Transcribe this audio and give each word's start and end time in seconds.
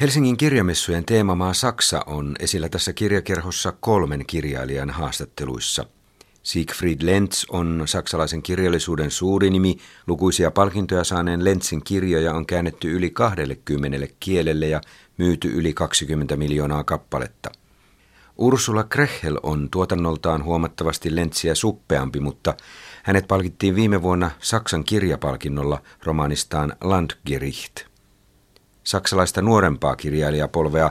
Helsingin 0.00 0.36
kirjamessujen 0.36 1.04
teemamaa 1.04 1.54
Saksa 1.54 2.02
on 2.06 2.36
esillä 2.38 2.68
tässä 2.68 2.92
kirjakerhossa 2.92 3.72
kolmen 3.80 4.24
kirjailijan 4.26 4.90
haastatteluissa. 4.90 5.84
Siegfried 6.42 6.98
Lenz 7.02 7.44
on 7.48 7.82
saksalaisen 7.86 8.42
kirjallisuuden 8.42 9.10
suuri 9.10 9.50
nimi. 9.50 9.76
Lukuisia 10.06 10.50
palkintoja 10.50 11.04
saaneen 11.04 11.44
Lenzin 11.44 11.84
kirjoja 11.84 12.34
on 12.34 12.46
käännetty 12.46 12.92
yli 12.92 13.10
20 13.10 14.06
kielelle 14.20 14.68
ja 14.68 14.80
myyty 15.16 15.48
yli 15.48 15.74
20 15.74 16.36
miljoonaa 16.36 16.84
kappaletta. 16.84 17.50
Ursula 18.36 18.84
Krechel 18.84 19.38
on 19.42 19.68
tuotannoltaan 19.70 20.44
huomattavasti 20.44 21.16
Lentsiä 21.16 21.54
suppeampi, 21.54 22.20
mutta 22.20 22.54
hänet 23.02 23.28
palkittiin 23.28 23.74
viime 23.74 24.02
vuonna 24.02 24.30
Saksan 24.38 24.84
kirjapalkinnolla 24.84 25.82
romaanistaan 26.04 26.72
Landgericht. 26.80 27.87
Saksalaista 28.88 29.42
nuorempaa 29.42 29.96
kirjailijapolvea 29.96 30.90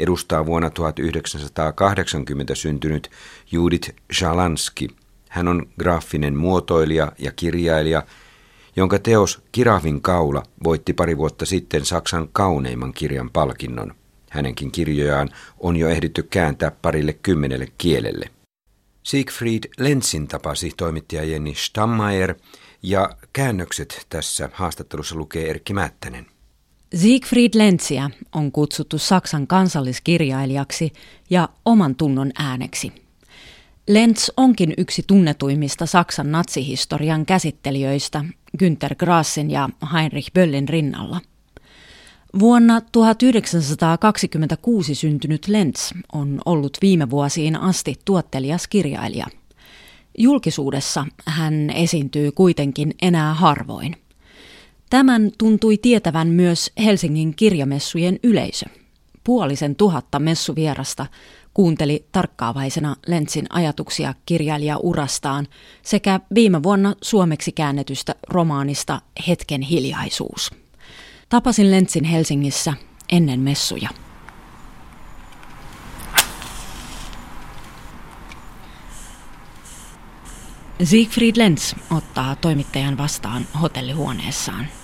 edustaa 0.00 0.46
vuonna 0.46 0.70
1980 0.70 2.54
syntynyt 2.54 3.10
Judith 3.52 3.90
Shalanski. 4.12 4.88
Hän 5.28 5.48
on 5.48 5.68
graafinen 5.78 6.36
muotoilija 6.36 7.12
ja 7.18 7.32
kirjailija, 7.32 8.02
jonka 8.76 8.98
teos 8.98 9.42
Kirahvin 9.52 10.02
kaula 10.02 10.42
voitti 10.64 10.92
pari 10.92 11.16
vuotta 11.16 11.46
sitten 11.46 11.84
Saksan 11.84 12.28
kauneimman 12.32 12.92
kirjan 12.92 13.30
palkinnon. 13.30 13.94
Hänenkin 14.30 14.72
kirjojaan 14.72 15.30
on 15.58 15.76
jo 15.76 15.88
ehditty 15.88 16.22
kääntää 16.22 16.70
parille 16.70 17.12
kymmenelle 17.12 17.66
kielelle. 17.78 18.30
Siegfried 19.02 19.64
Lenzin 19.78 20.28
tapasi 20.28 20.72
toimittaja 20.76 21.24
Jenny 21.24 21.54
Stammayer 21.54 22.34
ja 22.82 23.16
käännökset 23.32 24.06
tässä 24.08 24.48
haastattelussa 24.52 25.16
lukee 25.16 25.50
Erkki 25.50 25.74
Määttänen. 25.74 26.31
Siegfried 26.94 27.50
Lenziä 27.54 28.10
on 28.32 28.52
kutsuttu 28.52 28.98
Saksan 28.98 29.46
kansalliskirjailijaksi 29.46 30.92
ja 31.30 31.48
oman 31.64 31.94
tunnon 31.94 32.30
ääneksi. 32.38 32.92
Lenz 33.88 34.28
onkin 34.36 34.74
yksi 34.78 35.04
tunnetuimmista 35.06 35.86
Saksan 35.86 36.32
natsihistorian 36.32 37.26
käsittelijöistä 37.26 38.24
Günther 38.62 38.94
Grassin 38.94 39.50
ja 39.50 39.68
Heinrich 39.92 40.32
Böllin 40.32 40.68
rinnalla. 40.68 41.20
Vuonna 42.38 42.80
1926 42.80 44.94
syntynyt 44.94 45.48
Lenz 45.48 45.92
on 46.12 46.40
ollut 46.46 46.78
viime 46.82 47.10
vuosiin 47.10 47.56
asti 47.56 47.94
tuottelias 48.04 48.68
kirjailija. 48.68 49.26
Julkisuudessa 50.18 51.06
hän 51.26 51.70
esiintyy 51.70 52.32
kuitenkin 52.32 52.94
enää 53.02 53.34
harvoin. 53.34 53.96
Tämän 54.92 55.30
tuntui 55.38 55.78
tietävän 55.78 56.28
myös 56.28 56.72
Helsingin 56.84 57.34
kirjamessujen 57.34 58.18
yleisö. 58.22 58.66
Puolisen 59.24 59.76
tuhatta 59.76 60.18
messuvierasta 60.18 61.06
kuunteli 61.54 62.06
tarkkaavaisena 62.12 62.96
Lentsin 63.06 63.46
ajatuksia 63.50 64.14
kirjailijaurastaan 64.26 65.46
sekä 65.82 66.20
viime 66.34 66.62
vuonna 66.62 66.94
suomeksi 67.02 67.52
käännetystä 67.52 68.14
romaanista 68.28 69.00
Hetken 69.28 69.62
hiljaisuus. 69.62 70.50
Tapasin 71.28 71.70
Lentsin 71.70 72.04
Helsingissä 72.04 72.74
ennen 73.12 73.40
messuja. 73.40 73.88
Siegfried 80.84 81.36
Lenz 81.36 81.74
ottaa 81.90 82.36
toimittajan 82.36 82.98
vastaan 82.98 83.46
hotellihuoneessaan. 83.62 84.81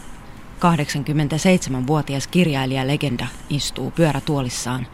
87-vuotias 0.59 2.27
kirjailija-legenda 2.27 3.27
istuu 3.51 3.91
pyörätuolissaan 3.91 4.87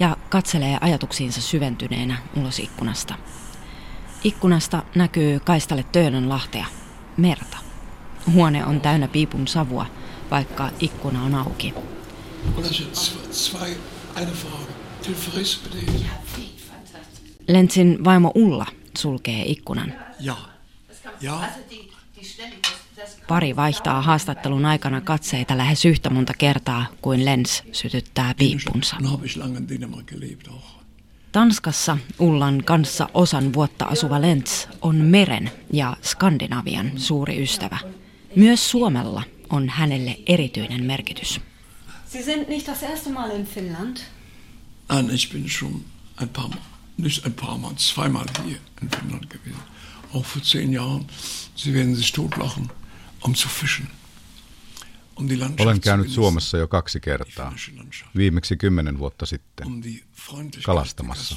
ja 0.00 0.16
katselee 0.28 0.78
ajatuksiinsa 0.80 1.40
syventyneenä 1.40 2.16
ulos 2.36 2.58
ikkunasta. 2.58 3.14
Ikkunasta 4.24 4.82
näkyy 4.94 5.40
kaistalle 5.40 5.84
Töölön 5.92 6.28
lahtea, 6.28 6.66
merta. 7.16 7.58
Huone 8.32 8.64
on 8.64 8.80
täynnä 8.80 9.08
piipun 9.08 9.48
savua, 9.48 9.86
vaikka 10.30 10.70
ikkuna 10.80 11.22
on 11.22 11.34
auki. 11.34 11.74
Lentsin 17.48 18.04
vaimo 18.04 18.32
Ulla 18.34 18.66
sulkee 18.98 19.42
ikkunan. 19.46 19.94
Ja. 20.20 20.36
Ja. 21.20 21.40
Pari 23.28 23.56
vaihtaa 23.56 24.02
haastattelun 24.02 24.64
aikana 24.64 25.00
katseita 25.00 25.58
lähes 25.58 25.84
yhtä 25.84 26.10
monta 26.10 26.32
kertaa 26.38 26.86
kuin 27.02 27.24
Lens 27.24 27.62
sytyttää 27.72 28.34
piippunsa. 28.34 28.96
Tanskassa 31.32 31.98
Ullan 32.18 32.62
kanssa 32.64 33.08
osan 33.14 33.52
vuotta 33.52 33.84
asuva 33.84 34.20
Lenz 34.20 34.66
on 34.82 34.96
meren 34.96 35.50
ja 35.72 35.96
Skandinavian 36.02 36.92
suuri 36.96 37.42
ystävä. 37.42 37.78
Myös 38.36 38.70
Suomella 38.70 39.22
on 39.50 39.68
hänelle 39.68 40.16
erityinen 40.26 40.84
merkitys. 40.84 41.40
Sie 42.12 42.22
sind 42.22 42.48
nicht 42.48 42.66
das 42.66 42.82
erste 42.82 43.10
Mal 43.10 43.30
in 43.30 43.46
Finnland? 43.46 43.96
Nein, 44.88 45.10
ich 45.10 45.32
bin 45.32 45.48
schon 45.48 45.84
ein 46.16 46.28
paar 46.28 46.48
Mal, 46.48 46.58
nicht 46.96 47.26
ein 47.26 47.32
paar 47.32 47.58
Mal, 47.58 47.74
zweimal 47.74 48.24
hier 48.44 48.56
in 48.82 48.88
Finnland 48.88 49.30
gewesen. 49.30 49.62
Auch 50.14 50.26
vor 50.26 50.42
zehn 50.42 50.72
Jahren. 50.72 51.06
Sie 51.56 51.74
werden 51.74 51.96
sich 51.96 52.12
totlachen 52.12 52.70
um 53.24 53.34
zu 53.34 53.48
fischen. 53.48 53.88
Um 55.16 55.28
Olen 55.58 55.80
käynyt 55.80 56.10
Suomessa 56.10 56.58
jo 56.58 56.68
kaksi 56.68 57.00
kertaa, 57.00 57.54
viimeksi 58.16 58.56
kymmenen 58.56 58.98
vuotta 58.98 59.26
sitten, 59.26 59.66
um 59.66 59.82
kalastamassa. 60.64 61.36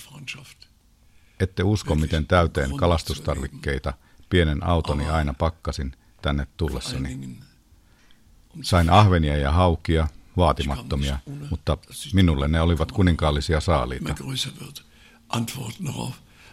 Ette 1.40 1.64
usko, 1.64 1.96
miten 1.96 2.28
täyteen 2.28 2.78
kalastustarvikkeita 2.78 3.94
pienen 4.30 4.64
autoni 4.64 5.10
aina 5.10 5.34
pakkasin 5.34 5.96
tänne 6.22 6.48
tullessani. 6.58 7.38
Sain 8.62 8.90
ahvenia 8.90 9.38
ja 9.38 9.52
haukia, 9.52 10.08
vaatimattomia, 10.38 11.20
mutta 11.50 11.78
minulle 12.14 12.48
ne 12.48 12.62
olivat 12.62 12.92
kuninkaallisia 12.92 13.60
saaliita. 13.60 14.16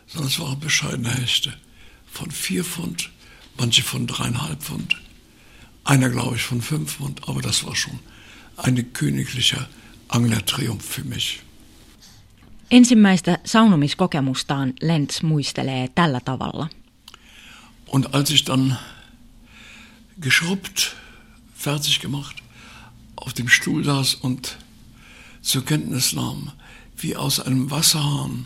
Sondern 0.09 0.31
es 0.31 0.38
waren 0.38 0.56
bescheidene 0.56 1.15
Hechte 1.15 1.53
von 2.19 2.31
vier 2.31 2.65
Pfund, 2.65 2.99
manche 3.59 3.83
von 3.83 4.09
dreieinhalb 4.09 4.59
Pfund. 4.59 5.07
Einer, 5.88 6.10
glaube 6.10 6.37
ich, 6.37 6.43
von 6.43 6.60
fünf 6.60 6.97
Pfund, 6.97 7.26
aber 7.28 7.41
das 7.41 7.65
war 7.65 7.75
schon 7.75 7.99
ein 8.59 8.93
königlicher 8.93 9.69
Anglertriumph 10.09 10.84
für 10.84 11.04
mich. 11.04 11.41
Ensimmäistä 12.71 13.38
saunomiskokemustaan 13.44 14.75
Lenz 14.81 15.22
muistelee 15.22 15.88
tällä 15.94 16.21
tavalla. 16.21 16.69
Und 17.87 18.15
als 18.15 18.31
ich 18.31 18.44
dann 18.44 18.76
geschrubbt, 20.21 20.94
fertig 21.54 22.00
gemacht, 22.00 22.37
auf 23.16 23.32
dem 23.32 23.49
Stuhl 23.49 23.82
saß 23.84 24.15
und 24.16 24.59
zur 25.41 25.65
Kenntnis 25.65 26.12
nahm, 26.12 26.53
wie 26.99 27.16
aus 27.16 27.41
einem 27.41 27.70
Wasserhahn 27.70 28.44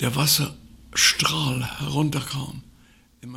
der 0.00 0.16
Wasserstrahl 0.16 1.78
herunterkam– 1.78 2.62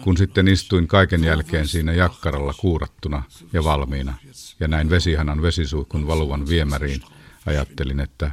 Kun 0.04 0.18
sitten 0.18 0.48
istuin 0.48 0.88
kaiken 0.88 1.24
jälkeen 1.24 1.68
siinä 1.68 1.94
jakkaralla 1.94 2.54
kuurattuna 2.54 3.24
ja 3.54 3.64
valmiina, 3.64 4.14
ja 4.60 4.68
näin 4.68 4.90
vesihanan 4.90 5.42
vesisuihkun 5.42 6.08
valuvan 6.08 6.50
viemäriin, 6.50 7.02
ajattelin, 7.46 8.00
että 8.00 8.32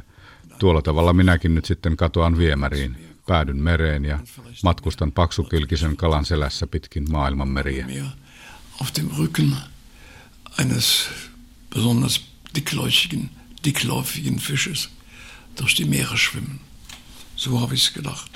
tuolla 0.59 0.81
tavalla 0.81 1.13
minäkin 1.13 1.55
nyt 1.55 1.65
sitten 1.65 1.97
katoan 1.97 2.37
viemäriin, 2.37 3.15
päädyn 3.27 3.57
mereen 3.57 4.05
ja 4.05 4.19
matkustan 4.63 5.11
paksukylkisen 5.11 5.97
kalan 5.97 6.25
selässä 6.25 6.67
pitkin 6.67 7.11
maailman 7.11 7.47
meriä. 7.47 7.87
Auf 8.81 8.89
dem 8.95 9.09
Rücken 9.17 9.55
eines 10.59 11.09
besonders 11.69 12.25
dickläufigen, 13.65 14.39
Fisches 14.39 14.89
durch 15.57 15.77
die 15.77 15.85
Meere 15.85 16.17
schwimmen. 16.17 16.59
So 17.35 17.59
habe 17.59 17.75
ich 17.75 17.93
gedacht. 17.93 18.32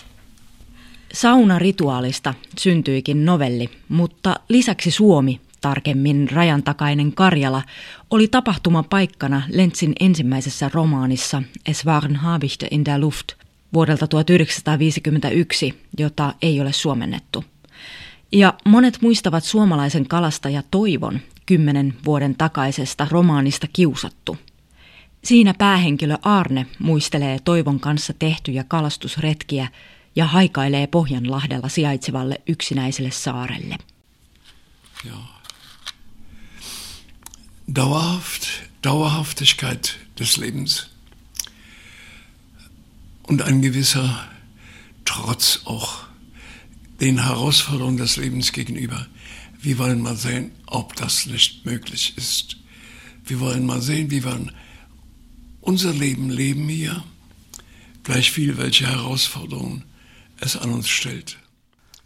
Saunarituaalista 1.13 2.33
syntyikin 2.59 3.25
novelli, 3.25 3.69
mutta 3.89 4.35
lisäksi 4.49 4.91
Suomi, 4.91 5.41
tarkemmin 5.61 6.29
rajan 6.31 6.63
takainen 6.63 7.13
Karjala, 7.13 7.63
oli 8.11 8.27
tapahtuma 8.27 8.83
paikkana 8.83 9.41
Lentsin 9.49 9.93
ensimmäisessä 9.99 10.69
romaanissa 10.73 11.43
Es 11.65 11.85
waren 11.85 12.15
Habichte 12.15 12.67
in 12.71 12.85
der 12.85 12.99
Luft 12.99 13.27
vuodelta 13.73 14.07
1951, 14.07 15.83
jota 15.97 16.33
ei 16.41 16.61
ole 16.61 16.73
suomennettu. 16.73 17.43
Ja 18.31 18.53
monet 18.65 18.97
muistavat 19.01 19.43
suomalaisen 19.43 20.07
kalastaja 20.07 20.63
Toivon 20.71 21.19
kymmenen 21.45 21.93
vuoden 22.05 22.35
takaisesta 22.35 23.07
romaanista 23.11 23.67
Kiusattu. 23.73 24.37
Siinä 25.23 25.53
päähenkilö 25.53 26.15
Arne 26.21 26.65
muistelee 26.79 27.39
Toivon 27.43 27.79
kanssa 27.79 28.13
tehtyjä 28.19 28.63
kalastusretkiä 28.67 29.67
ja 30.17 30.25
haikailee 30.25 30.87
Pohjanlahdella 30.87 31.69
sijaitsevalle 31.69 32.41
yksinäiselle 32.49 33.11
saarelle. 33.11 33.77
Ja. 35.03 35.41
Dauerhaft, 37.75 38.47
Dauerhaftigkeit 38.83 39.97
des 40.19 40.37
Lebens. 40.37 40.89
Und 43.23 43.41
ein 43.41 43.61
gewisser 43.61 44.27
Trotz 45.05 45.61
auch 45.65 46.07
den 46.99 47.23
Herausforderungen 47.23 47.97
des 47.97 48.17
Lebens 48.17 48.51
gegenüber. 48.51 49.05
Wir 49.61 49.77
wollen 49.77 50.01
mal 50.01 50.15
sehen, 50.15 50.51
ob 50.65 50.95
das 50.95 51.27
nicht 51.27 51.65
möglich 51.65 52.17
ist. 52.17 52.57
Wir 53.25 53.39
wollen 53.39 53.65
mal 53.65 53.81
sehen, 53.81 54.09
wie 54.09 54.23
wir 54.25 54.39
unser 55.61 55.93
Leben 55.93 56.29
leben 56.29 56.67
hier, 56.69 57.03
gleich 58.03 58.31
viel 58.31 58.57
welche 58.57 58.87
Herausforderungen 58.87 59.83
es 60.41 60.55
an 60.55 60.69
uns 60.69 60.97
stellt. 60.97 61.37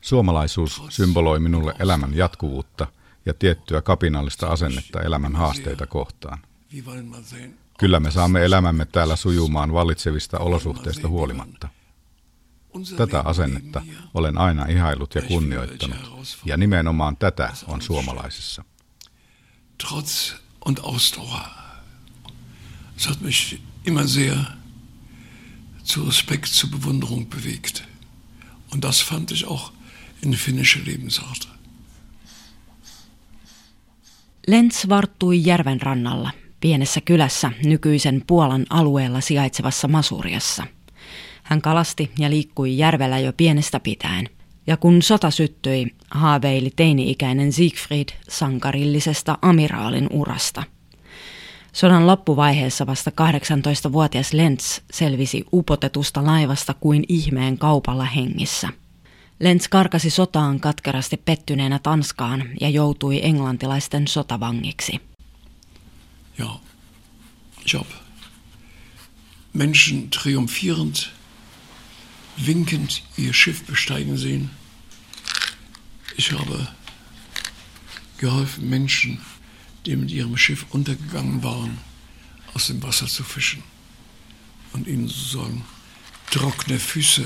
Suomalaisuus 0.01 0.81
symboloi 0.89 1.39
minulle 1.39 1.75
elämän 1.79 2.13
jatkuvuutta 2.13 2.87
ja 3.25 3.33
tiettyä 3.33 3.81
kapinallista 3.81 4.47
asennetta 4.47 5.01
elämän 5.01 5.35
haasteita 5.35 5.87
kohtaan. 5.87 6.39
Kyllä 7.79 7.99
me 7.99 8.11
saamme 8.11 8.45
elämämme 8.45 8.85
täällä 8.85 9.15
sujumaan 9.15 9.73
vallitsevista 9.73 10.39
olosuhteista 10.39 11.07
huolimatta. 11.07 11.67
Tätä 12.97 13.19
asennetta 13.19 13.81
olen 14.13 14.37
aina 14.37 14.65
ihailut 14.65 15.15
ja 15.15 15.21
kunnioittanut, 15.21 15.97
ja 16.45 16.57
nimenomaan 16.57 17.17
tätä 17.17 17.53
on 17.67 17.81
suomalaisissa. 17.81 18.63
Trotz 19.87 20.33
und 20.65 20.77
Ausdauer. 20.83 21.41
Hat 23.07 23.21
mich 23.21 23.61
immer 23.85 24.07
sehr 24.07 24.37
zu 25.83 26.05
Respekt, 26.05 26.45
zu 26.45 26.67
Bewunderung 26.67 27.29
bewegt. 27.29 27.90
Und 28.73 28.81
das 28.81 29.05
fand 29.05 29.31
ich 29.31 29.47
auch 29.47 29.71
in 30.23 30.33
finnische 30.33 30.79
Lebensart. 30.85 31.47
Lenz 34.47 34.89
varttui 34.89 35.45
järven 35.45 35.81
rannalla, 35.81 36.31
pienessä 36.59 37.01
kylässä 37.01 37.51
nykyisen 37.65 38.23
Puolan 38.27 38.65
alueella 38.69 39.21
sijaitsevassa 39.21 39.87
Masuriassa. 39.87 40.67
Hän 41.43 41.61
kalasti 41.61 42.11
ja 42.19 42.29
liikkui 42.29 42.77
järvellä 42.77 43.19
jo 43.19 43.33
pienestä 43.33 43.79
pitäen. 43.79 44.29
Ja 44.67 44.77
kun 44.77 45.01
sota 45.01 45.31
syttyi, 45.31 45.87
haaveili 46.11 46.71
teini-ikäinen 46.75 47.53
Siegfried 47.53 48.09
sankarillisesta 48.29 49.37
amiraalin 49.41 50.07
urasta. 50.11 50.63
Sodan 51.73 52.07
loppuvaiheessa 52.07 52.87
vasta 52.87 53.11
18-vuotias 53.11 54.33
Lenz 54.33 54.79
selvisi 54.91 55.45
upotetusta 55.53 56.25
laivasta 56.25 56.73
kuin 56.73 57.03
ihmeen 57.07 57.57
kaupalla 57.57 58.05
hengissä– 58.05 58.69
Lenz 59.41 59.67
karkasi 59.67 60.09
sotaan 60.09 60.59
katkerasti 60.59 61.17
pettyneenä 61.17 61.79
Tanskaan 61.79 62.49
ja 62.61 62.69
joutui 62.69 63.19
englantilaisten 63.25 64.07
sotavangiksi. 64.07 65.01
Ja, 66.37 66.59
Job. 67.73 67.87
Menschen 69.53 70.09
triumphierend, 70.09 70.95
winkend 72.47 72.89
ihr 73.17 73.33
Schiff 73.33 73.65
besteigen 73.67 74.17
sehen. 74.17 74.49
Ich 76.17 76.31
habe 76.31 76.67
geholfen, 78.17 78.65
Menschen, 78.65 79.19
die 79.85 79.95
mit 79.95 80.11
ihrem 80.11 80.37
Schiff 80.37 80.65
untergegangen 80.69 81.43
waren, 81.43 81.77
aus 82.53 82.67
dem 82.67 82.83
Wasser 82.83 83.07
zu 83.07 83.23
fischen 83.23 83.63
und 84.73 84.87
ihnen 84.87 85.07
sozusagen 85.07 85.63
trockene 86.31 86.79
Füße 86.79 87.25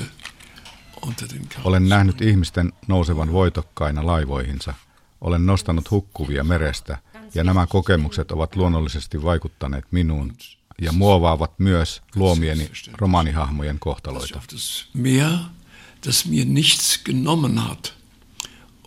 olen 1.64 1.88
nähnyt 1.88 2.20
ihmisten 2.20 2.72
nousevan 2.86 3.32
voitokkaina 3.32 4.06
laivoihinsa. 4.06 4.74
Olen 5.20 5.46
nostanut 5.46 5.90
hukkuvia 5.90 6.44
merestä 6.44 6.98
ja 7.34 7.44
nämä 7.44 7.66
kokemukset 7.66 8.32
ovat 8.32 8.56
luonnollisesti 8.56 9.22
vaikuttaneet 9.22 9.84
minuun 9.90 10.36
ja 10.80 10.92
muovaavat 10.92 11.58
myös 11.58 12.02
luomieni 12.14 12.70
romanihahmojen 12.92 13.78
kohtaloita. 13.78 14.40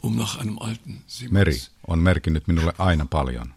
Um 0.03 0.17
Meri 1.29 1.55
on 1.87 1.99
merkinnyt 1.99 2.47
minulle 2.47 2.73
aina 2.77 3.05
paljon. 3.05 3.53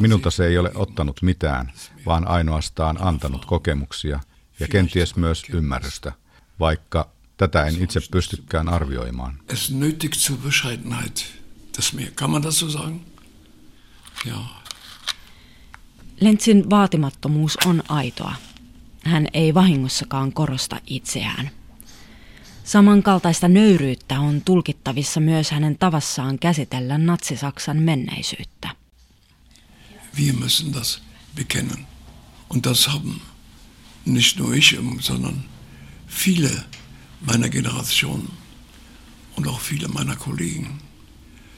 Minulta 0.00 0.30
se 0.30 0.46
ei 0.46 0.58
ole 0.58 0.70
ottanut 0.74 1.22
mitään, 1.22 1.72
vaan 2.06 2.28
ainoastaan 2.28 2.96
antanut 3.00 3.44
kokemuksia 3.44 4.20
ja 4.60 4.68
kenties 4.68 5.16
myös 5.16 5.42
ymmärrystä– 5.50 6.12
vaikka 6.60 7.10
tätä 7.36 7.64
en 7.64 7.82
itse 7.82 8.00
pystykään 8.10 8.68
arvioimaan. 8.68 9.38
Es 9.48 9.70
nötigt 9.70 10.14
zur 10.14 10.38
Bescheidenheit. 10.38 11.26
Das 11.76 11.92
mehr. 11.92 12.10
Kann 12.14 12.30
man 12.30 12.42
das 12.42 12.58
so 12.58 12.70
sagen? 12.70 13.00
Ja. 14.24 14.36
Lentsin 16.20 16.70
vaatimattomuus 16.70 17.58
on 17.66 17.82
aitoa. 17.88 18.34
Hän 19.04 19.28
ei 19.32 19.54
vahingossakaan 19.54 20.32
korosta 20.32 20.80
itseään. 20.86 21.50
Samankaltaista 22.64 23.48
nöyryyttä 23.48 24.20
on 24.20 24.42
tulkittavissa 24.44 25.20
myös 25.20 25.50
hänen 25.50 25.78
tavassaan 25.78 26.38
käsitellä 26.38 26.98
natsisaksan 26.98 27.76
menneisyyttä. 27.76 28.68
Wir 30.16 30.34
müssen 30.34 30.74
das 30.74 31.02
bekennen. 31.36 31.86
Und 32.50 32.64
das 32.64 32.88
haben 32.88 33.20
nicht 34.06 34.38
nur 34.38 34.54
ich, 34.54 34.76
sondern 35.00 35.44
viele 36.08 36.50
meiner 37.26 37.48
Generation 37.48 38.28
und 39.36 39.46
auch 39.46 39.60
viele 39.70 39.88
meiner 39.88 40.16
Kollegen 40.16 40.66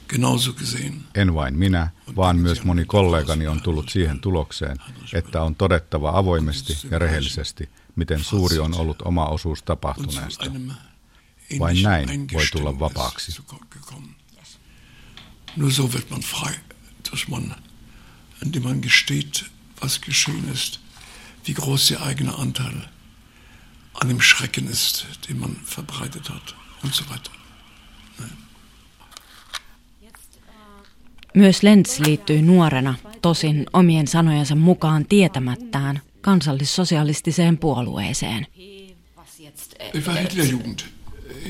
genauso 0.09 0.52
gesehen. 0.52 1.00
En 1.14 1.35
vain 1.35 1.59
minä, 1.59 1.91
vaan 2.17 2.37
myös 2.38 2.64
moni 2.64 2.85
kollegani 2.85 3.47
on 3.47 3.61
tullut 3.61 3.88
siihen 3.88 4.20
tulokseen, 4.20 4.76
että 5.14 5.43
on 5.43 5.55
todettava 5.55 6.11
avoimesti 6.19 6.88
ja 6.91 6.99
rehellisesti, 6.99 7.69
miten 7.97 8.25
suuri 8.25 8.59
on 8.59 8.75
ollut 8.75 9.02
oma 9.02 9.26
osuus 9.26 9.62
tapahtuneesta. 9.62 10.47
Vain 11.59 11.83
näin 11.83 12.29
voi 12.33 12.47
tulla 12.53 12.79
vapaaksi. 12.79 13.33
Nur 15.57 15.71
so 15.71 15.93
wird 15.93 16.11
man 16.11 16.21
frei, 16.21 16.55
dass 17.11 17.29
man, 17.29 17.55
indem 18.43 18.63
man 18.63 18.81
gesteht, 18.81 19.45
was 19.83 20.01
geschehen 20.01 20.53
ist, 20.53 20.81
wie 21.47 21.55
groß 21.55 21.89
der 21.89 22.03
eigene 22.03 22.39
Anteil 22.39 22.89
an 23.95 24.09
dem 24.09 24.21
Schrecken 24.21 24.69
ist, 24.69 25.07
den 25.29 25.39
man 25.39 25.57
verbreitet 25.65 26.29
hat 26.29 26.55
und 26.83 26.95
so 26.95 27.05
weiter. 27.09 27.31
Myös 31.35 31.63
Lenz 31.63 31.99
liittyi 31.99 32.43
nuorena, 32.43 32.95
tosin 33.23 33.67
omien 33.73 34.09
sanojensa 34.09 34.55
mukaan 34.55 35.07
tietämättään, 35.07 36.01
kansallissosialistiseen 36.21 37.59
puolueeseen. 37.59 38.47
Ich 39.95 40.07
war 40.07 40.17
Hitlerjugend. 40.17 40.96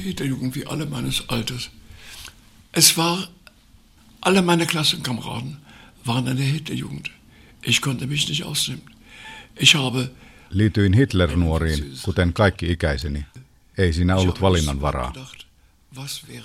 Hitlerjugend 0.03 0.55
wie 0.55 0.67
alle 0.67 0.87
meines 0.87 1.25
Alters. 1.29 1.71
Es 2.73 2.97
war, 2.97 3.29
alle 4.21 4.43
meine 4.43 4.67
Klassenkameraden 4.67 5.57
waren 6.07 6.26
in 6.26 6.37
der 6.37 6.47
Hitlerjugend. 6.47 7.11
Ich 7.62 7.81
konnte 7.81 8.07
mich 8.07 8.29
nicht 8.29 8.45
ausnehmen. 8.45 8.83
Ich 9.57 9.75
habe 9.75 10.11
Liityin 10.50 10.93
Hitler-nuoriin, 10.93 11.99
kuten 12.03 12.33
kaikki 12.33 12.73
ikäiseni. 12.73 13.25
Ei 13.79 13.93
siinä 13.93 14.17
ollut 14.17 14.41
valinnan 14.41 14.81
varaa. 14.81 15.12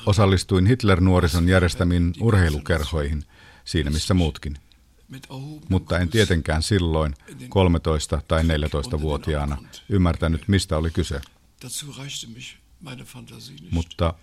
Osallistuin 0.05 0.65
Hitler-nuorison 0.67 1.50
järjestämiin 1.50 2.13
urheilukerhoihin, 2.20 3.24
siinä 3.65 3.89
missä 3.89 4.13
muutkin. 4.13 4.58
Mutta 5.70 6.00
en 6.00 6.10
tietenkään 6.10 6.63
silloin, 6.63 7.15
13- 7.31 8.22
tai 8.27 8.43
14-vuotiaana, 8.43 9.58
ymmärtänyt, 9.89 10.48
mistä 10.48 10.77
oli 10.77 10.91
kyse. 10.91 11.22
Mutta 13.71 14.13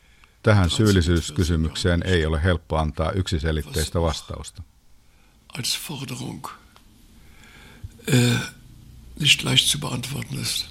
tähän 0.43 0.71
syyllisyyskysymykseen 0.71 2.03
ei 2.07 2.27
ole 2.27 2.45
helppo 2.45 2.77
antaa 2.77 3.13
yksiselitteistä 3.13 4.01
vastausta. 4.01 4.63
Als 5.59 5.79
Forderung, 5.79 6.47
äh, 8.15 8.41
nicht 9.21 9.45
leicht 9.45 9.67
zu 9.67 9.79
beantworten 9.79 10.41
ist. 10.41 10.67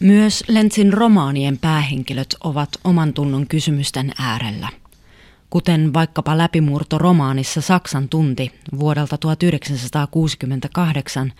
Myös 0.00 0.44
Lentsin 0.48 0.92
romaanien 0.92 1.58
päähenkilöt 1.58 2.36
ovat 2.44 2.68
oman 2.84 3.14
tunnon 3.14 3.46
kysymysten 3.46 4.12
äärellä. 4.18 4.68
Kuten 5.50 5.92
vaikkapa 5.92 6.38
läpimurto 6.38 6.98
romaanissa 6.98 7.60
Saksan 7.60 8.08
tunti 8.08 8.52
vuodelta 8.78 9.18
1968, 9.18 11.32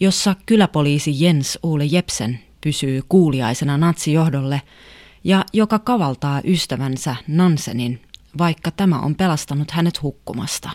jossa 0.00 0.36
kyläpoliisi 0.46 1.24
Jens 1.24 1.58
Ole 1.62 1.84
Jepsen 1.84 2.40
pysyy 2.64 3.02
kuuliaisena 3.08 3.78
natsijohdolle 3.78 4.62
ja 5.24 5.44
joka 5.52 5.78
kavaltaa 5.78 6.40
ystävänsä 6.44 7.16
Nansenin, 7.28 8.02
vaikka 8.38 8.70
tämä 8.70 8.98
on 8.98 9.14
pelastanut 9.14 9.70
hänet 9.70 10.02
hukkumasta. 10.02 10.70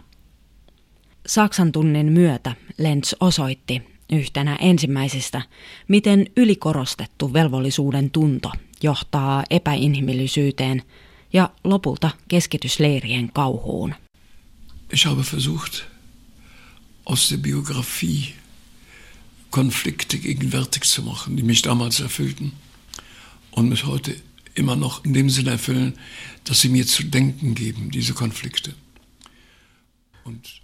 Saksan 1.27 1.72
tunnin 1.72 2.12
myötä 2.12 2.56
Lenz 2.77 3.13
osoitti, 3.20 3.82
yhtenä 4.12 4.58
ensimmäisistä, 4.62 5.41
miten 5.88 6.25
ylikorostettu 6.38 7.34
velvollisuuden 7.34 8.12
tunto 8.12 8.51
johtaa 8.84 9.44
epäinhimillisyyteen 9.50 10.84
ja 11.34 11.50
lopulta 11.63 12.10
keskitysleirien 12.27 13.29
kauhuun. 13.34 13.96
Ich 14.94 15.06
habe 15.06 15.24
versucht, 15.34 15.84
aus 17.06 17.32
der 17.32 17.39
Biografie 17.39 18.34
Konflikte 19.50 20.18
gegenwärtig 20.18 20.84
zu 20.84 21.01
machen, 21.01 21.38
die 21.38 21.44
mich 21.44 21.62
damals 21.62 22.00
erfüllten 22.00 22.51
und 23.51 23.70
mich 23.70 23.86
heute 23.86 24.16
immer 24.56 24.75
noch 24.75 25.06
in 25.06 25.13
dem 25.13 25.30
Sinne 25.30 25.51
erfüllen, 25.51 25.94
dass 26.44 26.62
sie 26.62 26.70
mir 26.70 26.86
zu 26.86 27.04
denken 27.04 27.56
geben, 27.56 27.92
diese 27.92 28.13
Konflikte. 28.13 28.74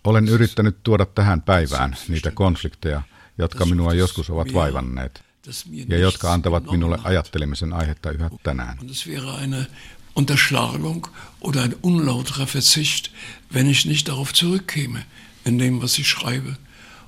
Olen 0.04 0.28
yrittänyt 0.28 0.84
tuoda 0.84 1.06
tähän 1.06 1.42
päivään 1.42 1.96
niitä 2.08 2.32
konflikteja, 2.32 3.02
jotka 3.38 3.66
minua 3.66 3.94
joskus 3.94 4.30
ovat 4.30 4.54
vaivanneet 4.54 5.24
ja 5.88 5.98
jotka 5.98 6.34
antavat 6.34 6.72
minulle 6.72 7.00
ajattelemisen 7.04 7.74
aihetta 7.74 8.12
yhä 8.12 8.30
tänään. 8.44 8.78
Unterschlagung 10.16 11.08
oder 11.42 11.62
ein 11.62 11.76
unlauterer 11.82 12.46
Verzicht, 12.46 13.12
wenn 13.54 13.70
ich 13.70 13.86
nicht 13.86 14.08
darauf 14.08 14.32
zurückkäme, 14.32 15.06
in 15.46 15.60
dem, 15.60 15.82
was 15.82 16.00
ich 16.00 16.08
schreibe 16.08 16.56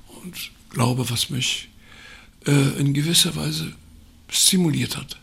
und 0.06 0.50
glaube, 0.76 1.02
was 1.10 1.30
mich 1.30 1.68
äh, 2.48 2.80
in 2.80 2.92
gewisser 2.92 3.32
Weise 3.36 3.64
stimuliert 4.32 4.96
hat. 4.96 5.18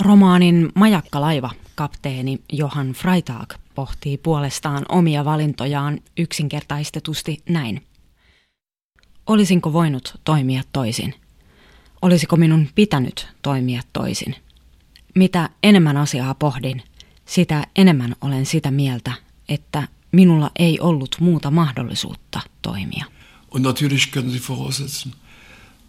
Romaanin 0.00 0.72
Majakkalaiva 0.74 1.50
kapteeni 1.74 2.38
Johan 2.52 2.92
Freitag 2.92 3.54
pohtii 3.74 4.18
puolestaan 4.18 4.84
omia 4.88 5.24
valintojaan 5.24 6.00
yksinkertaistetusti 6.18 7.42
näin. 7.48 7.86
Olisinko 9.26 9.72
voinut 9.72 10.20
toimia 10.24 10.62
toisin? 10.72 11.14
Olisiko 12.02 12.36
minun 12.36 12.68
pitänyt 12.74 13.28
toimia 13.42 13.82
toisin? 13.92 14.34
Mitä 15.14 15.50
enemmän 15.62 15.96
asiaa 15.96 16.34
pohdin, 16.34 16.82
sitä 17.26 17.66
enemmän 17.76 18.16
olen 18.20 18.46
sitä 18.46 18.70
mieltä, 18.70 19.12
että 19.48 19.88
minulla 20.12 20.50
ei 20.58 20.80
ollut 20.80 21.16
muuta 21.20 21.50
mahdollisuutta 21.50 22.40
toimia. 22.62 23.13
Und 23.54 23.62
natürlich 23.62 24.10
können 24.10 24.30
Sie 24.30 24.40
voraussetzen, 24.40 25.12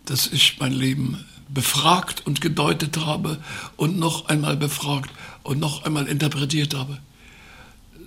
dass 0.06 0.28
ich 0.28 0.60
mein 0.60 0.72
Leben 0.72 1.26
befragt 1.50 2.24
und 2.28 2.40
gedeutet 2.40 2.98
habe 2.98 3.42
und 3.76 3.98
noch 3.98 4.28
einmal 4.28 4.56
befragt 4.56 5.10
und 5.42 5.60
noch 5.62 5.82
einmal 5.82 6.06
interpretiert 6.06 6.76
habe. 6.76 7.00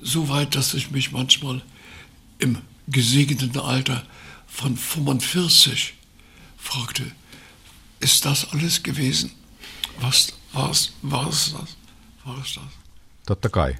So 0.00 0.28
weit, 0.28 0.54
dass 0.54 0.74
ich 0.74 0.92
mich 0.92 1.10
manchmal 1.10 1.60
im 2.38 2.58
gesegneten 2.86 3.58
Alter 3.58 4.04
von 4.46 4.76
45 4.76 5.94
fragte, 6.56 7.10
ist 7.98 8.26
das 8.26 8.52
alles 8.52 8.84
gewesen? 8.84 9.32
Was 10.00 10.34
war's, 10.52 10.92
war's 11.02 11.52
das? 11.58 11.76
War's 12.24 12.54
das? 12.54 12.77
Totta 13.28 13.48
kai. 13.48 13.74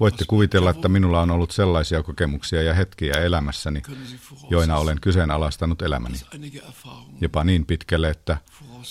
Voitte 0.00 0.24
kuvitella, 0.24 0.70
että 0.70 0.88
minulla 0.88 1.20
on 1.20 1.30
ollut 1.30 1.50
sellaisia 1.50 2.02
kokemuksia 2.02 2.62
ja 2.62 2.74
hetkiä 2.74 3.14
elämässäni, 3.14 3.82
joina 4.50 4.76
olen 4.76 5.00
kyseenalaistanut 5.00 5.82
elämäni. 5.82 6.18
Jopa 7.20 7.44
niin 7.44 7.66
pitkälle, 7.66 8.10
että 8.10 8.36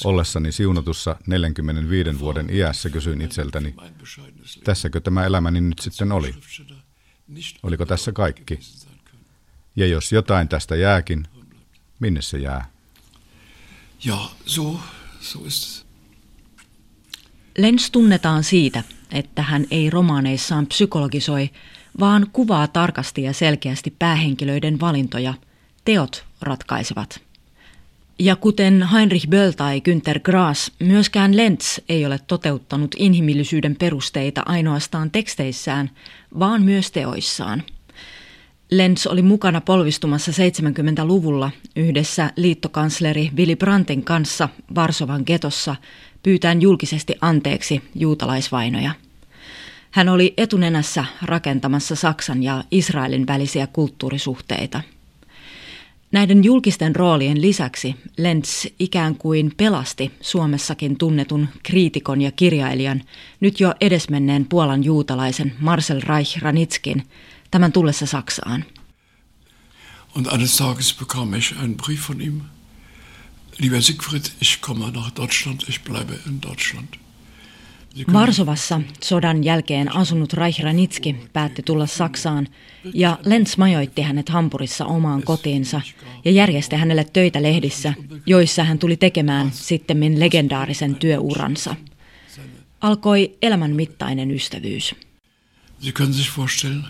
ollessani 0.04 0.52
siunatussa 0.52 1.16
45 1.28 2.20
vuoden 2.20 2.50
iässä 2.50 2.90
kysyin 2.90 3.22
itseltäni, 3.22 3.76
tässäkö 4.64 5.00
tämä 5.00 5.26
elämäni 5.26 5.62
nyt 5.62 5.80
sitten 5.80 6.12
oli? 6.12 6.36
Oliko 7.64 7.86
tässä 7.86 8.12
kaikki? 8.12 8.60
Ja 9.76 9.88
jos 9.88 10.12
jotain 10.12 10.48
tästä 10.48 10.76
jääkin, 10.76 11.28
minne 12.00 12.22
se 12.22 12.38
jää? 12.38 12.70
Ja, 14.06 14.18
so, 14.46 14.80
so 15.20 15.46
ist 15.46 15.86
Lenz 17.58 17.90
tunnetaan 17.92 18.44
siitä, 18.44 18.84
että 19.14 19.42
hän 19.42 19.66
ei 19.72 19.90
romaaneissaan 19.90 20.68
psykologisoi, 20.68 21.50
vaan 22.00 22.28
kuvaa 22.34 22.68
tarkasti 22.68 23.24
ja 23.24 23.34
selkeästi 23.34 23.96
päähenkilöiden 24.00 24.80
valintoja. 24.80 25.34
Teot 25.86 26.26
ratkaisevat. 26.42 27.22
Ja 28.20 28.36
kuten 28.36 28.88
Heinrich 28.92 29.28
Böll 29.28 29.52
tai 29.52 29.82
Günther 29.90 30.20
Grass, 30.20 30.72
myöskään 30.80 31.38
Lenz 31.38 31.80
ei 31.90 32.06
ole 32.06 32.20
toteuttanut 32.28 32.96
inhimillisyyden 32.98 33.76
perusteita 33.76 34.44
ainoastaan 34.46 35.12
teksteissään, 35.12 35.92
vaan 36.40 36.64
myös 36.64 36.92
teoissaan. 36.92 37.64
Lenz 38.72 39.06
oli 39.06 39.22
mukana 39.22 39.62
polvistumassa 39.62 40.32
70-luvulla 40.32 41.52
yhdessä 41.76 42.32
liittokansleri 42.36 43.30
Willy 43.36 43.56
Brandtin 43.56 44.04
kanssa 44.04 44.50
Varsovan 44.76 45.24
getossa 45.26 45.76
pyytäen 46.24 46.62
julkisesti 46.62 47.16
anteeksi 47.22 47.82
juutalaisvainoja. 47.96 48.92
Hän 49.92 50.10
oli 50.10 50.34
etunenässä 50.38 51.06
rakentamassa 51.22 51.96
Saksan 51.96 52.44
ja 52.44 52.64
Israelin 52.72 53.28
välisiä 53.28 53.68
kulttuurisuhteita. 53.68 54.82
Näiden 56.12 56.44
julkisten 56.44 56.96
roolien 56.96 57.42
lisäksi 57.42 57.96
Lenz 58.18 58.66
ikään 58.80 59.16
kuin 59.16 59.54
pelasti 59.58 60.12
Suomessakin 60.22 60.98
tunnetun 60.98 61.48
kriitikon 61.64 62.22
ja 62.22 62.32
kirjailijan, 62.32 63.02
nyt 63.40 63.60
jo 63.60 63.74
edesmenneen 63.82 64.46
Puolan 64.46 64.84
juutalaisen 64.84 65.56
Marcel 65.60 66.02
Reich 66.02 66.42
Ranitskin, 66.42 67.04
tämän 67.52 67.72
tullessa 67.72 68.06
Saksaan. 68.06 68.66
Und 70.16 70.28
eines 70.32 70.58
Tages 70.58 70.96
bekam 71.00 71.34
ich 71.34 71.54
einen 71.60 71.76
Brief 71.78 72.10
von 72.10 72.22
ihm. 72.22 72.42
Lieber 73.60 73.82
Siegfried, 73.82 74.32
ich 74.40 74.62
komme 74.62 74.90
nach 74.92 75.12
Deutschland, 75.12 75.66
ich 75.68 75.82
bleibe 75.82 76.18
in 76.26 76.40
Deutschland. 76.42 76.98
Varsovassa 78.14 78.82
sodan 79.04 79.44
jälkeen 79.44 79.96
asunut 79.96 80.34
Reich 80.34 80.64
Ranitski 80.64 81.16
päätti 81.34 81.64
tulla 81.64 81.88
Saksaan 81.88 82.48
ja 82.94 83.18
Lenz 83.26 83.58
majoitti 83.58 84.02
hänet 84.02 84.30
Hampurissa 84.30 84.86
omaan 84.86 85.24
kotiinsa 85.24 85.82
ja 86.26 86.32
järjesti 86.32 86.76
hänelle 86.76 87.04
töitä 87.04 87.44
lehdissä, 87.44 87.94
joissa 88.26 88.64
hän 88.64 88.80
tuli 88.80 88.98
tekemään 88.98 89.52
sittemmin 89.52 90.20
legendaarisen 90.20 90.96
työuransa. 90.96 91.76
Alkoi 92.82 93.38
elämän 93.42 93.72
mittainen 93.72 94.32
ystävyys. 94.32 94.96
Sie 95.82 95.92
können 95.92 96.14
sich 96.14 96.38
vorstellen, 96.38 96.86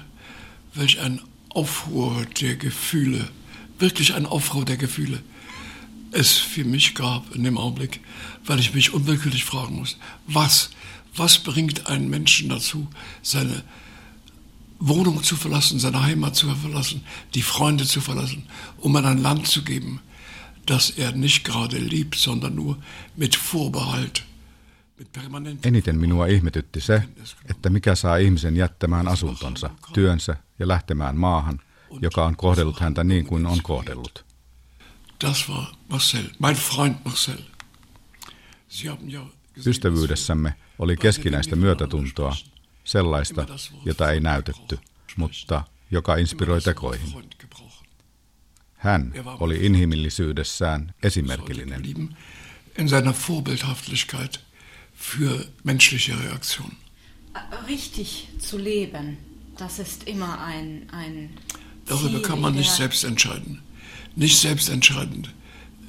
welch 0.77 1.03
ein 1.03 1.19
Aufruhr 1.55 2.25
der 2.41 2.55
Gefühle, 2.55 3.23
wirklich 3.81 4.13
ein 4.15 4.25
Aufruhr 4.25 4.65
der 4.65 4.77
Gefühle 4.77 5.19
es 6.11 6.37
für 6.37 6.63
mich 6.63 6.95
gab 6.95 7.35
in 7.35 7.43
dem 7.43 7.57
Augenblick, 7.57 7.99
weil 8.45 8.59
ich 8.59 8.73
mich 8.73 8.93
unwillkürlich 8.93 9.45
fragen 9.45 9.75
muss, 9.75 9.97
was, 10.27 10.69
was 11.15 11.39
bringt 11.39 11.87
einen 11.87 12.09
Menschen 12.09 12.49
dazu, 12.49 12.87
seine 13.21 13.63
Wohnung 14.79 15.23
zu 15.23 15.35
verlassen, 15.35 15.79
seine 15.79 16.03
Heimat 16.03 16.35
zu 16.35 16.55
verlassen, 16.55 17.03
die 17.35 17.41
Freunde 17.41 17.85
zu 17.85 18.01
verlassen, 18.01 18.43
um 18.77 18.95
an 18.95 19.05
ein 19.05 19.21
Land 19.21 19.47
zu 19.47 19.63
geben, 19.63 19.99
das 20.65 20.89
er 20.91 21.11
nicht 21.11 21.43
gerade 21.43 21.77
liebt, 21.77 22.15
sondern 22.15 22.55
nur 22.55 22.77
mit 23.15 23.35
Vorbehalt. 23.35 24.23
Eniten 25.63 25.99
minua 25.99 26.27
ihmetytti 26.27 26.81
se, 26.81 27.03
että 27.49 27.69
mikä 27.69 27.95
saa 27.95 28.17
ihmisen 28.17 28.55
jättämään 28.55 29.07
asuntonsa, 29.07 29.69
työnsä 29.93 30.35
ja 30.59 30.67
lähtemään 30.67 31.17
maahan, 31.17 31.59
joka 32.01 32.25
on 32.25 32.35
kohdellut 32.35 32.79
häntä 32.79 33.03
niin 33.03 33.25
kuin 33.25 33.45
on 33.45 33.63
kohdellut. 33.63 34.28
Das 35.23 35.49
war 35.49 35.71
Marcel, 35.89 36.29
mein 36.39 36.55
Freund 36.55 37.05
Marcel. 37.05 37.37
Ystävyydessämme 39.65 40.53
oli 40.79 40.97
keskinäistä 40.97 41.55
myötätuntoa, 41.55 42.35
sellaista, 42.83 43.45
jota 43.85 44.11
ei 44.11 44.19
näytetty, 44.19 44.79
mutta 45.15 45.63
joka 45.91 46.15
inspiroi 46.15 46.61
tekoihin. 46.61 47.13
Hän 48.73 49.13
oli 49.39 49.65
inhimillisyydessään 49.65 50.93
esimerkillinen. 51.03 51.83
In 52.77 52.89
seiner 52.89 53.13
Vorbildhaftlichkeit 53.29 54.39
für 54.95 55.45
menschliche 55.63 56.15
Reaktion. 56.15 56.71
Richtig 57.67 58.27
zu 58.39 58.57
leben, 58.57 59.17
das 59.59 59.79
ist 59.79 60.07
immer 60.07 60.39
ein, 60.39 60.87
ein 60.91 61.29
Darüber 61.89 62.21
kann 62.21 62.39
man 62.39 62.55
nicht 62.55 62.71
selbst 62.71 63.03
entscheiden. 63.03 63.61
Nicht 64.15 64.37
selbstentscheidend, 64.37 65.33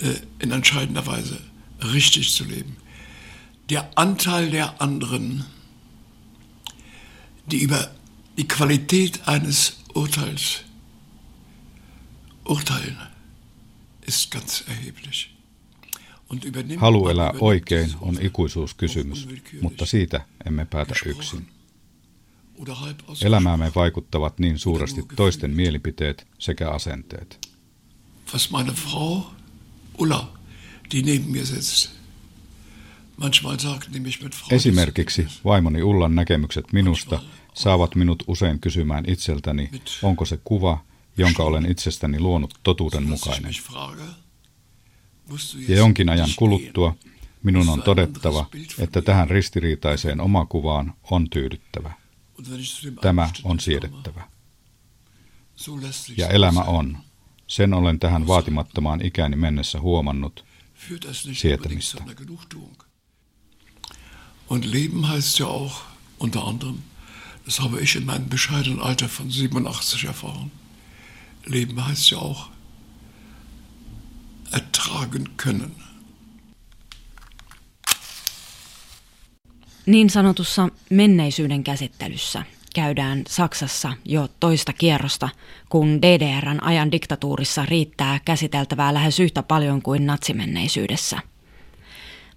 äh, 0.01 0.15
in 0.39 0.51
entscheidender 0.51 1.07
Weise 1.07 1.41
richtig 1.93 2.33
zu 2.35 2.45
leben. 2.45 2.77
Der 3.69 3.91
Anteil 3.95 4.51
der 4.51 4.81
anderen, 4.81 5.45
die 7.47 7.63
über 7.63 7.91
die 8.37 8.49
Qualität 8.49 9.29
eines 9.29 9.79
Urteils 9.95 10.65
urteilen, 12.45 12.97
ist 14.07 14.31
ganz 14.31 14.65
erheblich. 14.67 15.31
Halu 16.77 17.09
elää 17.09 17.33
oikein 17.41 17.91
on 18.01 18.19
ikuisuuskysymys, 18.21 19.29
mutta 19.61 19.87
siitä 19.87 20.21
emme 20.47 20.65
päätä 20.65 20.95
yksin. 21.07 21.49
Elämäämme 23.25 23.73
vaikuttavat 23.75 24.39
niin 24.39 24.59
suuresti 24.59 25.03
toisten 25.17 25.51
mielipiteet 25.51 26.27
sekä 26.39 26.71
asenteet 26.71 27.50
was 28.33 28.51
meine 28.51 28.73
Frau 28.73 29.23
Ulla, 29.99 30.29
die 30.93 31.03
neben 31.03 31.33
mir 31.33 31.47
sitzt, 31.47 31.91
manchmal 33.17 33.59
sagt, 33.59 33.91
nämlich 33.93 34.23
mit 34.23 34.35
Frau 34.35 34.57
Esimerkiksi 34.57 35.27
vaimoni 35.45 35.83
Ullan 35.83 36.15
näkemykset 36.15 36.73
minusta 36.73 37.21
saavat 37.55 37.95
minut 37.95 38.23
usein 38.27 38.61
kysymään 38.61 39.05
itseltäni, 39.09 39.71
onko 40.03 40.25
se 40.25 40.41
kuva, 40.45 40.85
jonka 41.17 41.43
olen 41.43 41.71
itsestäni 41.71 42.21
luonut 42.21 42.55
totuuden 42.63 43.03
mukainen. 43.09 43.53
Ja 45.69 45.77
jonkin 45.77 46.09
ajan 46.09 46.31
kuluttua 46.37 46.97
minun 47.43 47.69
on 47.69 47.83
todettava, 47.83 48.47
että 48.79 49.03
tähän 49.03 49.31
ristiriitaiseen 49.31 50.21
omakuvaan 50.21 50.95
on 51.11 51.31
tyydyttävä. 51.31 51.93
Tämä 53.01 53.31
on 53.45 53.61
siedettävä. 53.61 54.29
Ja 56.17 56.29
elämä 56.29 56.61
on. 56.61 56.99
Sen 57.51 57.75
olen 57.75 57.99
tähän 57.99 58.27
vaatimattomaan 58.27 59.07
ikäni 59.07 59.37
mennessä 59.37 59.81
huomannut 59.81 60.45
sietämistä. 61.33 62.05
Und 64.51 64.65
Leben 64.65 65.05
heißt 65.05 65.39
ja 65.39 65.47
auch 65.47 65.83
unter 66.21 66.41
anderem, 66.49 66.79
das 67.45 67.61
habe 67.61 67.81
ich 67.81 67.97
in 67.97 68.07
meinem 68.07 68.29
bescheidenen 68.29 68.81
Alter 68.81 69.09
von 69.19 69.31
87 69.31 70.05
erfahren. 70.05 70.53
Leben 71.47 71.87
heißt 71.87 72.11
ja 72.11 72.19
auch 72.19 72.51
ertragen 74.53 75.29
können. 75.37 75.75
Niin 79.87 80.11
sanotussa 80.11 80.69
menneisyyden 80.91 81.65
käsittelyssä 81.65 82.45
käydään 82.75 83.23
Saksassa 83.29 83.93
jo 84.05 84.29
toista 84.41 84.73
kierrosta, 84.73 85.29
kun 85.69 86.03
DDRn 86.03 86.63
ajan 86.63 86.93
diktatuurissa 86.93 87.67
riittää 87.67 88.21
käsiteltävää 88.25 88.95
lähes 88.95 89.21
yhtä 89.21 89.43
paljon 89.43 89.83
kuin 89.83 90.07
natsimenneisyydessä. 90.07 91.19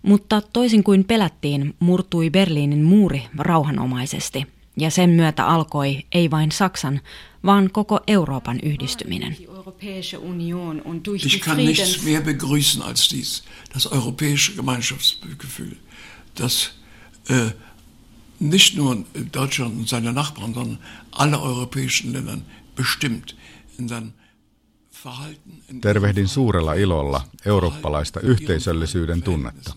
Mutta 0.01 0.41
toisin 0.41 0.83
kuin 0.83 1.03
pelättiin, 1.03 1.75
murtui 1.79 2.29
Berliinin 2.29 2.83
muuri 2.83 3.23
rauhanomaisesti, 3.37 4.47
ja 4.77 4.91
sen 4.91 5.09
myötä 5.09 5.45
alkoi 5.45 6.03
ei 6.11 6.31
vain 6.31 6.51
Saksan, 6.51 7.01
vaan 7.45 7.69
koko 7.71 7.99
Euroopan 8.07 8.59
yhdistyminen. 8.63 9.37
Ich 11.15 11.41
kann 11.45 11.57
nichts 11.57 12.03
mehr 12.03 12.21
begrüßen 12.21 12.81
als 12.81 13.09
dies, 13.13 13.43
das 13.73 13.87
europäische 13.87 14.53
Gemeinschaftsgefühl, 14.55 15.75
das 16.39 16.71
äh, 17.31 17.53
nicht 18.43 18.75
nur 18.77 18.97
Deutschland 19.33 19.77
und 19.77 19.87
seine 19.87 20.13
Nachbarn, 20.13 20.53
sondern 20.53 20.79
alle 21.11 21.39
europäischen 21.39 22.13
Ländern 22.13 22.45
bestimmt 22.75 23.35
in 23.79 23.87
seinem 23.87 24.13
Tervehdin 25.81 26.27
suurella 26.27 26.73
ilolla 26.73 27.21
eurooppalaista 27.45 28.19
yhteisöllisyyden 28.19 29.23
tunnetta. 29.23 29.75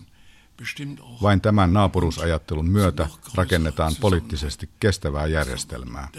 Vain 1.21 1.41
tämän 1.41 1.73
naapuruusajattelun 1.73 2.69
myötä 2.69 3.07
rakennetaan 3.33 3.95
poliittisesti 4.01 4.69
kestävää 4.79 5.27
järjestelmää. 5.27 6.09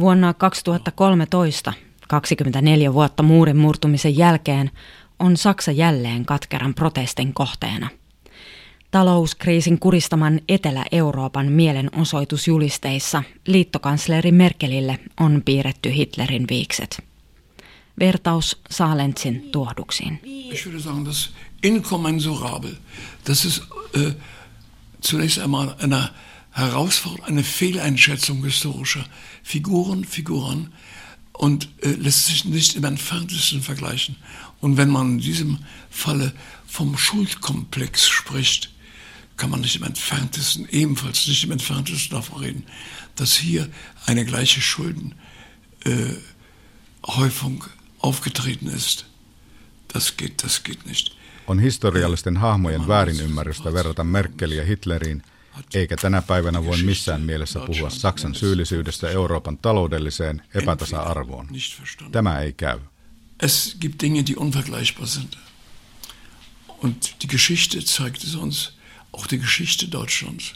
Vuonna 0.00 0.34
2013 0.34 1.72
24 2.10 2.92
vuotta 2.94 3.22
muurin 3.22 3.56
murtumisen 3.56 4.16
jälkeen 4.16 4.70
on 5.18 5.36
Saksa 5.36 5.72
jälleen 5.72 6.24
katkeran 6.24 6.74
protestin 6.74 7.34
kohteena. 7.34 7.88
Talouskriisin 8.90 9.78
kuristaman 9.78 10.40
Etelä-Euroopan 10.48 11.52
mielenosoitusjulisteissa 11.52 13.22
liittokansleri 13.46 14.32
Merkelille 14.32 14.98
on 15.20 15.42
piirretty 15.44 15.94
Hitlerin 15.94 16.46
viikset. 16.50 17.02
Vertaus 18.00 18.60
Saalentsin 18.70 19.48
tuohduksiin. 19.52 20.20
Inkommensurabel. 21.62 22.74
Das 23.28 23.44
ist 23.44 23.62
äh, 23.96 24.14
zunächst 25.00 25.38
einmal 25.38 25.74
eine 25.82 26.08
Herausforderung, 26.50 27.28
eine 27.28 27.42
Fehleinschätzung 27.42 28.44
historischer 28.44 29.04
Figuren, 29.42 30.04
Figuren, 30.04 30.72
und 31.34 31.68
äh, 31.82 31.90
lässt 31.90 32.26
sich 32.26 32.44
nicht 32.44 32.76
im 32.76 32.84
entferntesten 32.84 33.60
vergleichen. 33.62 34.16
Und 34.60 34.76
wenn 34.76 34.88
man 34.88 35.12
in 35.12 35.18
diesem 35.18 35.58
Falle 35.90 36.32
vom 36.66 36.96
Schuldkomplex 36.96 38.08
spricht, 38.08 38.70
kann 39.36 39.50
man 39.50 39.60
nicht 39.60 39.76
im 39.76 39.82
entferntesten, 39.82 40.68
ebenfalls 40.70 41.26
nicht 41.26 41.44
im 41.44 41.50
entferntesten 41.50 42.16
davon 42.16 42.40
reden, 42.40 42.64
dass 43.16 43.34
hier 43.34 43.68
eine 44.06 44.24
gleiche 44.24 44.60
Schuldenhäufung 44.60 45.14
äh, 47.64 47.68
aufgetreten 47.98 48.68
ist. 48.68 49.06
Das 49.88 50.16
geht, 50.16 50.44
das 50.44 50.62
geht 50.62 50.86
nicht. 50.86 51.16
On 51.46 51.58
historiallisten 51.58 52.40
hahmojen 52.40 52.86
väärinymmärrystä 52.86 53.72
verrata 53.72 54.04
Merkeliä 54.04 54.64
Hitleriin– 54.64 55.22
eikä 55.74 55.96
tänä 55.96 56.22
päivänä 56.22 56.64
voi 56.64 56.82
missään 56.82 57.20
mielessä 57.20 57.60
puhua 57.60 57.90
Saksan 57.90 58.34
syyllisyydestä 58.34 59.08
Euroopan 59.08 59.58
taloudelliseen 59.58 60.42
epätasa-arvoon. 60.54 61.48
Tämä 62.12 62.38
ei 62.38 62.52
käy. 62.52 62.80
Es 63.40 63.76
gibt 63.80 64.00
Dinge, 64.00 64.26
die 64.26 64.36
unvergleichbar 64.36 65.06
sind. 65.06 65.36
Und 66.82 67.14
die 67.22 67.28
Geschichte 67.28 67.84
zeigt 67.84 68.24
es 68.24 68.34
uns, 68.34 68.72
auch 69.12 69.26
die 69.26 69.38
Geschichte 69.38 69.88
Deutschlands, 69.88 70.54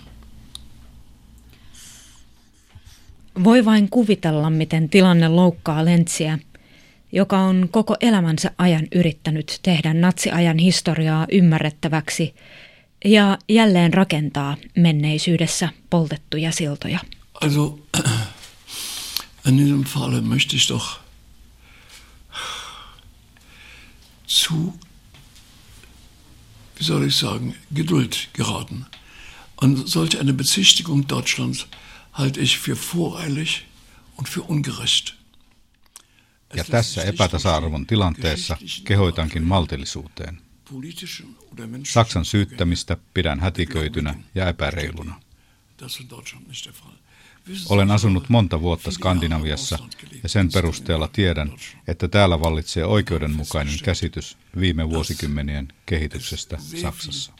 Voi 3.43 3.65
vain 3.65 3.89
kuvitella, 3.89 4.49
miten 4.49 4.89
tilanne 4.89 5.28
loukkaa 5.28 5.86
Lentsiä, 5.86 6.39
joka 7.12 7.39
on 7.39 7.69
koko 7.71 7.95
elämänsä 8.02 8.52
ajan 8.58 8.88
yrittänyt 8.95 9.60
tehdä 9.62 9.93
natsiajan 9.93 10.58
historiaa 10.58 11.28
ymmärrettäväksi 11.32 12.36
ja 13.06 13.38
jälleen 13.49 13.93
rakentaa 13.93 14.58
menneisyydessä 14.78 15.69
poltettuja 15.89 16.52
siltoja. 16.52 16.99
Also, 17.41 17.80
in 19.47 19.58
diesem 19.58 19.84
Falle 19.84 20.21
möchte 20.21 20.56
ich 20.56 20.69
doch 20.69 20.99
zu, 24.28 24.73
wie 26.75 26.84
soll 26.84 27.04
ich 27.06 27.15
sagen, 27.15 27.56
Geduld 27.71 28.30
geraten. 28.34 28.86
Und 29.62 29.88
solch 29.88 30.19
eine 30.19 30.34
Bezichtigung 30.34 31.08
Deutschlands 31.08 31.67
halte 32.13 32.39
ich 32.39 32.60
für 32.60 32.76
voreilig 32.76 33.65
und 34.17 34.30
für 34.30 34.41
ungerecht. 34.41 35.13
Ja 36.56 36.63
tässä 36.63 37.04
epätasa-arvon 37.04 37.86
tilanteessa 37.86 38.58
kehoitankin 38.84 39.43
maltillisuuteen. 39.43 40.41
Saksan 41.84 42.26
syyttämistä 42.26 42.98
pidän 43.13 43.39
hätiköitynä 43.39 44.15
ja 44.36 44.48
epäreiluna. 44.48 45.22
Olen 47.69 47.91
asunut 47.91 48.30
monta 48.30 48.62
vuotta 48.62 48.91
Skandinaviassa 48.91 49.80
ja 50.24 50.30
sen 50.30 50.52
perusteella 50.52 51.08
tiedän, 51.08 51.52
että 51.88 52.08
täällä 52.08 52.39
vallitsee 52.39 52.86
oikeudenmukainen 52.86 53.80
käsitys 53.84 54.38
viime 54.60 54.89
vuosikymmenien 54.89 55.67
kehityksestä 55.86 56.58
Saksassa. 56.82 57.32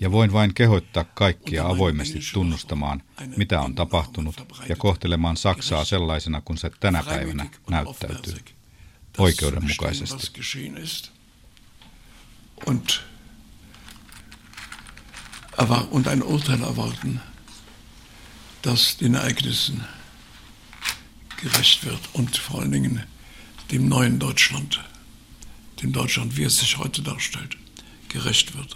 Ja 0.00 0.10
voin 0.10 0.32
vain 0.32 0.54
kehottaa 0.54 1.04
kaikkia 1.04 1.66
avoimesti 1.66 2.18
tunnustamaan, 2.32 3.02
mitä 3.36 3.60
on 3.60 3.74
tapahtunut, 3.74 4.46
ja 4.68 4.76
kohtelemaan 4.76 5.36
Saksaa 5.36 5.84
sellaisena 5.84 6.40
kuin 6.40 6.58
se 6.58 6.70
tänä 6.80 7.02
päivänä 7.02 7.50
näyttäytyy, 7.70 8.38
oikeudenmukaisesti. 9.18 10.40
und 15.90 16.06
ein 16.06 16.22
Urteil 16.22 16.62
erwarten, 16.62 17.20
das 18.62 18.96
den 19.00 19.14
Ereignissen 19.14 19.84
gerecht 21.36 21.84
wird 21.84 22.08
und 22.12 22.36
vor 22.36 22.60
allen 22.60 22.72
Dingen 22.72 23.02
dem 23.70 23.88
neuen 23.88 24.18
Deutschland, 24.18 24.80
dem 25.82 25.92
Deutschland, 25.92 26.36
wie 26.36 26.44
es 26.44 26.58
sich 26.58 26.76
heute 26.76 27.02
darstellt 27.02 27.56
gerecht 28.12 28.56
wird. 28.56 28.70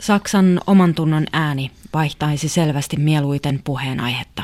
Saksan 0.00 0.60
oman 0.66 0.94
tunnon 0.94 1.26
ääni 1.32 1.70
vaihtaisi 1.94 2.48
selvästi 2.48 2.96
mieluiten 2.96 3.60
puheenaihetta. 3.64 4.42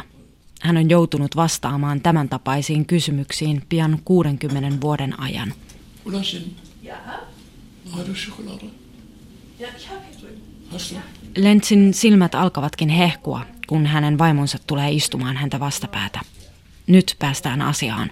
Hän 0.63 0.77
on 0.77 0.91
joutunut 0.91 1.37
vastaamaan 1.37 2.01
tämän 2.01 2.29
tapaisiin 2.29 2.87
kysymyksiin 2.87 3.63
pian 3.69 3.99
60 4.05 4.81
vuoden 4.81 5.21
ajan. 5.21 5.55
Lentsin 11.37 11.95
silmät 11.95 12.35
alkavatkin 12.35 12.89
hehkua, 12.89 13.47
kun 13.67 13.87
hänen 13.87 14.19
vaimonsa 14.19 14.59
tulee 14.67 14.91
istumaan 14.91 15.37
häntä 15.37 15.61
vastapäätä. 15.61 16.21
Nyt 16.87 17.17
päästään 17.19 17.63
asiaan, 17.63 18.11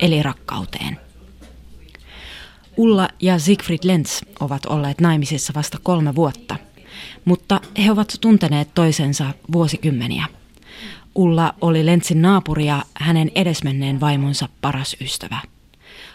eli 0.00 0.22
rakkauteen. 0.22 1.09
Ulla 2.76 3.08
ja 3.20 3.38
Siegfried 3.38 3.80
Lenz 3.84 4.20
ovat 4.40 4.66
olleet 4.66 5.00
naimisissa 5.00 5.52
vasta 5.56 5.78
kolme 5.82 6.14
vuotta, 6.14 6.56
mutta 7.24 7.60
he 7.84 7.90
ovat 7.90 8.14
tunteneet 8.20 8.74
toisensa 8.74 9.34
vuosikymmeniä. 9.52 10.26
Ulla 11.14 11.54
oli 11.60 11.86
Lentsin 11.86 12.22
naapuri 12.22 12.66
ja 12.66 12.82
hänen 12.94 13.30
edesmenneen 13.34 14.00
vaimonsa 14.00 14.48
paras 14.60 14.96
ystävä. 15.00 15.38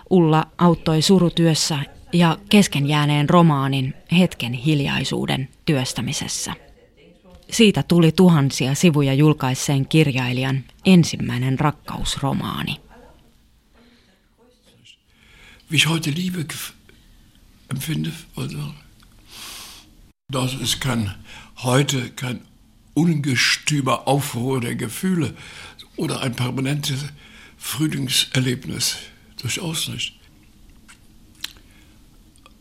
Ulla 0.09 0.47
auttoi 0.57 1.01
surutyössä 1.01 1.79
ja 2.13 2.37
kesken 2.49 2.87
jääneen 2.87 3.29
romaanin 3.29 3.93
Hetken 4.19 4.53
hiljaisuuden 4.53 5.49
työstämisessä. 5.65 6.53
Siitä 7.51 7.83
tuli 7.83 8.11
tuhansia 8.11 8.75
sivuja 8.75 9.13
julkaisseen 9.13 9.87
kirjailijan 9.87 10.63
ensimmäinen 10.85 11.59
rakkausromaani. 11.59 12.84
Wie 15.67 15.77
ich 15.77 15.87
heute 15.87 16.11
Liebe 16.11 16.45
empfinde, 17.69 18.13
das 20.27 20.53
ist 20.53 20.79
kein, 20.79 21.15
heute 21.57 22.11
kein 22.11 22.41
ungestümer 22.93 24.07
Aufruhr 24.07 24.61
der 24.61 24.75
Gefühle 24.75 25.35
oder 25.95 26.21
ein 26.21 26.35
permanentes 26.35 27.05
Frühlingserlebnis. 27.57 28.97
Durchaus 29.41 29.87
nicht. 29.87 30.13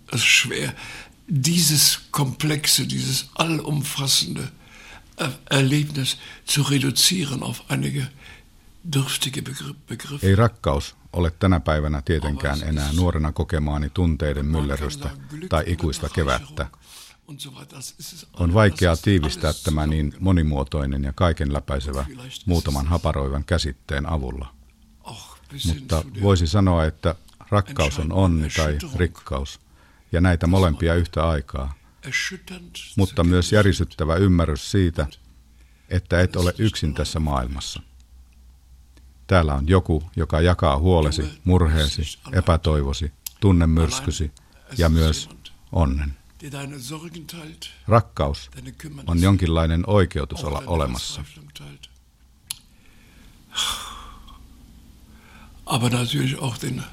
Es 0.09 0.21
ist 0.21 0.27
schwer, 0.27 0.75
dieses 1.27 2.11
komplexe, 2.11 2.87
dieses 2.87 3.29
allumfassende 3.35 4.51
Erlebnis 5.47 6.17
zu 6.47 6.63
reduzieren 6.63 7.43
auf 7.43 7.71
einige 7.71 8.11
dürftige 8.83 9.43
Begriffe. 9.43 10.27
Ei 10.27 10.35
rakkaus 10.35 10.95
ole 11.15 11.31
tänä 11.31 11.61
päivänä 11.61 12.03
tietenkään 12.03 12.59
enää 12.63 12.93
nuorena 12.93 13.33
kokemaani 13.33 13.91
tunteiden 13.91 14.47
myllerrystä 14.47 15.11
tai 15.49 15.65
ikuista 15.67 16.09
kevättä. 16.09 16.67
On 18.35 18.55
vaikeaa 18.55 18.97
tiivistää 18.97 19.53
tämä 19.65 19.87
niin 19.87 20.15
monimuotoinen 20.21 21.03
ja 21.03 21.13
kaiken 21.13 21.53
läpäisevä 21.53 22.07
muutaman 22.47 22.87
haparoivan 22.87 23.45
käsitteen 23.45 24.09
avulla. 24.09 24.55
Mutta 25.67 26.05
voisi 26.23 26.47
sanoa, 26.47 26.85
että 26.85 27.15
rakkaus 27.51 27.99
on 27.99 28.13
onni 28.13 28.49
tai 28.57 28.79
rikkaus, 28.97 29.61
ja 30.13 30.21
näitä 30.21 30.47
molempia 30.47 30.95
yhtä 30.95 31.29
aikaa. 31.29 31.75
Mutta 32.97 33.25
myös 33.25 33.53
järisyttävä 33.53 34.17
ymmärrys 34.17 34.71
siitä, 34.71 35.07
että 35.89 36.21
et 36.21 36.37
ole 36.37 36.55
yksin 36.59 36.95
tässä 36.95 37.21
maailmassa. 37.21 37.83
Täällä 39.27 39.55
on 39.55 39.69
joku, 39.69 40.03
joka 40.17 40.41
jakaa 40.41 40.79
huolesi, 40.79 41.41
murheesi, 41.45 42.19
epätoivosi, 42.33 43.13
tunnemyrskysi 43.41 44.33
ja 44.79 44.89
myös 44.89 45.29
onnen. 45.73 46.17
Rakkaus 47.89 48.51
on 49.07 49.23
jonkinlainen 49.23 49.85
oikeutus 49.87 50.45
olla 50.45 50.63
olemassa. 50.67 51.25
Aber 55.67 55.91
natürlich 55.91 56.39
auch 56.39 56.59
den 56.61 56.85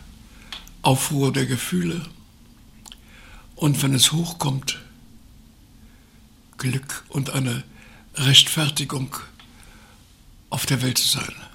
Aufruhr 0.83 1.33
der 1.33 1.45
Gefühle. 1.45 2.01
Und 3.55 3.81
wenn 3.83 3.95
es 3.95 4.11
hochkommt, 4.11 4.79
Glück 6.57 7.03
und 7.09 7.29
eine 7.31 7.63
Rechtfertigung 8.15 9.15
auf 10.49 10.65
der 10.65 10.81
Welt 10.81 10.97
zu 10.97 11.07
sein. 11.07 11.50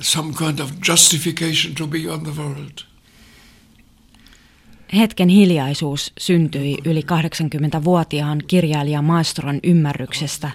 Some 0.00 0.34
kind 0.34 0.60
of 0.60 0.70
justification 0.88 1.74
to 1.74 1.86
be 1.86 1.98
on 2.10 2.22
the 2.22 2.32
world. 2.36 2.90
Hetken 4.96 5.28
hiljaisuus 5.28 6.12
syntyi 6.18 6.78
yli 6.84 7.00
80-vuotiaan 7.00 8.42
kirjailija 8.46 9.02
Maestron 9.02 9.60
ymmärryksestä, 9.62 10.50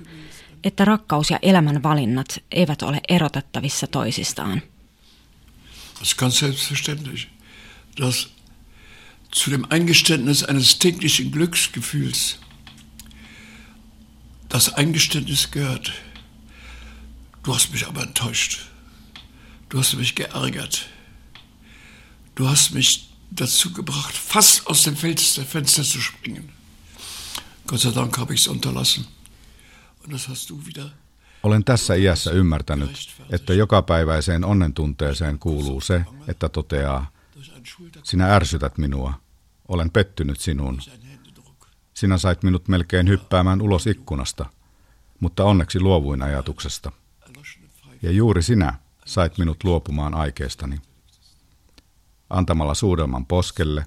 että 0.64 0.86
rakkaus 0.86 1.32
ja 1.32 1.40
elämän 1.42 1.84
valinnat 1.84 2.44
eivät 2.52 2.82
ole 2.82 3.02
erotettavissa 3.10 3.88
toisistaan. 3.88 4.62
Das 6.00 6.08
ist 6.08 6.18
ganz 6.18 6.40
selbstverständlich, 6.40 7.28
dass 8.02 8.30
zu 9.36 9.52
dem 9.52 9.66
Eingeständnis 9.70 10.44
eines 10.44 10.76
täglichen 10.76 11.32
Glücksgefühls 11.32 12.40
das 14.54 14.74
Eingeständnis 14.74 15.52
gehört, 15.52 15.92
du 17.46 17.54
hast 17.54 17.72
mich 17.72 17.88
aber 17.88 18.04
enttäuscht, 18.04 18.75
du 19.76 19.80
hast 19.80 19.98
mich 19.98 20.16
geärgert, 20.16 20.88
du 22.36 22.48
hast 22.48 22.74
mich 22.74 23.10
dazu 23.30 23.74
gebracht, 23.74 24.16
fast 24.16 24.68
aus 24.68 24.84
dem 24.84 24.96
Fenster 24.96 25.84
zu 25.84 26.00
springen. 26.00 26.50
Gott 27.68 27.82
sei 27.82 27.92
Dank 27.92 28.18
habe 28.18 28.34
ich 28.34 28.40
es 28.42 28.48
unterlassen. 28.48 29.06
Und 30.04 30.14
das 30.14 30.28
hast 30.28 30.50
du 30.50 30.66
wieder 30.66 30.90
Olen 31.44 31.64
tässä 31.64 31.96
iässä 31.96 32.32
ymmärtänyt, 32.32 33.14
että 33.30 33.54
jokapäiväiseen 33.54 34.46
onnentunteeseen 34.46 35.40
kuuluu 35.40 35.82
se, 35.82 36.06
että 36.28 36.50
toteaa, 36.50 37.12
sinä 38.04 38.36
ärsytät 38.36 38.78
minua, 38.78 39.14
olen 39.68 39.92
pettynyt 39.92 40.40
sinuun. 40.40 40.82
Sinä 41.94 42.18
sait 42.18 42.44
minut 42.44 42.68
melkein 42.68 43.08
hyppäämään 43.08 43.62
ulos 43.62 43.88
ikkunasta, 43.88 44.46
mutta 45.20 45.44
onneksi 45.44 45.80
luovuin 45.80 46.22
ajatuksesta. 46.22 46.92
Ja 48.02 48.12
juuri 48.12 48.44
sinä 48.44 48.85
sait 49.06 49.38
minut 49.38 49.64
luopumaan 49.64 50.14
aikeestani 50.14 50.82
antamalla 52.30 52.74
suudelman 52.74 53.26
poskelle, 53.26 53.86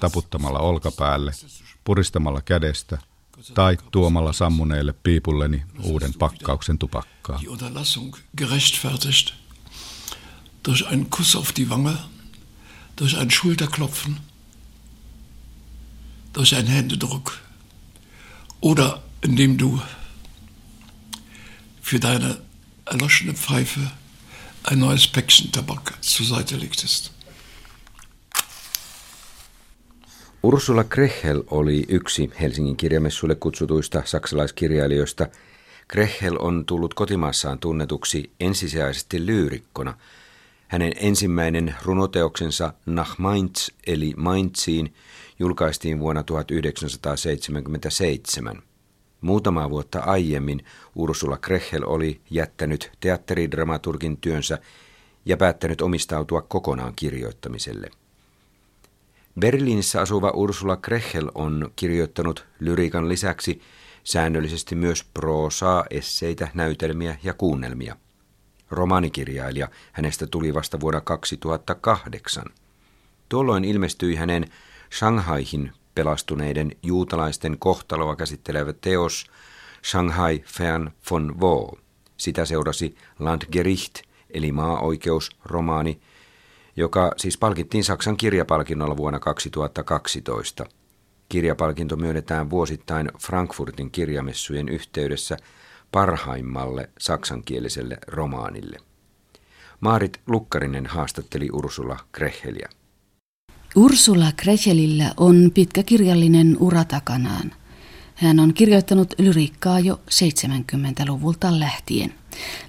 taputtamalla 0.00 0.58
olkapäälle, 0.58 1.32
puristamalla 1.84 2.40
kädestä 2.40 2.98
tai 3.54 3.78
tuomalla 3.90 4.32
sammuneelle 4.32 4.92
piipulleni 4.92 5.62
uuden 5.82 6.14
pakkauksen 6.18 6.78
tupakkaa. 6.78 7.40
Durch 10.68 10.86
einen 10.86 11.06
Kuss 11.10 11.36
auf 11.36 11.52
die 11.56 11.68
Wange, 11.68 11.96
durch 13.00 13.16
ein 13.18 13.30
Schulterklopfen, 13.30 14.16
durch 16.34 16.54
einen 16.54 16.68
Händedruck 16.68 17.32
oder 18.60 19.02
indem 19.22 19.58
du 19.58 19.80
für 21.82 21.98
deine 21.98 22.36
erloschene 22.86 23.32
Pfeife 23.34 23.80
ein 24.64 24.78
neues 24.78 25.08
Päckchen 25.08 25.52
Tabak 25.52 26.02
zur 26.02 26.26
Seite 26.26 26.56
legtest. 26.56 27.12
Ursula 30.42 30.84
Krechel 30.84 31.42
oli 31.46 31.84
yksi 31.88 32.30
Helsingin 32.40 32.76
kirjamessuille 32.76 33.34
kutsutuista 33.34 34.02
saksalaiskirjailijoista. 34.04 35.26
Krechel 35.88 36.36
on 36.38 36.66
tullut 36.66 36.94
kotimaassaan 36.94 37.58
tunnetuksi 37.58 38.30
ensisijaisesti 38.40 39.26
lyyrikkona. 39.26 39.94
Hänen 40.68 40.92
ensimmäinen 40.96 41.74
runoteoksensa 41.82 42.72
Nach 42.86 43.18
Mainz 43.18 43.68
eli 43.86 44.14
Mainziin 44.16 44.94
julkaistiin 45.38 45.98
vuonna 45.98 46.22
1977. 46.22 48.62
Muutamaa 49.20 49.70
vuotta 49.70 50.00
aiemmin 50.00 50.64
Ursula 50.94 51.36
Krechel 51.36 51.82
oli 51.86 52.20
jättänyt 52.30 52.90
teatteridramaturgin 53.00 54.16
työnsä 54.16 54.58
ja 55.24 55.36
päättänyt 55.36 55.80
omistautua 55.80 56.42
kokonaan 56.42 56.92
kirjoittamiselle. 56.96 57.90
Berliinissä 59.40 60.00
asuva 60.00 60.30
Ursula 60.30 60.76
Krechel 60.76 61.30
on 61.34 61.70
kirjoittanut 61.76 62.46
lyriikan 62.60 63.08
lisäksi 63.08 63.60
säännöllisesti 64.04 64.74
myös 64.74 65.04
proosaa, 65.04 65.84
esseitä, 65.90 66.48
näytelmiä 66.54 67.16
ja 67.22 67.34
kuunnelmia. 67.34 67.96
Romaanikirjailija 68.70 69.68
hänestä 69.92 70.26
tuli 70.26 70.54
vasta 70.54 70.80
vuonna 70.80 71.00
2008. 71.00 72.44
Tuolloin 73.28 73.64
ilmestyi 73.64 74.14
hänen 74.14 74.44
Shanghaihin 74.98 75.72
pelastuneiden 76.00 76.72
juutalaisten 76.82 77.58
kohtaloa 77.58 78.16
käsittelevä 78.16 78.72
teos 78.72 79.26
Shanghai 79.84 80.40
Fern 80.46 80.90
von 81.10 81.40
Wo. 81.40 81.78
Sitä 82.16 82.44
seurasi 82.44 82.96
Landgericht 83.18 83.94
eli 84.30 84.52
maa-oikeus-romaani, 84.52 86.00
joka 86.76 87.12
siis 87.16 87.38
palkittiin 87.38 87.84
Saksan 87.84 88.16
kirjapalkinnolla 88.16 88.96
vuonna 88.96 89.18
2012. 89.18 90.66
Kirjapalkinto 91.28 91.96
myönnetään 91.96 92.50
vuosittain 92.50 93.10
Frankfurtin 93.18 93.90
kirjamessujen 93.90 94.68
yhteydessä 94.68 95.36
parhaimmalle 95.92 96.90
saksankieliselle 96.98 97.98
romaanille. 98.06 98.78
Maarit 99.80 100.20
Lukkarinen 100.26 100.86
haastatteli 100.86 101.48
Ursula 101.52 101.96
Krecheliä. 102.12 102.68
Ursula 103.76 104.32
Krechelillä 104.36 105.14
on 105.16 105.50
pitkä 105.54 105.82
kirjallinen 105.82 106.56
ura 106.60 106.84
takanaan. 106.84 107.52
Hän 108.14 108.40
on 108.40 108.54
kirjoittanut 108.54 109.14
lyriikkaa 109.18 109.80
jo 109.80 110.00
70-luvulta 110.10 111.60
lähtien. 111.60 112.14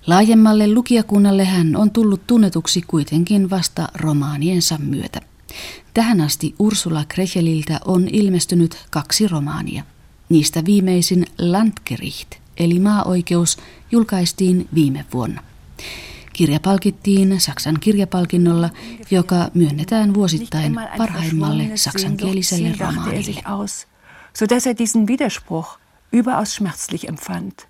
Laajemmalle 0.07 0.73
lukijakunnalle 0.73 1.45
hän 1.45 1.75
on 1.75 1.91
tullut 1.91 2.27
tunnetuksi 2.27 2.81
kuitenkin 2.81 3.49
vasta 3.49 3.87
romaaniensa 3.95 4.77
myötä. 4.77 5.21
Tähän 5.93 6.21
asti 6.21 6.55
Ursula 6.59 7.05
Krecheliltä 7.07 7.79
on 7.85 8.07
ilmestynyt 8.11 8.85
kaksi 8.89 9.27
romaania. 9.27 9.83
Niistä 10.29 10.65
viimeisin 10.65 11.25
Landgericht, 11.39 12.31
eli 12.57 12.79
maaoikeus, 12.79 13.57
julkaistiin 13.91 14.67
viime 14.73 15.05
vuonna. 15.13 15.43
Kirja 16.33 16.59
palkittiin 16.59 17.41
Saksan 17.41 17.79
kirjapalkinnolla, 17.79 18.69
joka 19.11 19.35
myönnetään 19.53 20.13
vuosittain 20.13 20.75
parhaimmalle 20.97 21.71
saksankieliselle 21.75 22.75
romaanille. 22.79 23.43
sodass 24.33 24.65
er 24.65 24.73
diesen 24.73 25.07
Widerspruch 25.07 25.77
überaus 26.13 26.55
schmerzlich 26.55 27.07
empfand. 27.07 27.67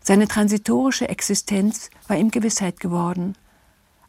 Seine 0.00 0.26
transitorische 0.26 1.08
Existenz 1.08 1.90
war 2.08 2.16
ihm 2.16 2.30
Gewissheit 2.30 2.80
geworden. 2.80 3.34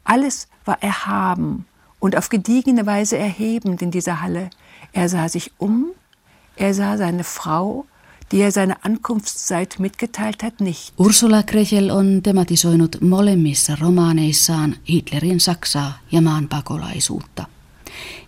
Alles 0.04 0.48
war 0.66 0.82
erhaben 0.82 1.66
und 2.00 2.16
auf 2.16 2.30
gediegene 2.30 2.86
Weise 2.86 3.18
erhebend 3.18 3.82
in 3.82 3.92
dieser 3.92 4.22
Halle. 4.22 4.50
Er 4.94 5.10
sah 5.10 5.28
sich 5.30 5.52
um, 5.58 5.92
er 6.56 6.74
sah 6.74 6.98
seine 6.98 7.24
Frau, 7.24 7.86
die 8.32 8.42
er 8.42 8.52
seine 8.52 8.76
Ankunftszeit 8.86 9.76
mitgeteilt 9.80 10.44
hat, 10.44 10.60
nicht. 10.60 10.94
Ursula 10.98 11.44
Krechel 11.44 11.92
on 11.92 12.22
tematisoinut 12.24 13.02
molemmissa 13.02 13.76
romaaneissaan 13.76 14.76
Hitlerin 14.90 15.40
Saksaa 15.40 16.00
ja 16.12 16.22
maanpakolaisuutta. 16.22 17.46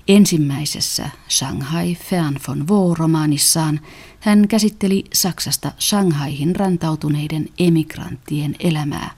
Ensimmäisessä 0.07 1.09
Shanghai 1.29 1.95
Fern 1.95 2.39
von 2.47 2.67
Wo-romaanissaan 2.67 3.79
hän 4.19 4.47
käsitteli 4.47 5.03
Saksasta 5.13 5.71
Shanghaihin 5.79 6.55
rantautuneiden 6.55 7.49
emigranttien 7.59 8.55
elämää. 8.59 9.11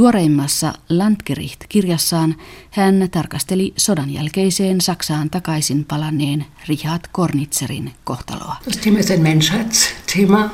Tuoreimmassa 0.00 0.72
Landgericht-kirjassaan 0.88 2.36
hän 2.70 3.08
tarkasteli 3.10 3.72
sodan 3.76 4.10
jälkeiseen 4.10 4.80
Saksaan 4.80 5.30
takaisin 5.30 5.84
palanneen 5.84 6.46
Richard 6.68 7.00
Kornitzerin 7.12 7.92
kohtaloa. 8.04 8.56
Das 8.64 8.76
Thema 8.76 8.98
ist 8.98 9.10
ein 9.10 9.22
Menschheitsthema, 9.22 10.50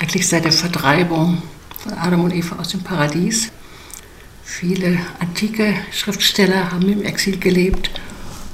eigentlich 0.00 0.28
seit 0.28 0.44
der 0.44 0.52
Vertreibung 0.52 1.38
von 1.82 1.98
Adam 1.98 2.24
und 2.24 2.32
Eva 2.32 2.56
aus 2.56 2.68
dem 2.68 2.80
Paradies. 2.80 3.52
Viele 4.44 4.98
antike 5.18 5.74
Schriftsteller 5.90 6.70
haben 6.72 6.88
im 6.88 7.02
Exil 7.02 7.38
gelebt 7.38 7.90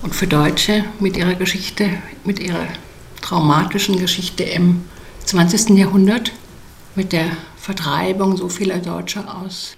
und 0.02 0.14
für 0.14 0.26
Deutsche 0.26 0.84
mit 1.00 1.16
ihrer 1.16 1.34
Geschichte, 1.34 1.90
mit 2.24 2.38
ihrer 2.38 2.66
traumatischen 3.20 3.98
Geschichte 3.98 4.44
im 4.44 4.80
20. 5.24 5.78
Jahrhundert, 5.78 6.32
mit 6.94 7.12
der 7.12 7.26
Vertreibung 7.56 8.36
so 8.36 8.48
vieler 8.48 8.78
Deutscher 8.78 9.24
aus 9.42 9.76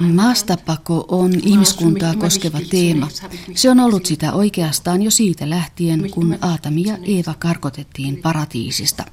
Maastapako 0.00 1.04
on 1.08 1.32
ihmiskuntaa 1.42 2.14
koskeva 2.14 2.58
teema. 2.70 3.08
Se 3.54 3.70
on 3.70 3.80
ollut 3.80 4.06
sitä 4.06 4.32
oikeastaan 4.32 5.02
jo 5.02 5.10
siitä 5.10 5.50
lähtien, 5.50 6.10
kun 6.10 6.38
Aatami 6.40 6.82
ja 6.82 6.98
Eeva 7.02 7.34
karkotettiin 7.38 8.16
paratiisista. 8.22 9.04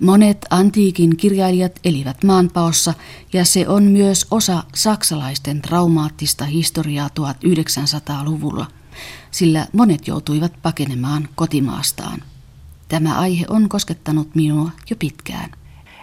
Monet 0.00 0.46
antiikin 0.50 1.16
kirjailijat 1.16 1.78
elivät 1.84 2.24
maanpaossa 2.24 2.94
ja 3.32 3.44
se 3.44 3.68
on 3.68 3.82
myös 3.82 4.26
osa 4.30 4.64
saksalaisten 4.74 5.62
traumaattista 5.62 6.44
historiaa 6.44 7.08
1900-luvulla, 7.20 8.66
sillä 9.30 9.66
monet 9.72 10.06
joutuivat 10.08 10.52
pakenemaan 10.62 11.28
kotimaastaan. 11.34 12.22
Tämä 12.88 13.18
aihe 13.18 13.44
on 13.48 13.68
koskettanut 13.68 14.34
minua 14.34 14.70
jo 14.90 14.96
pitkään. 14.96 15.50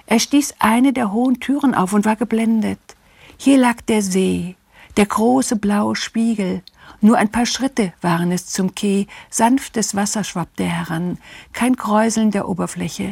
Er 0.08 0.20
stieß 0.20 0.54
eine 0.64 0.92
der 0.96 1.08
hohen 1.08 1.36
Türen 1.40 1.78
auf 1.78 1.94
und 1.94 2.06
war 2.06 2.16
geblendet. 2.16 2.95
Hier 3.38 3.58
lag 3.58 3.82
der 3.82 4.02
See, 4.02 4.56
der 4.98 5.06
große 5.06 5.58
blaue 5.58 5.96
Spiegel. 5.96 6.62
Nur 7.02 7.18
ein 7.18 7.32
paar 7.32 7.46
Schritte 7.46 7.94
waren 8.02 8.32
es 8.32 8.48
zum 8.48 8.74
Quai, 8.74 9.08
sanftes 9.30 9.96
Wasser 9.96 10.24
schwappte 10.24 10.64
heran, 10.64 11.18
kein 11.54 11.76
Kräuseln 11.76 12.32
der 12.32 12.48
Oberfläche. 12.48 13.12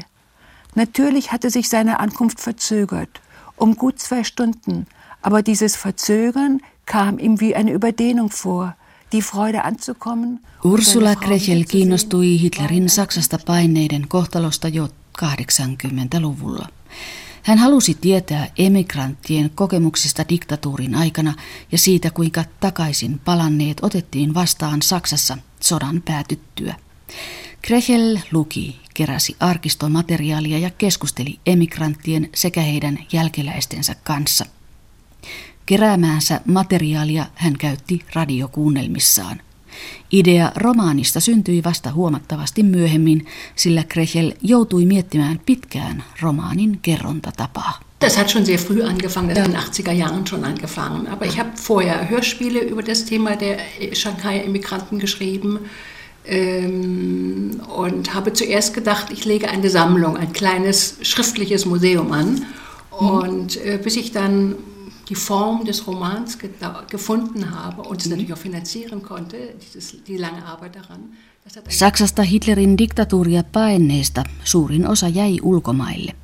Natürlich 0.76 1.32
hatte 1.32 1.50
sich 1.50 1.70
seine 1.70 2.00
Ankunft 2.00 2.40
verzögert, 2.40 3.22
um 3.56 3.76
gut 3.76 4.00
zwei 4.00 4.24
Stunden, 4.24 4.88
aber 5.22 5.44
dieses 5.44 5.76
Verzögern 5.76 6.62
kam 6.86 7.20
ihm 7.20 7.40
wie 7.40 7.56
eine 7.56 7.72
Überdehnung 7.72 8.30
vor, 8.30 8.76
die 9.12 9.22
Freude 9.22 9.64
anzukommen. 9.64 10.40
Ursula 10.64 11.16
Krechel 11.16 11.66
kiinnostui 11.66 12.38
Hitlerin 12.38 12.88
Saksasta 12.88 13.38
paineiden 13.38 14.10
kohtalosta 14.10 14.68
jo 14.68 14.88
80-luvulla. 15.16 16.70
Hän 17.44 17.58
halusi 17.58 17.94
tietää 18.02 18.48
emigranttien 18.58 19.50
kokemuksista 19.50 20.26
diktatuurin 20.30 20.96
aikana 20.96 21.34
ja 21.72 21.78
siitä, 21.78 22.12
kuinka 22.12 22.44
takaisin 22.60 23.20
palanneet 23.20 23.78
otettiin 23.82 24.34
vastaan 24.34 24.82
Saksassa 24.82 25.38
sodan 25.60 26.02
päätyttyä. 26.06 26.76
Krechel 27.62 28.18
luki, 28.32 28.80
keräsi 28.94 29.36
arkistomateriaalia 29.40 30.58
ja 30.58 30.70
keskusteli 30.70 31.40
emigranttien 31.46 32.30
sekä 32.36 32.62
heidän 32.62 33.00
jälkeläistensä 33.12 33.96
kanssa. 34.04 34.46
Keräämäänsä 35.66 36.42
materiaalia 36.46 37.26
hän 37.36 37.58
käytti 37.58 38.06
radiokuunnelmissaan– 38.14 39.42
Idea 40.12 40.52
romaanista 40.56 41.20
syntyi 41.20 41.64
vasta 41.64 41.92
huomattavasti 41.92 42.64
myöhemmin, 42.64 43.26
sillä 43.56 43.84
Krechel 43.84 44.34
joutui 44.42 44.86
miettimään 44.86 45.40
pitkään 45.46 46.04
romaanin 46.22 46.80
kerrontatapaa. 46.82 47.80
Das 48.06 48.18
hat 48.18 48.30
schon 48.30 48.46
sehr 48.46 48.60
früh 48.60 48.86
angefangen, 48.86 49.30
das 49.30 49.40
hat 49.40 49.48
in 49.48 49.54
den 49.54 49.62
80er 49.62 49.92
Jahren 49.92 50.28
schon 50.28 50.44
angefangen. 50.44 51.08
Aber 51.08 51.26
ich 51.26 51.38
habe 51.40 51.52
vorher 51.56 52.10
Hörspiele 52.10 52.60
über 52.60 52.86
das 52.86 53.06
Thema 53.06 53.36
der 53.36 53.58
Shanghai-Immigranten 53.94 55.00
geschrieben 55.00 55.60
ähm, 56.26 57.62
und 57.78 58.14
habe 58.14 58.34
zuerst 58.34 58.74
gedacht, 58.74 59.06
ich 59.12 59.24
lege 59.26 59.50
eine 59.50 59.70
Sammlung, 59.70 60.18
ein 60.18 60.34
kleines 60.34 60.96
schriftliches 61.02 61.66
Museum 61.66 62.12
an. 62.12 62.46
Mhm. 63.00 63.08
Und 63.08 63.66
äh, 63.66 63.80
bis 63.84 63.96
ich 63.96 64.12
dann 64.12 64.56
die 65.10 65.16
Form 65.16 65.66
des 65.66 65.88
Romans 65.88 66.38
gefunden 66.90 67.52
habe 67.52 67.82
und 67.82 68.02
es 68.02 68.06
mhm. 68.06 68.12
natürlich 68.12 68.34
auch 68.34 68.38
finanzieren 68.38 69.02
konnte, 69.02 69.38
dieses, 69.62 70.04
die 70.08 70.18
lange 70.18 70.46
Arbeit 70.46 70.76
daran. 70.76 71.00
Saksasta 71.70 72.22
Hitlerin 72.22 72.78
diktatuuria 72.78 73.44
paenneista 73.44 74.24
suurin 74.44 74.88
osa 74.88 75.08
jäi 75.08 75.40
ulkomaille. 75.42 76.16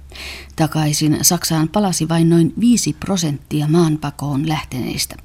Takaisin 0.55 1.17
Saksaan 1.21 1.69
palasi 1.69 2.09
vain 2.09 2.29
noin 2.29 2.53
5 2.59 2.93
prosenttia 2.93 3.67
maanpakoon 3.67 4.47
lähteneistä. 4.47 5.15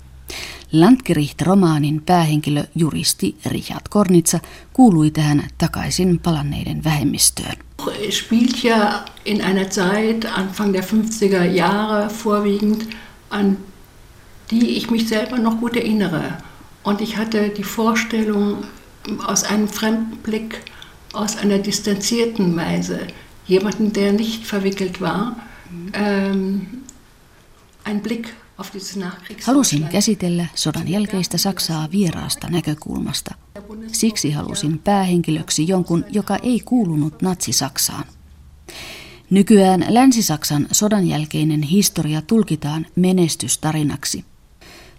Landgericht-romaanin 0.73 2.03
päähenkilö 2.07 2.65
juristi 2.75 3.37
Richard 3.47 3.83
Kornitsa 3.91 4.41
kuului 4.73 5.11
tähän 5.11 5.49
takaisin 5.59 6.19
palanneiden 6.19 6.85
vähemmistöön. 6.85 7.57
Spielt 8.11 8.65
ja 8.65 9.05
in 9.25 9.41
einer 9.41 9.67
Zeit, 9.67 10.25
Anfang 10.25 10.73
der 10.73 10.85
50er 10.85 11.45
Jahre 11.55 12.09
vorwiegend, 12.25 12.83
an 13.35 13.57
die 14.51 14.77
ich 14.77 14.91
mich 14.91 15.09
selber 15.09 15.39
noch 15.39 15.61
gut 15.61 15.77
erinnere. 15.77 16.39
Und 16.83 17.01
ich 17.01 17.17
hatte 17.17 17.49
die 17.49 17.65
Vorstellung 17.65 18.65
aus 19.27 19.45
einem 19.45 19.69
fremden 19.69 20.17
Blick, 20.19 20.61
aus 21.13 21.37
einer 21.37 21.59
distanzierten 21.59 22.57
Weise, 22.57 22.99
jemanden, 23.47 23.93
der 23.93 24.13
nicht 24.13 24.47
verwickelt 24.47 25.01
war, 25.01 25.37
ähm, 25.93 26.67
ein 27.85 28.03
Blick 28.03 28.35
auf 28.57 28.71
dieses 28.71 28.97
Halusin 29.47 29.89
käsitellä 29.89 30.47
sodan 30.55 30.89
jälkeistä 30.89 31.39
Saksaa 31.39 31.89
vieraasta 31.93 32.51
näkökulmasta. 32.51 33.35
Siksi 33.93 34.31
halusin 34.31 34.79
päähenkilöksi 34.79 35.69
jonkun, 35.69 36.05
joka 36.11 36.37
ei 36.37 36.61
kuulunut 36.65 37.23
natsi-Saksaan. 37.23 38.05
Nykyään 39.31 39.87
Länsi-Saksan 39.89 40.67
sodan 40.73 41.07
jälkeinen 41.07 41.63
historia 41.63 42.23
tulkitaan 42.23 42.87
menestystarinaksi. 42.97 44.25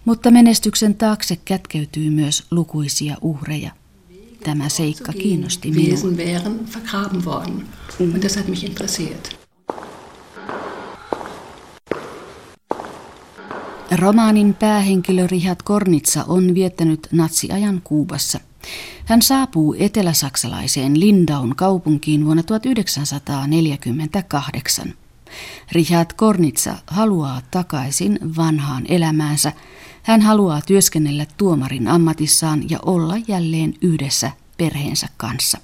Mutta 0.05 0.31
menestyksen 0.31 0.95
taakse 0.95 1.35
kätkeytyy 1.45 2.09
myös 2.09 2.43
lukuisia 2.51 3.17
uhreja. 3.21 3.71
Tämä 4.43 4.69
seikka 4.69 5.13
kiinnosti 5.13 5.71
minua. 5.71 5.97
Romaanin 13.91 14.53
päähenkilö 14.53 15.27
Richard 15.27 15.59
Kornitsa 15.63 16.23
on 16.27 16.53
viettänyt 16.53 17.07
natsiajan 17.11 17.81
Kuubassa– 17.83 18.39
Hän 19.05 19.21
saapuu 19.21 19.75
eteläsaksalaiseen 19.79 20.99
Lindaun 20.99 21.55
kaupunkiin 21.55 22.25
vuonna 22.25 22.43
1948. 22.43 24.93
Richard 25.71 26.09
Kornitsa 26.15 26.75
haluaa 26.87 27.41
takaisin 27.51 28.19
vanhaan 28.37 28.85
elämäänsä. 28.89 29.53
Hän 30.03 30.21
haluaa 30.21 30.61
työskennellä 30.61 31.25
tuomarin 31.37 31.87
ammatissaan 31.87 32.69
ja 32.69 32.79
olla 32.85 33.15
jälleen 33.27 33.73
yhdessä 33.81 34.31
perheensä 34.57 35.07
kanssa. 35.17 35.57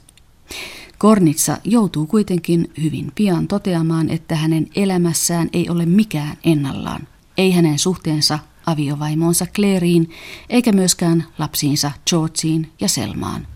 Kornitsa 0.98 1.58
joutuu 1.64 2.06
kuitenkin 2.06 2.72
hyvin 2.84 3.12
pian 3.16 3.48
toteamaan, 3.48 4.10
että 4.10 4.36
hänen 4.36 4.68
elämässään 4.76 5.50
ei 5.54 5.70
ole 5.70 5.86
mikään 5.86 6.38
ennallaan. 6.44 7.08
Ei 7.38 7.52
hänen 7.52 7.80
suhteensa 7.80 8.40
aviovaimonsa 8.72 9.46
Clairiin, 9.56 10.10
eikä 10.50 10.72
myöskään 10.72 11.26
lapsiinsa 11.38 11.92
Georgeen 12.10 12.68
ja 12.82 12.88
Selmaan. 12.88 13.48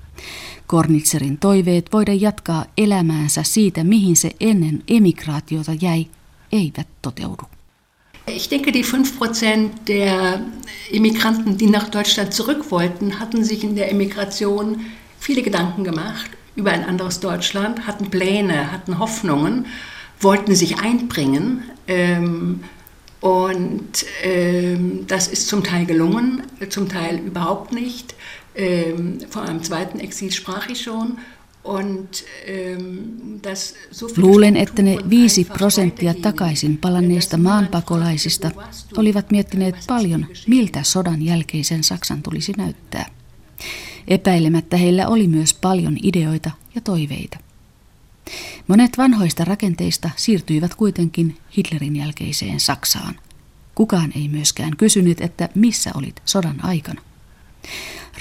Kornitserin 0.68 1.38
toiveet 1.38 1.94
voida 1.94 2.14
jatkaa 2.14 2.66
elämäänsä 2.78 3.44
siitä, 3.44 3.84
mihin 3.84 4.16
se 4.16 4.32
ennen 4.40 4.84
emigraatiota 4.88 5.72
jäi, 5.82 6.06
eivät 6.52 6.88
toteudu. 7.02 7.44
Ich 8.28 8.50
denke, 8.50 8.74
die 8.74 8.84
5% 8.84 9.88
der 9.88 10.40
Immigranten, 10.92 11.60
die 11.60 11.70
nach 11.70 11.90
Deutschland 11.90 12.34
zurück 12.34 12.72
wollten, 12.72 13.20
hatten 13.20 13.46
sich 13.46 13.64
in 13.64 13.76
der 13.76 13.92
Emigration 13.92 14.82
viele 15.20 15.44
Gedanken 15.44 15.84
gemacht 15.84 16.32
über 16.56 16.72
ein 16.72 16.86
anderes 16.86 17.20
Deutschland, 17.20 17.86
hatten 17.86 18.10
Pläne, 18.10 18.72
hatten 18.72 18.98
Hoffnungen, 18.98 19.66
wollten 20.22 20.56
sich 20.56 20.80
einbringen. 20.80 21.64
Ähm, 21.88 22.62
und 23.22 24.06
ähm, 24.24 25.06
das 25.08 25.28
ist 25.28 25.48
zum 25.48 25.64
Teil 25.64 25.86
gelungen, 25.86 26.44
zum 26.70 26.90
Teil 26.90 27.20
überhaupt 27.20 27.72
nicht. 27.72 28.16
Ähm, 28.56 29.20
von 29.30 29.44
einem 29.44 29.64
zweiten 29.64 30.00
Exil 30.00 30.32
sprach 30.32 30.70
ich 30.70 30.82
schon. 30.82 31.18
Ähm, 31.68 33.42
Luulen, 34.18 34.58
että 34.58 34.82
ne 34.82 34.98
viisi 35.10 35.46
prosenttia 35.46 36.14
takaisin 36.14 36.78
palanneista 36.78 37.38
maanpakolaisista 37.38 38.52
olivat 38.98 39.32
miettineet 39.32 39.76
paljon, 39.88 40.26
miltä 40.48 40.84
sodan 40.84 41.22
jälkeisen 41.22 41.84
Saksan 41.84 42.22
tulisi 42.22 42.54
näyttää. 42.58 43.06
Epäilemättä 44.08 44.78
heillä 44.78 45.08
oli 45.08 45.28
myös 45.28 45.54
paljon 45.54 45.98
ideoita 46.04 46.52
ja 46.76 46.82
toiveita. 46.82 47.45
Monet 48.68 48.98
vanhoista 48.98 49.46
rakenteista 49.46 50.10
siirtyivät 50.16 50.76
kuitenkin 50.76 51.38
Hitlerin 51.58 51.96
jälkeiseen 51.96 52.60
Saksaan. 52.60 53.16
Kukaan 53.76 54.12
ei 54.16 54.28
myöskään 54.28 54.78
kysynyt, 54.78 55.22
että 55.22 55.50
missä 55.56 55.92
olit 55.96 56.22
sodan 56.26 56.66
aikana. 56.66 57.02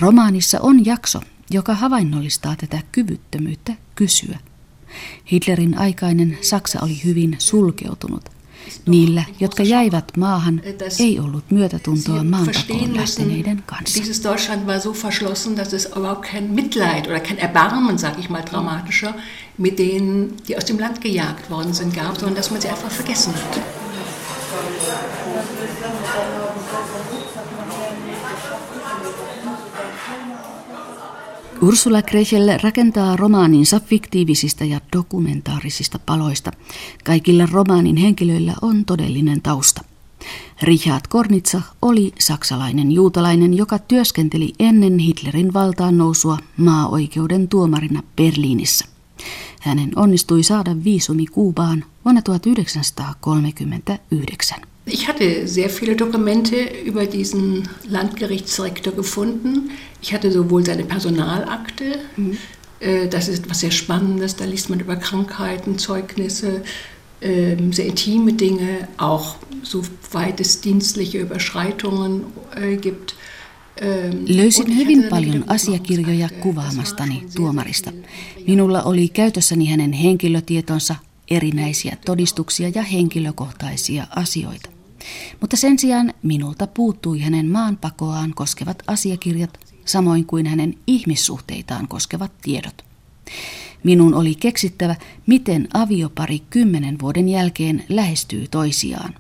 Romaanissa 0.01 0.61
on 0.61 0.87
jakso, 0.87 1.21
joka 1.51 1.75
havainnollistaa 1.75 2.57
tätä 2.57 2.79
kyvyttömyyttä 2.93 3.73
kysyä. 3.95 4.39
Hitlerin 5.33 5.79
aikainen 5.79 6.39
Saksa 6.41 6.79
oli 6.83 7.05
hyvin 7.05 7.37
sulkeutunut. 7.39 8.34
Niillä, 8.87 9.25
jotka 9.41 9.63
jäivät 9.63 10.17
maahan, 10.17 10.63
ei 11.01 11.21
ollut 11.21 11.51
myötätuntoa 11.51 12.25
maanpakoon 12.25 12.97
lähteneiden 12.97 13.63
kanssa. 13.67 14.01
Dieses 14.01 14.25
Deutschland 14.25 14.67
war 14.67 14.81
so 14.81 14.93
verschlossen, 14.93 15.57
dass 15.57 15.73
es 15.73 15.87
überhaupt 15.97 16.31
kein 16.31 16.55
Mitleid 16.55 17.07
oder 17.07 17.21
kein 17.21 17.39
Erbarmen, 17.39 17.99
sage 17.99 18.21
ich 18.21 18.31
mal 18.31 18.43
dramatischer, 18.43 19.15
mit 19.59 19.79
denen, 19.79 20.37
die 20.49 20.57
aus 20.57 20.65
dem 20.65 20.79
Land 20.79 21.01
gejagt 21.01 21.51
worden 21.51 21.75
sind, 21.75 21.95
gab, 21.95 22.19
sondern 22.19 22.37
dass 22.37 22.51
man 22.51 22.61
sie 22.61 22.69
einfach 22.69 22.91
vergessen 22.91 23.35
hat. 23.35 23.61
Ursula 31.65 32.03
Krechel 32.03 32.59
rakentaa 32.63 33.17
romaaninsa 33.17 33.81
fiktiivisistä 33.81 34.65
ja 34.65 34.81
dokumentaarisista 34.97 35.99
paloista. 35.99 36.53
Kaikilla 37.05 37.47
romaanin 37.53 37.97
henkilöillä 37.97 38.55
on 38.63 38.85
todellinen 38.85 39.43
tausta. 39.43 39.85
Richard 40.63 41.01
Kornitsa 41.09 41.63
oli 41.83 42.13
saksalainen 42.19 42.93
juutalainen, 42.93 43.55
joka 43.55 43.79
työskenteli 43.79 44.53
ennen 44.59 44.99
Hitlerin 44.99 45.55
valtaan 45.55 45.99
nousua 45.99 46.39
maa-oikeuden 46.57 47.49
tuomarina 47.49 48.03
Berliinissä. 48.17 48.85
Hänen 49.61 49.91
onnistui 49.97 50.43
saada 50.43 50.85
viisumi 50.85 51.27
Kuubaan 51.27 51.85
vuonna 52.05 52.23
1939. 52.23 54.74
Ich 54.87 55.09
hatte 55.09 55.49
sehr 55.49 55.71
viele 55.71 55.97
Dokumente 55.97 56.57
über 56.85 57.07
diesen 57.07 57.69
Landgerichtsrektor 57.89 58.93
gefunden. 58.93 59.71
Ich 60.03 60.13
hatte 60.13 60.31
sowohl 60.31 60.65
seine 60.65 60.85
Personalakte, 60.85 61.99
mhm. 62.17 62.37
äh, 62.81 63.09
das 63.09 63.29
ist 63.29 63.45
etwas 63.45 63.61
sehr 63.61 63.71
Spannendes, 63.71 64.37
da 64.37 64.45
liest 64.45 64.69
man 64.69 64.81
über 64.81 64.97
Krankheiten, 64.97 65.79
Zeugnisse, 65.79 66.63
äh, 67.21 67.57
sehr 67.71 67.87
intime 67.87 68.35
Dinge, 68.35 68.89
auch 68.99 69.37
soweit 69.63 70.41
es 70.41 70.61
dienstliche 70.61 71.19
Überschreitungen 71.19 72.25
äh, 72.55 72.77
gibt. 72.77 73.15
Ähm, 73.81 74.25
Löysin 74.27 74.77
hyvin 74.77 75.05
paljon 75.11 75.45
asiakirjoja 75.47 76.29
kuvaamastani 76.41 77.27
tuomarista. 77.37 77.93
Minulla 78.47 78.83
oli 78.83 79.09
käytössäni 79.09 79.67
hänen 79.67 79.93
henkilötietonsa, 79.93 80.95
erinäisiä 81.31 81.97
todistuksia 82.05 82.69
ja 82.75 82.83
henkilökohtaisia 82.83 84.07
asioita. 84.17 84.74
Mutta 85.41 85.57
sen 85.57 85.79
sijaan 85.79 86.15
minulta 86.23 86.67
puuttui 86.67 87.21
hänen 87.21 87.51
maanpakoaan 87.51 88.35
koskevat 88.35 88.83
asiakirjat, 88.87 89.61
samoin 89.85 90.27
kuin 90.27 90.47
hänen 90.47 90.75
ihmissuhteitaan 90.87 91.89
koskevat 91.89 92.33
tiedot. 92.43 92.85
Minun 93.85 94.15
oli 94.15 94.35
keksittävä, 94.35 94.97
miten 95.27 95.69
aviopari 95.75 96.43
kymmenen 96.51 96.99
vuoden 97.01 97.29
jälkeen 97.29 97.85
lähestyy 97.89 98.49
toisiaan. 98.49 99.15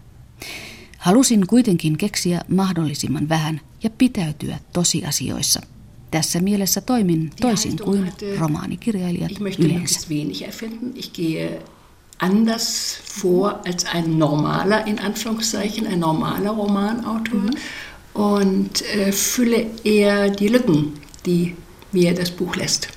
Halusin 0.98 1.46
kuitenkin 1.46 1.96
keksiä 1.96 2.40
mahdollisimman 2.48 3.28
vähän 3.28 3.60
ja 3.82 3.90
pitäytyä 3.90 4.58
tosiasioissa. 4.72 5.60
Tässä 6.10 6.40
mielessä 6.40 6.80
toimin 6.80 7.30
toisin 7.40 7.78
kuin 7.84 8.12
romaanikirjailijat 8.38 9.32
yleensä 9.58 10.08
anders 12.24 12.98
vor 13.20 13.60
als 13.66 13.84
ein 13.84 14.18
normaler, 14.18 14.86
in 14.86 14.98
Anführungszeichen, 14.98 15.86
ein 15.86 16.00
normaler 16.00 16.50
Romanautor 16.50 17.40
mhm. 17.40 17.56
und 18.14 18.82
äh, 18.82 19.12
fülle 19.12 19.66
eher 19.84 20.30
die 20.30 20.48
Lücken, 20.48 20.92
die 21.26 21.54
mir 21.92 22.14
das 22.14 22.30
Buch 22.30 22.56
lässt. 22.56 22.88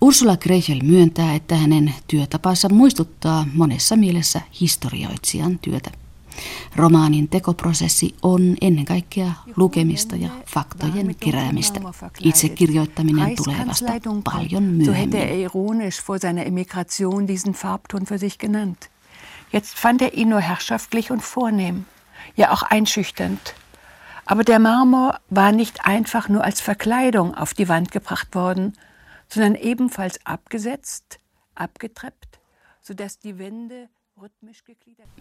Ursula 0.00 0.36
Grechel 0.36 0.80
myöntää, 0.82 1.34
että 1.34 1.56
hänen 1.56 1.94
työtapansa 2.06 2.68
muistuttaa 2.68 3.46
monessa 3.54 3.96
mielessä 3.96 4.40
historioitsijan 4.60 5.58
työtä. 5.58 5.90
Romaanin 6.76 7.28
tekoprosessi 7.28 8.14
on 8.22 8.56
ennen 8.60 8.84
kaikkea 8.84 9.32
lukemista 9.56 10.16
ja 10.16 10.28
faktojen 10.46 11.16
keräämistä. 11.20 11.80
Itse 12.20 12.48
kirjoittaminen 12.48 13.36
tulee 13.36 13.66
vasta 13.66 13.92
paljon 14.24 14.62
myöhemmin. 14.62 15.20
Jetzt 19.52 19.78
fand 19.78 20.02
er 20.02 20.14
ihn 20.14 20.28
nur 20.28 20.40
herrschaftlich 20.40 21.12
und 21.12 21.22
vornehm, 21.22 21.84
ja 22.36 22.50
auch 22.50 22.62
einschüchternd. 22.62 23.54
Aber 24.26 24.42
der 24.42 24.58
Marmor 24.58 25.20
war 25.30 25.52
nicht 25.52 25.86
einfach 25.86 26.28
nur 26.28 26.42
als 26.42 26.60
Verkleidung 26.60 27.34
auf 27.34 27.54
die 27.54 27.68
Wand 27.68 27.92
gebracht 27.92 28.34
worden, 28.34 28.72
sondern 29.28 29.54
ebenfalls 29.54 30.18
abgesetzt, 30.26 31.18
abgetreppt, 31.54 32.40
sodass 32.80 33.18
die 33.18 33.38
Wände 33.38 33.88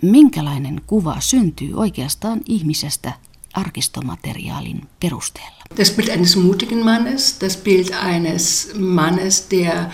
Minkälainen 0.01 0.81
kuva 0.87 1.15
syntyy 1.19 1.73
oikeastaan 1.73 2.41
ihmisestä 2.45 3.13
arkistomateriaalin 3.53 4.81
perusteella? 4.99 5.63
Das 5.77 5.91
Bild 5.91 6.09
eines 6.09 6.35
mutigen 6.35 6.77
Mannes, 6.77 7.37
das 7.41 7.57
Bild 7.57 7.91
eines 7.93 8.71
Mannes, 8.77 9.47
der 9.51 9.91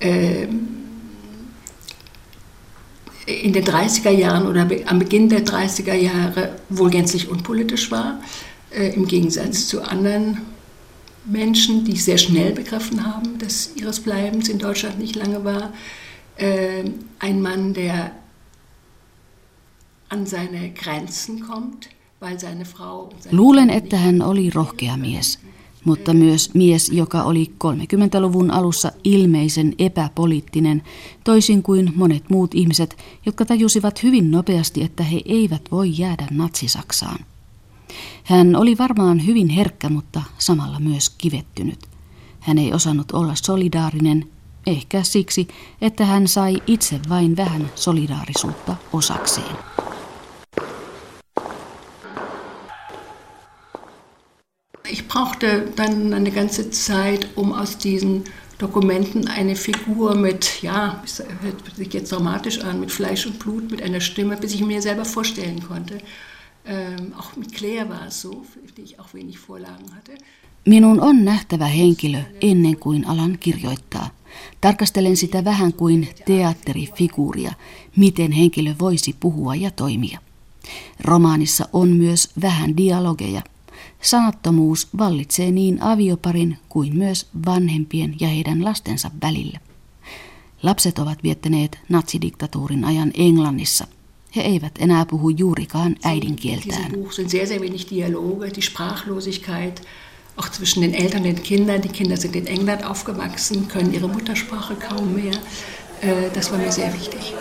äh, 0.00 0.48
in 3.26 3.52
den 3.52 3.64
30er 3.64 4.10
Jahren 4.10 4.46
oder 4.46 4.66
am 4.86 4.98
Beginn 4.98 5.28
der 5.28 5.44
30er 5.44 5.94
Jahre 5.94 6.56
wohl 6.70 6.90
gänzlich 6.90 7.28
unpolitisch 7.28 7.90
war, 7.90 8.20
äh, 8.70 8.94
im 8.94 9.06
Gegensatz 9.06 9.68
zu 9.68 9.82
anderen 9.82 10.38
Menschen, 11.24 11.84
die 11.84 11.96
sehr 11.96 12.18
schnell 12.18 12.52
begriffen 12.52 13.04
haben, 13.04 13.38
dass 13.38 13.76
ihres 13.76 14.00
Bleibens 14.00 14.48
in 14.48 14.58
Deutschland 14.58 14.98
nicht 14.98 15.16
lange 15.16 15.44
war. 15.44 15.72
Äh, 16.36 16.84
ein 17.18 17.42
Mann, 17.42 17.74
der 17.74 18.12
an 20.10 20.26
seine 20.26 20.68
Grenzen 20.68 21.40
kommt, 21.46 21.88
weil 22.22 22.38
seine 22.38 22.64
Frau... 22.64 23.08
Luulen, 23.32 23.70
että 23.70 23.96
hän 23.96 24.22
oli 24.22 24.50
rohkea 24.50 24.96
mies, 24.96 25.38
mutta 25.84 26.14
myös 26.14 26.54
mies, 26.54 26.88
joka 26.88 27.22
oli 27.22 27.52
30-luvun 27.64 28.50
alussa 28.50 28.92
ilmeisen 29.04 29.74
epäpoliittinen, 29.78 30.82
toisin 31.24 31.62
kuin 31.62 31.92
monet 31.94 32.30
muut 32.30 32.54
ihmiset, 32.54 32.96
jotka 33.26 33.44
tajusivat 33.44 34.02
hyvin 34.02 34.30
nopeasti, 34.30 34.82
että 34.82 35.02
he 35.02 35.20
eivät 35.24 35.62
voi 35.70 35.98
jäädä 35.98 36.26
natsisaksaan. 36.30 37.18
Hän 38.24 38.56
oli 38.56 38.78
varmaan 38.78 39.26
hyvin 39.26 39.48
herkkä, 39.48 39.88
mutta 39.88 40.22
samalla 40.38 40.80
myös 40.80 41.10
kivettynyt. 41.10 41.78
Hän 42.40 42.58
ei 42.58 42.72
osannut 42.72 43.12
olla 43.12 43.34
solidaarinen, 43.34 44.28
ehkä 44.66 45.02
siksi, 45.02 45.48
että 45.80 46.04
hän 46.04 46.28
sai 46.28 46.62
itse 46.66 47.00
vain 47.08 47.36
vähän 47.36 47.70
solidaarisuutta 47.74 48.76
osakseen. 48.92 49.56
Ich 54.90 55.08
brauchte 55.08 55.72
dann 55.76 56.12
eine 56.12 56.30
ganze 56.30 56.70
Zeit, 56.70 57.28
um 57.36 57.52
aus 57.52 57.78
diesen 57.78 58.24
Dokumenten 58.58 59.28
eine 59.28 59.56
Figur 59.56 60.14
mit, 60.14 60.62
ja, 60.62 61.02
hört 61.40 61.76
sich 61.76 61.94
jetzt 61.94 62.12
dramatisch 62.12 62.60
an, 62.60 62.80
mit 62.80 62.90
Fleisch 62.90 63.26
und 63.26 63.38
Blut, 63.38 63.70
mit 63.70 63.82
einer 63.82 64.00
Stimme, 64.00 64.36
bis 64.36 64.54
ich 64.54 64.60
mir 64.60 64.82
selber 64.82 65.04
vorstellen 65.04 65.62
konnte. 65.66 65.98
Ähm, 66.66 67.14
auch 67.18 67.36
mit 67.36 67.54
Claire 67.54 67.88
war 67.88 68.06
es 68.08 68.20
so, 68.20 68.44
für 68.52 68.72
die 68.76 68.82
ich 68.82 69.00
auch 69.00 69.14
wenig 69.14 69.38
Vorlagen 69.38 69.94
hatte. 69.94 70.12
Minun 70.66 71.00
on 71.00 71.24
nähtävä 71.24 71.66
henkilö 71.66 72.18
ennen 72.40 72.76
kuin 72.76 73.06
alan 73.06 73.38
kirjoittaa. 73.38 74.10
Tarkastelen 74.60 75.16
sitä 75.16 75.44
vähän 75.44 75.72
kuin 75.72 76.08
teatterifiguuria, 76.24 77.52
miten 77.96 78.32
henkilö 78.32 78.74
voisi 78.78 79.16
puhua 79.20 79.54
ja 79.54 79.70
toimia. 79.70 80.18
Romaanissa 81.00 81.68
on 81.72 81.88
myös 81.88 82.30
vähän 82.42 82.76
dialogeja, 82.76 83.42
Sanattomuus 84.02 84.88
vallitsee 84.98 85.50
niin 85.50 85.82
avioparin 85.82 86.58
kuin 86.68 86.96
myös 86.96 87.26
vanhempien 87.46 88.16
ja 88.20 88.28
heidän 88.28 88.64
lastensa 88.64 89.10
välillä. 89.22 89.60
Lapset 90.62 90.98
ovat 90.98 91.22
viettäneet 91.22 91.78
natsidiktatuurin 91.88 92.84
ajan 92.84 93.10
Englannissa. 93.14 93.86
He 94.36 94.40
eivät 94.40 94.72
enää 94.78 95.06
puhu 95.06 95.28
juurikaan 95.28 95.96
äidinkieltään. 96.04 96.92
auch 100.40 100.50
zwischen 100.50 100.82
den 100.82 100.94
Eltern 100.94 101.24
und 101.24 101.36
den 101.36 101.42
Kindern. 101.42 101.82
Die 101.82 101.88
Kinder 101.88 102.16
sind 102.16 102.34
in 102.34 102.46
England 102.46 102.82
aufgewachsen, 102.84 103.68
können 103.68 103.92
ihre 103.92 104.08
Muttersprache 104.08 104.74
kaum 104.74 105.14
mehr. 105.14 105.34
Äh, 106.00 106.30
das 106.32 106.50
war 106.50 106.58
mir 106.58 106.72
sehr 106.72 106.92
wichtig. 106.94 107.34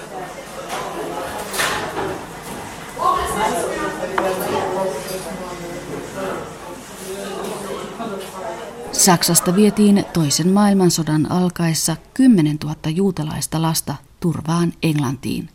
Saksasta 9.00 9.56
vietiin 9.56 10.06
toisen 10.14 10.50
maailmansodan 10.50 11.32
alkaessa 11.32 11.96
10 12.14 12.58
000 12.64 12.76
juutalaista 12.96 13.62
lasta 13.62 13.96
turvaan 14.20 14.74
Englantiin. 14.84 15.50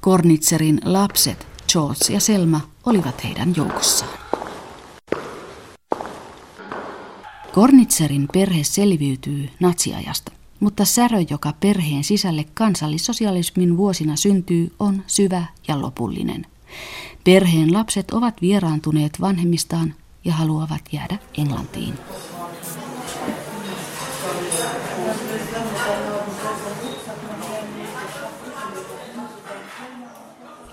Kornitzerin 0.00 0.80
lapset, 0.84 1.46
George 1.72 2.12
ja 2.12 2.20
Selma, 2.20 2.60
olivat 2.86 3.24
heidän 3.24 3.52
joukossaan. 3.56 4.18
Kornitzerin 7.52 8.28
perhe 8.32 8.64
selviytyy 8.64 9.48
natsiajasta, 9.60 10.32
mutta 10.60 10.84
särö, 10.84 11.18
joka 11.30 11.52
perheen 11.60 12.04
sisälle 12.04 12.44
kansallissosialismin 12.54 13.76
vuosina 13.76 14.16
syntyy, 14.16 14.72
on 14.78 15.02
syvä 15.06 15.44
ja 15.68 15.82
lopullinen. 15.82 16.46
Perheen 17.24 17.72
lapset 17.72 18.10
ovat 18.10 18.42
vieraantuneet 18.42 19.20
vanhemmistaan 19.20 19.94
ja 20.24 20.32
haluavat 20.32 20.82
jäädä 20.92 21.18
Englantiin. 21.38 21.94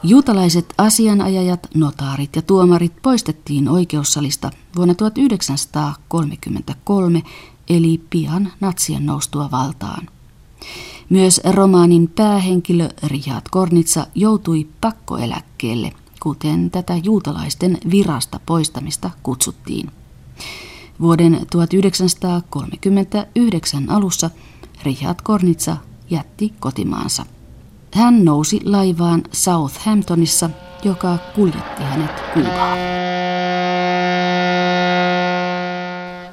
Juutalaiset 0.08 0.74
asianajajat, 0.78 1.68
notaarit 1.76 2.36
ja 2.36 2.42
tuomarit 2.42 2.94
poistettiin 3.02 3.70
oikeussalista 3.70 4.52
vuonna 4.76 4.96
1933, 4.96 7.24
eli 7.70 8.02
pian 8.10 8.52
natsien 8.62 9.06
noustua 9.06 9.52
valtaan. 9.52 10.08
Myös 11.10 11.42
romaanin 11.44 12.08
päähenkilö 12.08 12.90
Richard 13.04 13.46
Kornitsa 13.52 14.08
joutui 14.16 14.68
pakkoeläkkeelle, 14.82 15.94
kuten 16.20 16.72
tätä 16.72 16.96
juutalaisten 17.04 17.78
virasta 17.92 18.40
poistamista 18.46 19.10
kutsuttiin. 19.24 19.92
Vuoden 21.00 21.48
1939 21.52 23.90
alussa 23.90 24.30
Richard 24.84 25.20
Kornitsa 25.24 25.78
jätti 26.10 26.54
kotimaansa. 26.60 27.26
Hän 27.96 28.26
nousi 28.26 28.60
laivaan 28.66 29.24
Southamptonissa, 29.32 30.50
joka 30.84 31.18
kuljetti 31.36 31.84
hänet 31.84 32.12
Kuubaan. 32.34 32.78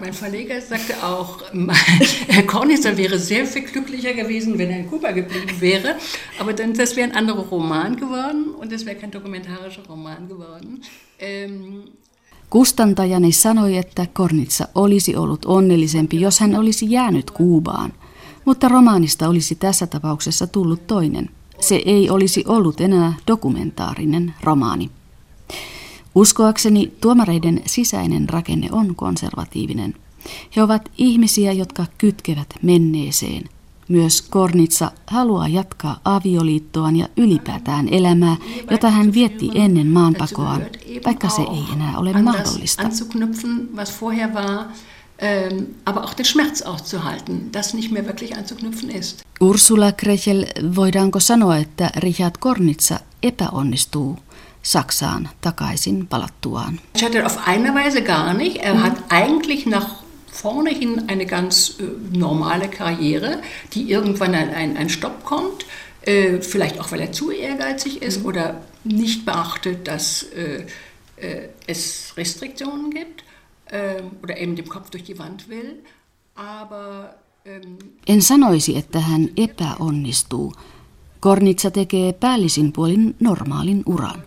Mein 0.01 0.15
Verleger 0.21 0.61
sagte 0.61 0.97
auch, 1.03 1.43
Herr 2.35 2.43
Kornitzer 2.43 2.97
wäre 2.97 3.19
sehr 3.19 3.47
viel 3.47 3.63
glücklicher 3.63 4.15
gewesen, 4.15 4.59
wenn 4.59 4.71
er 4.71 4.79
in 4.79 4.91
Kuba 4.91 5.13
geblieben 5.13 5.61
wäre. 5.61 5.95
Aber 6.41 6.53
dann, 6.59 6.75
das 6.79 6.97
wäre 6.97 7.11
ein 7.11 7.17
anderer 7.17 7.45
Roman 7.51 7.97
geworden 7.97 8.55
und 8.61 8.73
das 8.73 8.85
wäre 8.85 8.97
kein 8.97 9.13
dokumentarischer 9.13 9.83
Roman 9.89 10.29
geworden. 10.29 10.81
Ähm, 11.21 11.83
Kustantajani 12.51 13.33
sanoi, 13.33 13.77
että 13.77 14.07
Kornitsa 14.13 14.69
olisi 14.75 15.17
ollut 15.17 15.45
onnellisempi, 15.45 16.21
jos 16.21 16.41
hän 16.41 16.57
olisi 16.57 16.91
jäänyt 16.91 17.31
Kuubaan. 17.31 17.93
Mutta 18.45 18.69
romaanista 18.69 19.29
olisi 19.29 19.55
tässä 19.55 19.87
tapauksessa 19.87 20.47
tullut 20.47 20.87
toinen– 20.87 21.31
se 21.63 21.83
ei 21.87 22.11
olisi 22.11 22.45
ollut 22.49 22.81
enää 22.81 23.13
dokumentaarinen 23.27 24.35
romaani. 24.43 24.91
Uskoakseni 26.15 26.93
tuomareiden 27.01 27.63
sisäinen 27.67 28.29
rakenne 28.29 28.69
on 28.73 28.95
konservatiivinen. 28.95 29.95
He 30.57 30.63
ovat 30.63 30.91
ihmisiä, 30.99 31.53
jotka 31.53 31.87
kytkevät 31.99 32.47
menneeseen. 32.63 33.45
Myös 33.89 34.23
Kornitsa 34.23 34.93
haluaa 35.07 35.49
jatkaa 35.49 36.01
avioliittoaan 36.05 36.97
ja 36.97 37.09
ylipäätään 37.17 37.89
elämää, 37.89 38.37
jota 38.71 38.91
hän 38.91 39.13
vietti 39.13 39.51
ennen 39.55 39.87
maanpakoaan, 39.87 40.63
vaikka 41.07 41.29
se 41.29 41.43
ei 41.43 41.65
enää 41.73 41.99
ole 41.99 42.23
mahdollista 42.23 42.83
ähm, 45.23 45.77
aber 45.85 46.05
auch 46.05 46.15
den 46.15 46.25
Schmerz 46.25 46.63
auszuhalten, 46.63 47.51
das 47.53 47.75
nicht 47.75 47.93
mehr 47.93 48.07
wirklich 48.07 48.37
anzuknüpfen 48.37 48.91
ist. 48.91 49.23
Ursula 49.41 49.93
Krechel, 49.93 50.47
voidaanko 50.61 51.21
sanoa, 51.21 51.59
että 51.59 51.93
Richard 52.03 52.39
Kornitsa 52.41 53.01
epäonnistuu 53.23 54.19
Saksaan 54.63 55.29
takaisin 55.41 56.07
palattuaan? 56.07 56.81
Scheitert 56.97 57.27
auf 57.27 57.49
eine 57.49 57.75
Weise 57.75 58.03
gar 58.03 58.35
nicht. 58.35 58.57
Er 58.59 58.83
hat 58.83 58.97
eigentlich 59.09 59.67
nach 59.67 60.03
vorne 60.33 60.71
hin 60.71 61.05
eine 61.09 61.27
ganz 61.27 61.77
äh, 61.79 62.17
normale 62.17 62.69
Karriere, 62.69 63.43
die 63.75 63.91
irgendwann 63.91 64.35
ein, 64.35 64.55
ein, 64.55 64.77
ein 64.77 64.89
Stopp 64.89 65.25
kommt. 65.25 65.67
Äh, 66.03 66.41
vielleicht 66.41 66.81
auch, 66.81 66.93
weil 66.93 67.01
er 67.01 67.13
zu 67.13 67.31
ehrgeizig 67.31 68.03
ist 68.03 68.21
mhm. 68.21 68.27
oder 68.27 68.61
nicht 68.85 69.25
beachtet, 69.25 69.87
dass 69.87 70.25
äh, 70.35 70.67
äh 71.17 71.49
es 71.67 72.15
Restriktionen 72.17 72.91
gibt. 72.91 73.25
Ähm, 73.73 74.07
oder 74.23 74.37
eben 74.37 74.57
dem 74.57 74.69
Kopf 74.69 74.91
durch 74.91 75.05
die 75.05 75.19
Wand 75.19 75.49
will. 75.49 75.83
Aber, 76.35 77.15
ähm, 77.47 77.77
en 78.07 78.23
sanoisi, 78.23 78.77
että 78.77 79.01
hän 79.01 79.29
epäonnistuu. 79.37 80.53
Kornitsa 81.21 81.71
tekee 81.71 82.13
päällisin 82.13 82.73
puolin 82.73 83.17
normaalin 83.21 83.83
uran. 83.87 84.23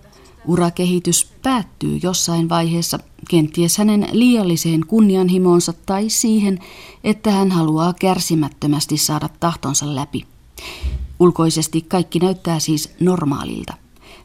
Urakehitys 0.46 1.32
päättyy 1.44 2.00
jossain 2.04 2.50
vaiheessa, 2.50 3.00
kenties 3.30 3.78
hänen 3.78 4.08
liialliseen 4.12 4.86
kunnianhimoonsa 4.88 5.74
tai 5.86 6.10
siihen, 6.10 6.60
että 7.04 7.32
hän 7.32 7.52
haluaa 7.52 7.94
kärsimättömästi 7.94 8.98
saada 8.98 9.30
tahtonsa 9.40 9.96
läpi. 9.96 10.26
Ulkoisesti 11.20 11.82
kaikki 11.82 12.20
näyttää 12.20 12.60
siis 12.60 12.90
normaalilta, 13.00 13.74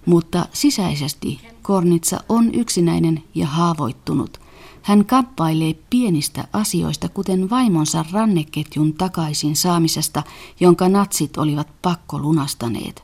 mutta 0.06 0.46
sisäisesti 0.52 1.40
Kornitsa 1.62 2.20
on 2.28 2.54
yksinäinen 2.54 3.22
ja 3.34 3.46
haavoittunut– 3.46 4.40
hän 4.90 5.04
kamppailee 5.04 5.74
pienistä 5.90 6.48
asioista, 6.52 7.08
kuten 7.08 7.50
vaimonsa 7.50 8.04
ranneketjun 8.12 8.94
takaisin 8.94 9.56
saamisesta, 9.56 10.22
jonka 10.60 10.88
natsit 10.88 11.36
olivat 11.36 11.68
pakko 11.82 12.18
lunastaneet. 12.18 13.02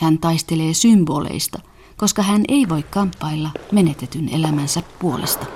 Hän 0.00 0.18
taistelee 0.18 0.74
symboleista, 0.74 1.58
koska 1.96 2.22
hän 2.22 2.42
ei 2.48 2.68
voi 2.68 2.82
kamppailla 2.82 3.50
menetetyn 3.72 4.28
elämänsä 4.28 4.82
puolesta. 4.98 5.46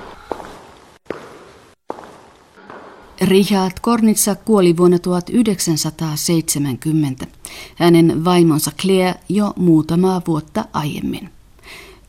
Richard 3.20 3.72
Kornitsa 3.81 4.35
kuoli 4.35 4.77
vuonna 4.77 4.99
1970. 4.99 7.27
Hänen 7.74 8.24
vaimonsa 8.24 8.70
Claire 8.81 9.14
jo 9.29 9.53
muutamaa 9.57 10.22
vuotta 10.27 10.64
aiemmin. 10.72 11.36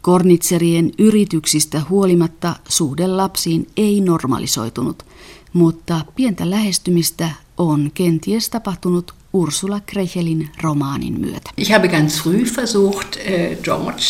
Kornitserien 0.08 0.92
yrityksistä 1.00 1.82
huolimatta 1.90 2.56
suhde 2.70 3.08
lapsiin 3.08 3.68
ei 3.78 4.02
normalisoitunut, 4.02 5.06
mutta 5.54 6.06
pientä 6.16 6.50
lähestymistä 6.50 7.30
on 7.58 7.92
kenties 7.94 8.50
tapahtunut 8.50 9.16
Ursula 9.34 9.80
Krechelin 9.80 10.50
romaanin 10.62 11.20
myötä. 11.20 11.52
Ich 11.58 11.72
habe 11.72 11.88
ganz 11.88 12.22
früh 12.22 12.56
versucht, 12.58 13.18
äh, 13.18 13.58
George 13.64 14.04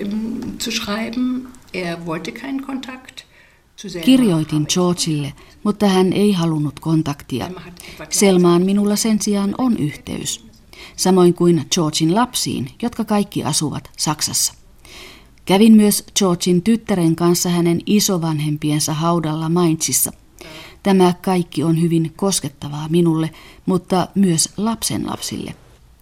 ähm, 0.00 0.58
zu 0.58 0.70
schreiben. 0.70 1.48
Er 1.74 2.06
wollte 2.06 2.32
keinen 2.32 2.64
Kontakt. 2.66 3.20
Kirjoitin 4.04 4.66
Georgeille, 4.74 5.32
mutta 5.64 5.86
hän 5.86 6.12
ei 6.12 6.32
halunnut 6.32 6.80
kontaktia. 6.80 7.50
Selmaan 8.10 8.62
minulla 8.62 8.96
sen 8.96 9.22
sijaan 9.22 9.54
on 9.58 9.76
yhteys. 9.76 10.44
Samoin 10.96 11.34
kuin 11.34 11.64
Georgin 11.74 12.14
lapsiin, 12.14 12.68
jotka 12.82 13.04
kaikki 13.04 13.44
asuvat 13.44 13.90
Saksassa. 13.96 14.61
Kävin 15.44 15.72
myös 15.72 16.04
Georgin 16.18 16.62
tyttären 16.62 17.16
kanssa 17.16 17.48
hänen 17.48 17.80
isovanhempiensa 17.86 18.94
haudalla 18.94 19.48
Mainzissa. 19.48 20.12
Tämä 20.82 21.14
kaikki 21.22 21.64
on 21.64 21.80
hyvin 21.80 22.12
koskettavaa 22.16 22.88
minulle, 22.88 23.30
mutta 23.66 24.08
myös 24.14 24.48
lapsenlapsille. 24.56 25.54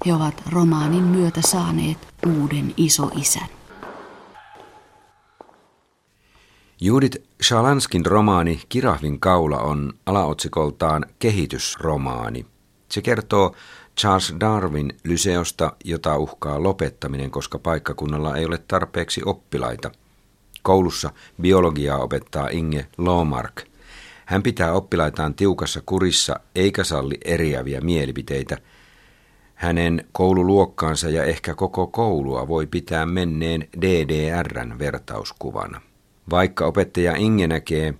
He 0.07 0.15
ovat 0.15 0.43
romaanin 0.51 1.03
myötä 1.03 1.41
saaneet 1.47 1.99
uuden 2.27 2.75
isoisän. 2.77 3.47
Judith 6.81 7.19
Shalanskin 7.43 8.07
romaani 8.07 8.61
Kirahvin 8.69 9.21
kaula 9.21 9.59
on 9.59 9.93
alaotsikoltaan 10.07 11.07
kehitysromaani. 11.19 12.47
Se 12.91 13.03
kertoo 13.03 13.55
Charles 14.01 14.35
Darwin 14.41 14.93
lyseosta, 15.05 15.73
jota 15.85 16.19
uhkaa 16.19 16.63
lopettaminen, 16.63 17.31
koska 17.31 17.59
paikkakunnalla 17.59 18.37
ei 18.37 18.45
ole 18.45 18.59
tarpeeksi 18.69 19.23
oppilaita. 19.25 19.91
Koulussa 20.63 21.11
biologiaa 21.41 21.99
opettaa 21.99 22.49
Inge 22.49 22.87
Lomark. 22.99 23.63
Hän 24.27 24.43
pitää 24.43 24.73
oppilaitaan 24.73 25.35
tiukassa 25.35 25.83
kurissa 25.87 26.41
eikä 26.55 26.85
salli 26.85 27.19
eriäviä 27.25 27.81
mielipiteitä. 27.81 28.59
Hänen 29.55 30.05
koululuokkaansa 30.13 31.09
ja 31.09 31.25
ehkä 31.25 31.55
koko 31.55 31.87
koulua 31.87 32.49
voi 32.49 32.67
pitää 32.67 33.07
menneen 33.07 33.69
DDRn 33.81 34.79
vertauskuvana. 34.79 35.81
Vaikka 36.31 36.67
opettaja 36.67 37.17
Inge 37.17 37.47
näkee 37.47 37.95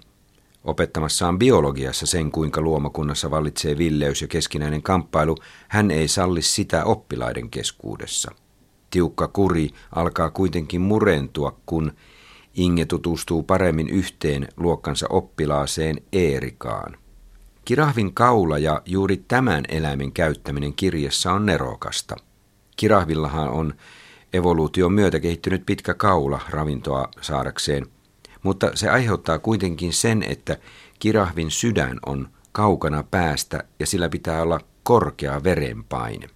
Opettamassaan 0.65 1.39
biologiassa 1.39 2.07
sen, 2.07 2.31
kuinka 2.31 2.61
luomakunnassa 2.61 3.31
vallitsee 3.31 3.79
villeys 3.79 4.23
ja 4.23 4.29
keskinäinen 4.29 4.83
kamppailu, 4.83 5.37
hän 5.69 5.91
ei 5.91 6.09
salli 6.09 6.43
sitä 6.43 6.85
oppilaiden 6.85 7.51
keskuudessa. 7.51 8.31
Tiukka 8.91 9.29
kuri 9.29 9.71
alkaa 9.95 10.31
kuitenkin 10.31 10.81
murentua, 10.81 11.57
kun 11.67 11.93
Inge 12.55 12.85
tutustuu 12.85 13.43
paremmin 13.43 13.89
yhteen 13.89 14.49
luokkansa 14.57 15.07
oppilaaseen 15.11 15.97
Eerikaan. 16.13 16.97
Kirahvin 17.65 18.15
kaula 18.15 18.59
ja 18.59 18.83
juuri 18.87 19.17
tämän 19.17 19.65
eläimen 19.69 20.13
käyttäminen 20.13 20.75
kirjassa 20.75 21.33
on 21.33 21.47
nerokasta. 21.47 22.17
Kirahvillahan 22.77 23.49
on 23.49 23.75
evoluution 24.33 24.93
myötä 24.93 25.21
kehittynyt 25.21 25.63
pitkä 25.67 25.95
kaula 25.95 26.41
ravintoa 26.51 27.09
saadakseen– 27.21 27.87
mutta 28.43 28.71
se 28.75 28.89
aiheuttaa 28.89 29.39
kuitenkin 29.39 29.93
sen, 29.93 30.23
että 30.23 30.57
kirahvin 30.99 31.51
sydän 31.51 31.99
on 32.07 32.29
kaukana 32.53 33.03
päästä 33.03 33.65
ja 33.79 33.87
sillä 33.87 34.09
pitää 34.09 34.43
olla 34.43 34.61
korkea 34.83 35.45
verenpaine. 35.45 36.27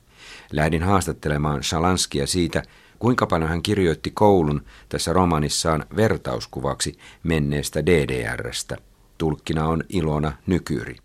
Lähdin 0.53 0.83
haastattelemaan 0.83 1.63
Shalanskia 1.63 2.27
siitä, 2.27 2.63
kuinka 2.99 3.27
paljon 3.27 3.51
hän 3.51 3.63
kirjoitti 3.63 4.11
koulun 4.11 4.65
tässä 4.89 5.13
romanissaan 5.13 5.87
vertauskuvaksi 5.97 6.99
menneestä 7.23 7.87
DDRstä. 7.87 8.77
Tulkkina 9.19 9.69
on 9.69 9.85
Ilona 9.89 10.33
Nykyri. 10.47 10.97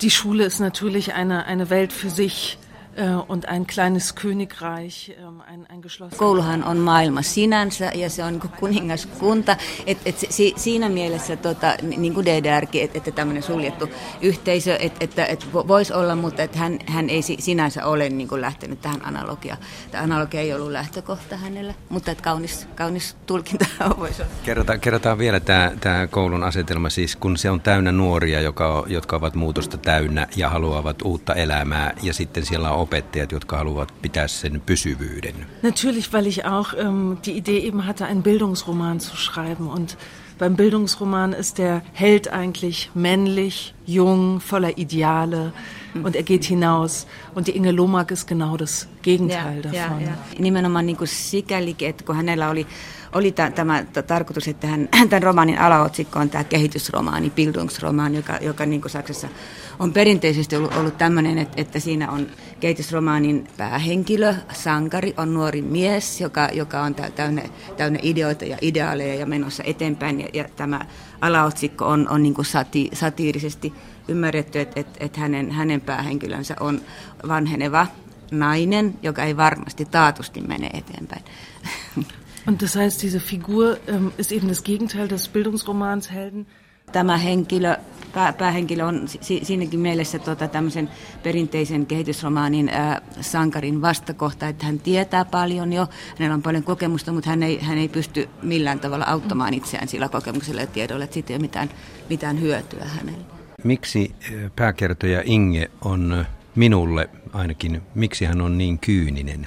Die 0.00 0.10
Schule 0.10 0.44
ist 0.44 0.60
natürlich 0.60 1.08
eine, 1.08 1.44
eine 1.46 1.70
Welt 1.70 1.92
für 1.92 2.10
sich. 2.10 2.63
Äh, 2.98 3.16
und 3.28 3.48
ein 3.48 3.66
kleines 3.66 4.14
Königreich, 4.14 5.12
ähm, 5.18 5.40
ein, 5.40 5.66
ein 5.68 5.82
geschlossenes... 5.82 6.18
Kouluhan 6.18 6.64
on 6.64 6.78
maailma 6.78 7.22
sinänsä 7.22 7.90
ja 7.94 8.10
se 8.10 8.24
on 8.24 8.40
kuningaskunta. 8.60 9.56
Et, 9.86 9.98
et 10.06 10.18
si, 10.30 10.54
siinä 10.56 10.88
mielessä 10.88 11.36
tota, 11.36 11.74
niin 11.96 12.14
kuin 12.14 12.26
DDRkin, 12.26 12.82
että 12.82 12.98
et 13.06 13.14
tämmöinen 13.14 13.42
suljettu 13.42 13.88
yhteisö, 14.20 14.76
että 14.76 15.04
et, 15.04 15.18
et 15.18 15.52
voisi 15.52 15.92
olla, 15.92 16.16
mutta 16.16 16.42
et 16.42 16.56
hän, 16.56 16.78
hän 16.86 17.10
ei 17.10 17.22
sinänsä 17.22 17.86
ole 17.86 18.08
niin 18.08 18.28
kuin 18.28 18.40
lähtenyt 18.40 18.80
tähän 18.80 19.06
analogiaan. 19.06 19.58
Tämä 19.90 20.04
analogia 20.04 20.40
ei 20.40 20.54
ollut 20.54 20.70
lähtökohta 20.70 21.36
hänellä, 21.36 21.74
mutta 21.88 22.10
et 22.10 22.20
kaunis, 22.20 22.68
kaunis 22.74 23.16
tulkinta 23.26 23.66
voisi 23.98 24.22
olla. 24.22 24.32
Kerrotaan, 24.44 24.80
kerrotaan 24.80 25.18
vielä 25.18 25.40
tämä, 25.40 25.72
tämä 25.80 26.06
koulun 26.06 26.42
asetelma, 26.42 26.90
siis 26.90 27.16
kun 27.16 27.36
se 27.36 27.50
on 27.50 27.60
täynnä 27.60 27.92
nuoria, 27.92 28.40
joka, 28.40 28.84
jotka 28.86 29.16
ovat 29.16 29.34
muutosta 29.34 29.78
täynnä 29.78 30.26
ja 30.36 30.50
haluavat 30.50 31.02
uutta 31.02 31.34
elämää 31.34 31.92
ja 32.02 32.14
sitten 32.14 32.46
siellä 32.46 32.70
on 32.70 32.83
opettajat, 32.84 33.32
jotka 33.32 33.56
haluavat 33.56 33.92
pitää 34.02 34.28
sen 34.28 34.62
pysyvyyden? 34.66 35.34
Natürlich, 35.62 36.12
weil 36.12 36.26
ich 36.26 36.44
auch 36.44 36.74
ähm, 36.78 37.16
die 37.24 37.36
Idee 37.36 37.58
eben 37.58 37.86
hatte, 37.86 38.04
einen 38.04 38.22
Bildungsroman 38.22 39.00
zu 39.00 39.16
schreiben. 39.16 39.68
Und 39.68 39.96
beim 40.38 40.56
Bildungsroman 40.56 41.32
ist 41.32 41.58
der 41.58 41.82
Held 41.92 42.28
eigentlich 42.28 42.90
männlich, 42.94 43.74
jung, 43.86 44.40
voller 44.40 44.78
Ideale 44.78 45.52
und 46.02 46.16
er 46.16 46.22
geht 46.22 46.44
hinaus. 46.44 47.06
Und 47.34 47.46
die 47.46 47.56
Inge 47.56 47.72
Lomak 47.72 48.10
ist 48.10 48.26
genau 48.26 48.56
das 48.56 48.88
Gegenteil 49.02 49.62
ja, 49.64 49.70
davon. 49.70 50.00
Ja, 50.00 50.06
ja. 50.06 50.40
Nimenomaan 50.40 50.86
niin 50.86 50.96
kuin 50.96 51.08
sikälikin, 51.08 51.88
että 51.88 52.04
kun 52.04 52.16
hänellä 52.16 52.50
oli 52.50 52.66
oli 53.14 53.32
tämä 53.32 53.84
tarkoitus, 54.06 54.48
että 54.48 54.66
hän, 54.66 54.88
tämän 55.10 55.22
romaanin 55.22 55.58
alaotsikko 55.58 56.18
on 56.18 56.30
tämä 56.30 56.44
kehitysromaani, 56.44 57.30
Bildungsromaani, 57.30 58.16
joka, 58.16 58.38
joka 58.40 58.66
niin 58.66 58.80
kuin 58.80 58.90
Saksassa 58.90 59.28
on 59.78 59.92
perinteisesti 59.92 60.56
ollut, 60.56 60.76
ollut 60.76 60.98
tämmöinen, 60.98 61.38
että, 61.38 61.60
että 61.60 61.80
siinä 61.80 62.10
on 62.10 62.26
kehitysromaanin 62.60 63.48
päähenkilö, 63.56 64.34
sankari, 64.52 65.14
on 65.16 65.34
nuori 65.34 65.62
mies, 65.62 66.20
joka, 66.20 66.48
joka 66.52 66.82
on 66.82 66.94
täynnä, 66.94 67.42
täynnä 67.76 67.98
ideoita 68.02 68.44
ja 68.44 68.58
ideaaleja 68.60 69.14
ja 69.14 69.26
menossa 69.26 69.62
eteenpäin. 69.66 70.20
Ja, 70.20 70.28
ja 70.32 70.44
tämä 70.56 70.80
alaotsikko 71.20 71.86
on, 71.86 72.08
on 72.08 72.22
niin 72.22 72.34
kuin 72.34 72.46
sati, 72.46 72.90
satiirisesti 72.92 73.72
ymmärretty, 74.08 74.60
että, 74.60 74.80
että, 74.80 75.04
että 75.04 75.20
hänen, 75.20 75.50
hänen 75.50 75.80
päähenkilönsä 75.80 76.56
on 76.60 76.80
vanheneva 77.28 77.86
nainen, 78.30 78.94
joka 79.02 79.22
ei 79.24 79.36
varmasti 79.36 79.84
taatusti 79.84 80.40
mene 80.40 80.66
eteenpäin. 80.66 81.24
Und 82.46 82.62
das 82.62 82.76
heißt, 82.76 83.02
diese 83.02 83.20
Figur 83.20 83.78
ähm, 83.88 84.12
ist 84.18 84.32
eben 84.32 84.48
das 84.48 84.62
Gegenteil 84.62 85.08
des 85.08 85.28
Bildungsromans 85.28 86.10
Helden. 86.10 86.46
Tämä 86.92 87.16
henkilö, 87.16 87.76
pää, 88.14 88.32
päähenkilö 88.32 88.84
on 88.84 89.08
si, 89.08 89.40
siinäkin 89.42 89.80
mielessä 89.80 90.18
tota, 90.18 90.48
tämmöisen 90.48 90.90
perinteisen 91.22 91.86
kehitysromaanin 91.86 92.68
äh, 92.68 93.00
sankarin 93.20 93.82
vastakohta, 93.82 94.48
että 94.48 94.66
hän 94.66 94.78
tietää 94.78 95.24
paljon 95.24 95.72
jo, 95.72 95.86
hänellä 96.18 96.34
on 96.34 96.42
paljon 96.42 96.62
kokemusta, 96.62 97.12
mutta 97.12 97.30
hän 97.30 97.42
ei, 97.42 97.60
hän 97.60 97.78
ei 97.78 97.88
pysty 97.88 98.28
millään 98.42 98.80
tavalla 98.80 99.04
auttamaan 99.04 99.54
itseään 99.54 99.88
sillä 99.88 100.08
kokemuksella 100.08 100.60
ja 100.60 100.66
tiedolla, 100.66 101.04
että 101.04 101.14
siitä 101.14 101.32
ei 101.32 101.36
ole 101.36 101.42
mitään, 101.42 101.70
mitään 102.10 102.40
hyötyä 102.40 102.84
hänelle. 102.84 103.24
Miksi 103.64 104.14
pääkertoja 104.56 105.22
Inge 105.24 105.70
on 105.84 106.24
minulle 106.54 107.10
ainakin, 107.32 107.82
miksi 107.94 108.24
hän 108.24 108.40
on 108.40 108.58
niin 108.58 108.78
kyyninen? 108.78 109.46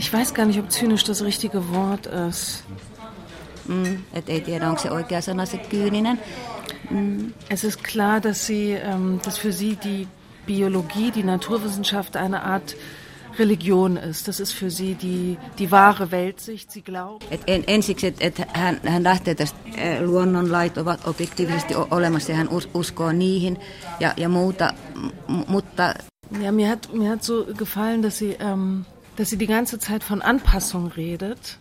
Ich 0.00 0.10
weiß 0.10 0.32
gar 0.32 0.46
nicht, 0.46 0.58
ob 0.58 0.70
zynisch 0.70 1.04
das 1.04 1.22
richtige 1.22 1.74
Wort 1.74 2.06
ist. 2.06 2.64
Mm, 3.66 3.98
ei 4.14 4.40
tiedä, 4.40 4.68
onko 4.68 4.82
se 4.82 4.90
oikea 4.90 5.20
sana 5.20 5.46
se 5.46 5.58
kyyninen. 5.58 6.18
Mm. 6.90 7.32
Es 7.50 7.64
ist 7.64 7.84
klar, 7.84 8.20
dass, 8.20 8.46
sie, 8.46 8.72
ähm, 8.72 9.20
dass 9.24 9.38
für 9.38 9.52
sie 9.52 9.76
die 9.76 10.08
Biologie, 10.46 11.10
die 11.10 11.22
Naturwissenschaft 11.22 12.16
eine 12.16 12.42
Art 12.42 12.76
Religion 13.38 13.98
ist. 13.98 14.26
Das 14.26 14.40
ist 14.40 14.52
für 14.52 14.70
sie 14.70 14.94
die, 14.94 15.36
die 15.58 15.70
wahre 15.70 16.10
Weltsicht. 16.10 16.70
Sie 16.72 16.82
glaubt. 16.82 17.26
Et 17.30 17.42
en, 17.46 17.64
ensiksi, 17.66 18.06
että 18.06 18.24
et 18.24 18.38
hän, 18.52 18.80
hän 18.84 19.04
lähtee 19.04 19.34
tästä 19.34 19.58
luonnonlait 20.00 20.78
ovat 20.78 21.08
objektiivisesti 21.08 21.74
olemassa 21.90 22.32
ja 22.32 22.38
hän 22.38 22.48
us, 22.48 22.68
uskoo 22.74 23.12
niihin 23.12 23.58
ja, 24.00 24.14
ja 24.16 24.28
muuta, 24.28 24.72
mutta... 25.46 25.94
Ja, 26.40 26.52
mir 26.52 26.68
hat, 26.68 26.88
mir 26.92 27.10
hat 27.10 27.22
so 27.22 27.46
gefallen, 27.58 28.02
dass 28.02 28.18
sie... 28.18 28.36
Ähm, 28.40 28.80
dass 29.18 29.30
sie 29.30 29.38
die 29.38 29.46
ganze 29.46 29.78
Zeit 29.78 30.10
von 30.10 30.22
Anpassung 30.24 30.90
redet. 30.96 31.58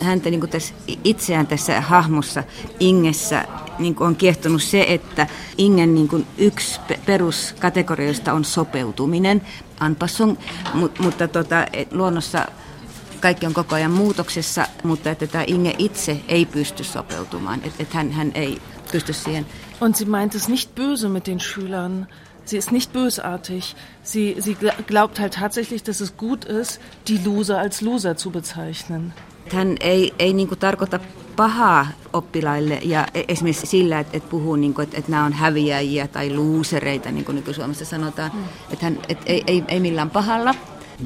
Häntä 0.00 0.30
niin 0.30 0.48
tässä, 0.48 0.74
itseään 1.04 1.46
tässä 1.46 1.80
hahmossa 1.80 2.44
Ingessä 2.80 3.44
niin 3.78 3.96
on 4.00 4.16
kiehtonut 4.16 4.62
se, 4.62 4.86
että 4.88 5.26
Ingen 5.58 5.94
niin 5.94 6.26
yksi 6.38 6.80
peruskategorioista 7.06 8.32
on 8.32 8.44
sopeutuminen, 8.44 9.42
anpassung, 9.80 10.36
mutta, 10.74 11.02
mutta 11.02 11.28
tota, 11.28 11.66
luonnossa 11.90 12.46
kaikki 13.20 13.46
on 13.46 13.54
koko 13.54 13.74
ajan 13.74 13.90
muutoksessa, 13.90 14.66
mutta 14.84 15.10
että 15.10 15.26
tämä 15.26 15.44
Inge 15.46 15.74
itse 15.78 16.20
ei 16.28 16.46
pysty 16.46 16.84
sopeutumaan, 16.84 17.60
että, 17.64 17.82
että 17.82 17.96
hän, 17.96 18.12
hän 18.12 18.32
ei 18.34 18.62
pysty 18.92 19.12
siihen. 19.12 19.46
Und 19.80 19.94
sie 19.94 20.06
meint 20.06 20.34
es 20.34 20.48
nicht 20.48 20.74
böse 20.74 21.08
mit 21.08 21.26
den 21.26 21.40
Schülern. 21.40 22.06
Sie 22.44 22.58
ist 22.58 22.72
nicht 22.72 22.92
bösartig. 22.92 23.76
Sie, 24.02 24.36
sie 24.40 24.56
glaubt 24.86 25.18
halt 25.20 25.34
tatsächlich, 25.34 25.82
dass 25.82 26.00
es 26.00 26.16
gut 26.16 26.44
ist, 26.44 26.80
die 27.08 27.18
Loser 27.24 27.58
als 27.58 27.80
Loser 27.80 28.16
zu 28.16 28.30
bezeichnen. 28.30 29.12
Hän 29.52 29.76
ei, 29.80 30.14
ei 30.18 30.32
niin 30.32 30.48
tarkoita 30.48 31.00
pahaa 31.36 31.86
oppilaille 32.12 32.80
ja 32.82 33.06
e, 33.14 33.22
esimerkiksi 33.28 33.66
sillä, 33.66 34.00
että, 34.00 34.16
että 34.16 34.28
puhuu, 34.28 34.56
niin 34.56 34.74
kuin, 34.74 34.82
että, 34.82 34.98
että 34.98 35.10
nämä 35.10 35.24
on 35.24 35.32
häviäjiä 35.32 36.08
tai 36.08 36.34
luusereita, 36.34 37.10
niin 37.10 37.24
kuin 37.24 37.36
nyky-Suomessa 37.36 37.84
sanotaan. 37.84 38.30
Mm. 38.34 38.44
Että 38.72 38.86
hän 38.86 38.98
että 39.08 39.24
ei, 39.26 39.44
ei, 39.46 39.64
ei 39.68 39.80
millään 39.80 40.10
pahalla. 40.10 40.54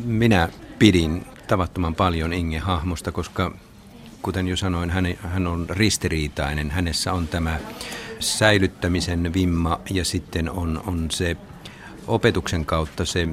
Minä 0.05 0.49
pidin 0.79 1.27
tavattoman 1.47 1.95
paljon 1.95 2.33
Inge 2.33 2.59
hahmosta, 2.59 3.13
koska 3.13 3.53
kuten 4.23 4.49
jo 4.49 4.57
sanoin, 4.57 4.91
hän, 4.91 5.07
hän 5.23 5.47
on 5.47 5.67
ristiriitainen. 5.71 6.71
Hänessä 6.71 7.13
on 7.13 7.29
tämä 7.29 7.59
säilyttämisen 8.21 9.35
vimma 9.35 9.81
ja 9.91 10.05
sitten 10.05 10.51
on, 10.51 10.83
on 10.87 11.11
se 11.11 11.37
opetuksen 12.07 12.67
kautta 12.67 13.05
se 13.05 13.29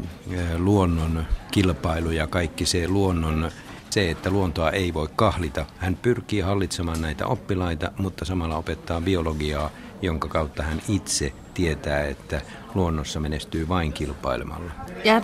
luonnon 0.58 1.26
kilpailu 1.52 2.12
ja 2.12 2.28
kaikki 2.28 2.66
se 2.66 2.88
luonnon 2.88 3.52
se, 3.90 4.12
että 4.12 4.30
luontoa 4.30 4.72
ei 4.72 4.94
voi 4.94 5.10
kahlita. 5.16 5.66
Hän 5.78 5.96
pyrkii 6.02 6.42
hallitsemaan 6.42 7.02
näitä 7.02 7.28
oppilaita, 7.28 7.92
mutta 7.98 8.26
samalla 8.26 8.58
opettaa 8.58 9.02
biologiaa, 9.02 9.70
jonka 10.02 10.28
kautta 10.28 10.64
hän 10.64 10.82
itse 10.90 11.34
tietää, 11.54 12.04
että 12.04 12.42
luonnossa 12.74 13.20
menestyy 13.20 13.70
vain 13.70 13.94
kilpailemalla. 13.94 14.72
Ja, 15.04 15.22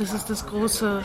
ist 0.00 0.28
das 0.28 0.44
große 0.44 1.04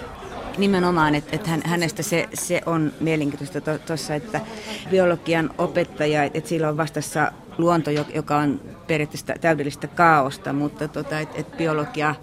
Nimenomaan, 0.58 1.16
että, 1.16 1.36
että 1.36 1.50
hänestä 1.66 2.04
se, 2.04 2.30
se 2.34 2.62
on 2.66 2.94
mielenkiintoista 3.00 3.62
tuossa, 3.62 4.08
to, 4.08 4.14
että 4.14 4.42
biologian 4.90 5.50
opettaja, 5.58 6.24
että 6.24 6.50
sillä 6.50 6.70
on 6.70 6.78
vastassa 6.78 7.32
luonto, 7.58 7.92
joka 7.92 8.38
on 8.38 8.62
periaatteessa 8.88 9.34
täydellistä 9.42 9.88
kaaosta, 9.88 10.54
mutta 10.54 10.88
tota, 10.88 11.20
että, 11.20 11.38
että 11.38 11.58
biologia, 11.58 12.16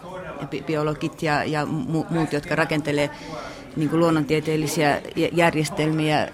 biologit 0.66 1.22
ja, 1.22 1.45
ja 1.45 1.66
muut, 2.11 2.33
jotka 2.33 2.57
rakentelee 2.57 3.11
niin 3.76 3.91
kuin 3.91 4.01
luonnontieteellisiä 4.01 5.03
järjestelmiä, 5.33 6.28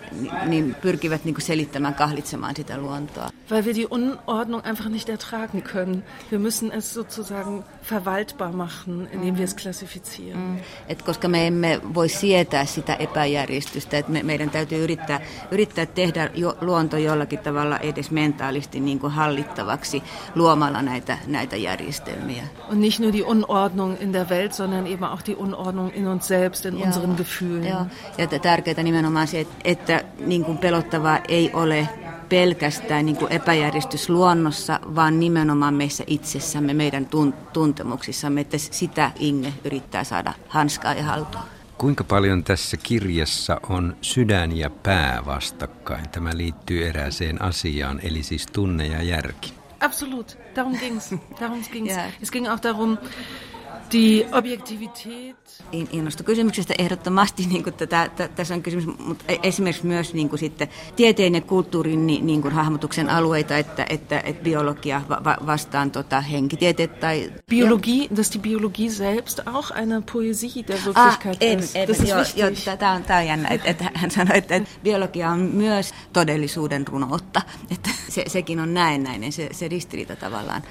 niin 0.45 0.77
pyrkivät 0.83 1.25
niin 1.25 1.35
kuin 1.35 1.43
selittämään, 1.43 1.95
kahlitsemaan 1.95 2.57
sitä 2.57 2.79
luontoa. 2.79 3.31
Weil 3.51 3.65
wir 3.65 3.75
die 3.75 3.87
Unordnung 3.91 4.67
einfach 4.67 4.89
nicht 4.89 5.09
ertragen 5.09 5.63
können. 5.63 6.05
Wir 6.33 6.41
müssen 6.41 6.73
es 6.73 6.95
sozusagen 6.95 7.65
verwaltbar 7.91 8.53
machen, 8.53 9.09
indem 9.13 9.35
wir 9.35 9.45
es 9.45 9.55
klassifizieren. 9.55 10.41
Mm. 10.41 10.59
Et 10.89 11.03
koska 11.03 11.29
me 11.29 11.47
emme 11.47 11.81
voi 11.95 12.09
sietää 12.09 12.65
sitä 12.65 12.95
epäjärjestystä, 12.95 13.99
että 13.99 14.13
me, 14.13 14.23
meidän 14.23 14.51
täytyy 14.51 14.85
yrittää, 14.85 15.21
yrittää 15.51 15.87
tehdä 15.87 16.31
jo, 16.35 16.57
luonto 16.61 16.97
jollakin 16.97 17.39
tavalla 17.39 17.79
edes 17.79 18.11
mentaalisti 18.11 18.81
niin 18.81 18.99
kuin 18.99 19.13
hallittavaksi 19.13 20.03
luomalla 20.35 20.83
näitä, 20.83 21.19
näitä 21.27 21.57
järjestelmiä. 21.57 22.43
Und 22.69 22.81
nicht 22.81 23.01
nur 23.01 23.13
die 23.13 23.25
Unordnung 23.25 23.97
in 24.01 24.13
der 24.13 24.29
Welt, 24.29 24.53
sondern 24.53 24.87
eben 24.87 25.05
auch 25.05 25.23
die 25.27 25.37
Unordnung 25.37 25.91
in 25.95 26.09
uns 26.09 26.29
selbst, 26.29 26.65
in 26.65 26.79
ja. 26.79 26.87
unseren 26.87 27.15
Gefühlen. 27.17 27.69
Joo. 27.69 27.87
Ja 28.19 28.27
tärkeää 28.27 28.83
nimenomaan 28.83 29.27
se, 29.27 29.41
että, 29.41 29.55
että 29.65 30.05
niin 30.19 30.45
kuin 30.45 30.59
pelottavaa 30.59 31.19
ei 31.29 31.51
ole 31.53 31.89
pelkästään 32.29 33.07
niin 33.07 33.17
kuin 33.17 33.33
epäjärjestys 33.33 34.09
luonnossa, 34.09 34.81
vaan 34.95 35.21
nimenomaan 35.21 35.75
meissä 35.75 36.05
itsessämme, 36.07 36.75
meidän 36.75 37.09
tuntemuksissamme, 37.53 38.41
että 38.41 38.59
sitä 38.59 39.11
Inge 39.19 39.53
yrittää 39.65 40.05
saada 40.05 40.33
hanskaa 40.49 40.95
ja 40.95 41.05
haltuun. 41.05 41.45
Kuinka 41.79 42.05
paljon 42.05 42.45
tässä 42.45 42.77
kirjassa 42.77 43.61
on 43.69 43.97
sydän 44.01 44.57
ja 44.57 44.71
pää 44.71 45.23
vastakkain? 45.27 46.09
Tämä 46.09 46.31
liittyy 46.37 46.87
erääseen 46.87 47.43
asiaan, 47.43 48.01
eli 48.03 48.23
siis 48.23 48.47
tunne 48.47 48.87
ja 48.87 49.03
järki. 49.03 49.53
Absolut, 49.81 50.39
darum 50.57 50.75
ging's. 50.75 51.19
Darum 51.41 51.61
ging's. 51.61 51.91
Ja. 51.97 52.03
Es 52.23 52.31
ging 52.31 52.49
auch 52.49 52.63
darum, 52.63 52.99
Die 53.93 54.29
Objektivität. 54.33 55.65
Innostokysymyksestä 55.73 56.75
ehdottomasti, 56.79 57.47
niin 57.53 57.63
kuin 57.63 57.75
tätä, 57.75 58.11
tässä 58.37 58.55
on 58.55 58.63
kysymys, 58.63 58.87
mutta 58.99 59.25
e- 59.29 59.39
esimerkiksi 59.43 59.87
myös 59.87 60.15
niin 60.15 60.29
kuin 60.29 60.39
sitten 60.39 60.69
tieteen 60.97 61.35
ja 61.35 61.41
kulttuurin 61.41 62.07
niin, 62.07 62.27
niin 62.27 62.43
kuin 62.43 62.55
hahmotuksen 62.55 63.11
alueita, 63.11 63.59
että, 63.59 63.87
että, 63.89 64.21
että 64.21 64.45
biologia 64.45 65.03
va, 65.09 65.37
vastaan 65.47 65.91
tota, 65.91 66.21
henkitieteet 66.21 67.01
tai... 67.01 67.33
Biologie, 67.51 68.09
dass 68.17 68.33
die 68.33 68.41
Biologie 68.41 68.91
selbst 68.91 69.41
auch 69.47 69.73
eine 69.77 70.03
Poesie 70.13 70.65
der 70.69 70.77
ah, 70.77 70.87
Wirklichkeit 70.87 71.59
ah, 71.59 71.65
ist. 71.65 71.77
En, 71.77 71.89
das 71.89 72.01
jo, 72.37 72.47
jo, 72.47 72.77
tämä 72.79 72.93
on, 72.93 73.03
tämä 73.03 73.19
on 73.19 73.27
jännä, 73.27 73.49
että, 73.49 73.69
että 73.71 73.91
hän 73.95 74.11
sanoi, 74.11 74.39
että, 74.39 74.57
että 74.57 74.71
biologia 74.83 75.31
on 75.31 75.39
myös 75.39 75.95
todellisuuden 76.13 76.89
runoutta, 76.89 77.43
että 77.71 77.91
se, 78.09 78.25
sekin 78.27 78.61
on 78.61 78.75
näennäinen, 78.75 79.33
se, 79.33 79.49
se 79.53 79.69
ristiriita 79.69 80.17
tavallaan. 80.17 80.63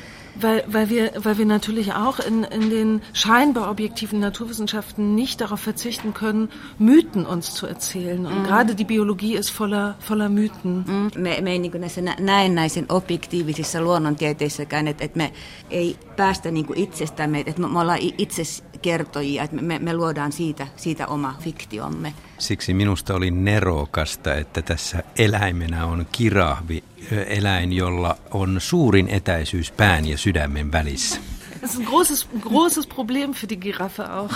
Weil, 0.41 0.63
weil, 0.67 0.89
wir, 0.89 1.11
weil 1.17 1.37
wir 1.37 1.45
natürlich 1.45 1.93
auch 1.93 2.19
in, 2.19 2.43
in 2.43 2.69
den 2.69 3.01
scheinbar 3.13 3.69
objektiven 3.69 4.19
Naturwissenschaften 4.19 5.15
nicht 5.15 5.39
darauf 5.39 5.61
verzichten 5.61 6.13
können, 6.13 6.49
Mythen 6.77 7.25
uns 7.25 7.53
zu 7.53 7.67
erzählen. 7.67 8.25
Und 8.25 8.41
mm. 8.41 8.43
gerade 8.43 8.75
die 8.75 8.83
Biologie 8.83 9.35
ist 9.35 9.49
voller, 9.49 9.95
voller 10.07 10.29
Mythen. 10.29 10.83
Mm. 10.87 11.21
Me, 11.21 11.41
me 11.41 11.51
ei 11.51 11.59
niin 11.59 11.81
näissä 11.81 12.01
näennäisen 12.01 12.85
objektiivisissa 12.89 13.81
luonnontieteissäkään, 13.81 14.87
että, 14.87 15.05
että 15.05 15.17
me 15.17 15.33
ei 15.69 15.97
päästä 16.15 16.51
niin 16.51 16.65
kuin 16.65 16.79
itsestämme, 16.79 17.39
että 17.45 17.61
me, 17.61 17.67
me 17.67 17.79
ollaan 17.79 17.99
itse 18.17 18.43
kertojia, 18.81 19.43
että 19.43 19.55
me, 19.55 19.79
me 19.79 19.93
luodaan 19.93 20.31
siitä, 20.31 20.67
siitä 20.75 21.07
oma 21.07 21.35
fiktiomme. 21.39 22.13
Siksi 22.37 22.73
minusta 22.73 23.15
oli 23.15 23.31
nerokasta, 23.31 24.33
että 24.35 24.61
tässä 24.61 25.03
eläimenä 25.17 25.85
on 25.85 26.07
kirahvi, 26.11 26.83
eläin, 27.27 27.73
jolla 27.73 28.17
on 28.31 28.61
suurin 28.61 29.09
etäisyys 29.09 29.71
pään 29.71 30.07
ja 30.07 30.17
sydämen 30.17 30.71
välissä. 30.71 31.19
Das 31.61 31.73
ist 31.73 31.79
ein 31.79 31.85
großes, 31.85 32.27
großes 32.41 32.85
Problem 32.85 33.33
für 33.33 33.47
die 33.47 33.59
Giraffe 33.59 34.13
auch. 34.13 34.29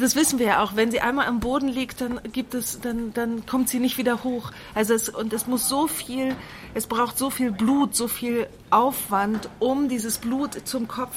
Das 0.00 0.16
wissen 0.16 0.40
wir 0.40 0.46
ja 0.46 0.62
auch. 0.62 0.74
Wenn 0.74 0.90
sie 0.90 1.00
einmal 1.00 1.26
am 1.26 1.38
Boden 1.38 1.68
liegt, 1.68 2.00
dann 2.00 2.20
gibt 2.32 2.54
es, 2.54 2.80
dann, 2.80 3.12
dann 3.12 3.46
kommt 3.46 3.68
sie 3.68 3.78
nicht 3.78 3.96
wieder 3.96 4.24
hoch. 4.24 4.50
Also 4.74 4.94
es, 4.94 5.08
und 5.08 5.32
es 5.32 5.46
muss 5.46 5.68
so 5.68 5.86
viel, 5.86 6.34
es 6.74 6.88
braucht 6.88 7.16
so 7.16 7.30
viel 7.30 7.52
Blut, 7.52 7.94
so 7.94 8.08
viel 8.08 8.48
Aufwand, 8.70 9.48
um 9.60 9.88
dieses 9.88 10.18
Blut 10.18 10.66
zum 10.66 10.88
Kopf 10.88 11.14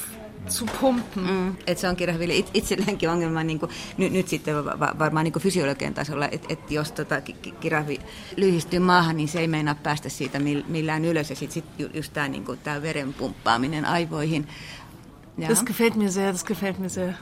zu 0.50 0.66
pumpen. 0.82 1.24
Mm, 1.24 1.50
että 1.68 1.82
se 1.82 1.88
on 1.88 1.96
kirjahville 1.96 2.36
it, 2.36 2.50
itselleenkin 2.54 3.10
ongelma 3.10 3.44
niin 3.44 3.60
kuin, 3.60 3.72
nyt, 3.98 4.12
nyt 4.12 4.28
sitten 4.28 4.56
varmaan 5.00 5.24
niin 5.24 5.34
fysiologian 5.40 5.94
tasolla, 5.94 6.28
että 6.32 6.48
et 6.54 6.72
jos 6.72 6.92
tota, 6.92 7.22
kirahvi 7.60 8.00
lyhistyy 8.38 8.80
maahan, 8.80 9.18
niin 9.18 9.28
se 9.28 9.40
ei 9.40 9.48
meinaa 9.48 9.76
päästä 9.76 10.10
siitä 10.10 10.40
millään 10.68 11.06
ylös. 11.06 11.30
Ja 11.30 11.36
sitten 11.36 11.54
sit 11.54 11.96
just 11.96 12.14
tämä 12.14 12.28
niin 12.28 12.46
veren 12.82 13.14
pumppaaminen 13.14 13.86
aivoihin 13.86 14.48
Ja. 15.42 15.48
Das 15.48 15.66
gefällt 15.66 15.96
mir 15.96 16.10
sehr, 16.10 16.32
das 16.32 16.46
gefällt 16.46 16.80
mir 16.80 16.90
sehr. 16.90 17.14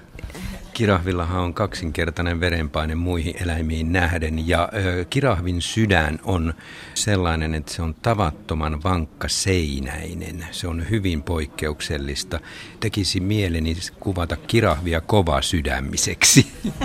Kirahvillahan 0.73 1.41
on 1.41 1.53
kaksinkertainen 1.53 2.39
verenpaine 2.39 2.95
muihin 2.95 3.35
eläimiin 3.43 3.91
nähden 3.91 4.47
ja 4.47 4.69
ö, 4.73 5.05
kirahvin 5.09 5.61
sydän 5.61 6.19
on 6.23 6.53
sellainen, 6.93 7.53
että 7.53 7.73
se 7.73 7.81
on 7.81 7.95
tavattoman 7.95 8.83
vankka 8.83 9.27
seinäinen. 9.27 10.45
Se 10.51 10.67
on 10.67 10.89
hyvin 10.89 11.23
poikkeuksellista. 11.23 12.39
Tekisi 12.79 13.19
mieleni 13.19 13.77
kuvata 13.99 14.35
kirahvia 14.35 15.01
kova 15.01 15.41
sydämiseksi. 15.41 16.47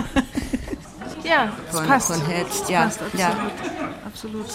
Ja, 1.23 1.47
von, 1.71 1.87
passt. 1.87 2.09
Von 2.09 2.25
Herz, 2.27 2.69
ja, 2.69 2.81
passt, 2.83 3.01
ja. 3.17 3.35
Absolut. 4.05 4.45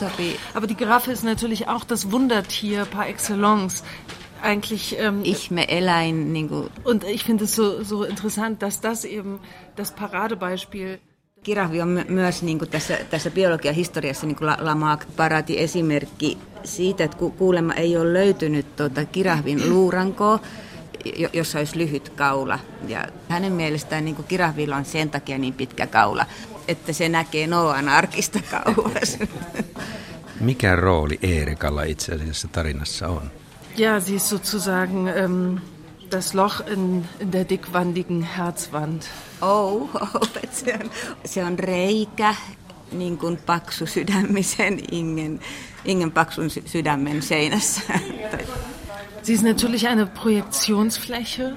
Aber 0.55 0.67
die 0.67 0.75
Giraffe 0.75 1.13
ist 1.13 1.25
natürlich 1.25 1.67
auch 1.67 1.85
das 1.85 2.13
Wundertier 2.13 2.85
par 2.85 3.09
excellence. 3.09 3.83
Eigentlich. 4.43 4.97
Ähm, 5.01 5.21
Ihme-Eläin. 5.25 6.33
Niin 6.33 6.49
kuin. 6.49 6.69
Und 6.85 7.03
ich 7.07 7.25
finde 7.25 7.45
es 7.45 7.57
so, 7.57 7.85
so 7.85 8.05
interessant, 8.05 8.61
dass 8.61 8.83
das 8.83 9.05
eben 9.05 9.41
das 9.77 9.93
Paradebeispiel 9.93 10.99
Kirahvi 11.43 11.83
on 11.83 11.89
my- 11.89 12.05
myös 12.09 12.43
niin 12.43 12.59
kuin 12.59 12.71
tässä, 12.71 12.99
tässä 13.11 13.31
biologian 13.31 13.75
historiassa 13.75 14.27
niin 14.27 14.37
kuin 14.37 14.51
Lamarck 14.61 15.09
parati 15.17 15.61
esimerkki 15.61 16.39
siitä, 16.65 17.05
että 17.05 17.17
ku- 17.17 17.31
kuulemma 17.31 17.75
ei 17.75 17.97
ole 17.97 18.13
löytynyt 18.13 18.77
tuota 18.77 19.05
kirahvin 19.05 19.71
luurankoa, 19.71 20.41
jossa 21.33 21.59
olisi 21.59 21.79
lyhyt 21.79 22.09
kaula. 22.09 22.59
Ja 22.89 23.05
hänen 23.29 23.53
mielestään 23.53 24.05
niin 24.05 24.15
kuin 24.15 24.27
kirahvilla 24.29 24.77
on 24.77 24.85
sen 24.85 25.11
takia 25.11 25.39
niin 25.39 25.55
pitkä 25.55 25.87
kaula, 25.87 26.27
että 26.69 26.93
se 26.93 27.09
näkee 27.09 27.47
Noan 27.47 27.89
arkista 27.89 28.39
kauas. 28.51 29.19
Mikä 30.41 30.77
rooli 30.77 31.19
Eerikalla 31.23 31.83
itse 31.83 32.13
asiassa 32.15 32.49
tarinassa 32.49 33.09
on? 33.09 33.31
Ja, 33.79 34.01
sie 34.01 34.17
ist 34.17 34.29
sozusagen 34.29 35.07
ähm, 35.07 35.61
das 36.11 36.35
Loch 36.35 36.67
in, 36.67 37.05
in 37.21 37.31
der 37.31 37.45
dickwandigen 37.45 38.23
Herzwand. 38.23 39.07
Oh, 39.41 39.89
oh 39.95 40.21
se, 40.51 40.75
on, 40.75 40.91
se 41.25 41.45
on 41.45 41.59
reikä 41.59 42.35
niin 42.93 43.19
kuin 43.19 43.37
paksu 43.47 43.87
sydämisen 43.87 44.81
Ingen, 44.91 45.41
Ingen 45.85 46.13
paksun 46.13 46.51
sydämen 46.51 47.23
seinässä. 47.23 47.83
Sie 49.23 49.35
ist 49.35 49.45
natürlich 49.45 49.87
eine 49.87 50.07
Projektionsfläche, 50.07 51.57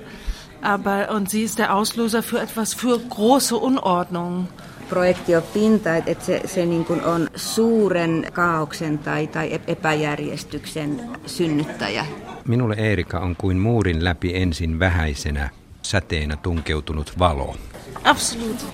aber 0.61 1.09
und 1.15 1.29
sie 1.29 1.43
ist 1.43 1.57
der 1.57 1.73
Auslöser 1.73 2.21
für 2.21 2.39
etwas 2.39 2.75
für 2.75 2.99
große 2.99 3.55
Unordnung 3.55 4.47
projektiopinta, 4.91 5.95
että 5.95 6.25
se, 6.25 6.41
se 6.45 6.65
niin 6.65 6.85
kuin 6.85 7.03
on 7.03 7.29
suuren 7.35 8.25
kaauksen 8.33 8.97
tai, 8.97 9.27
tai 9.27 9.59
epäjärjestyksen 9.67 11.01
synnyttäjä. 11.25 12.05
Minulle 12.47 12.75
Eerika 12.75 13.19
on 13.19 13.35
kuin 13.35 13.57
muurin 13.57 14.03
läpi 14.03 14.35
ensin 14.35 14.79
vähäisenä 14.79 15.49
säteenä 15.81 16.35
tunkeutunut 16.35 17.13
valo. 17.19 17.55
Absolut. 18.03 18.65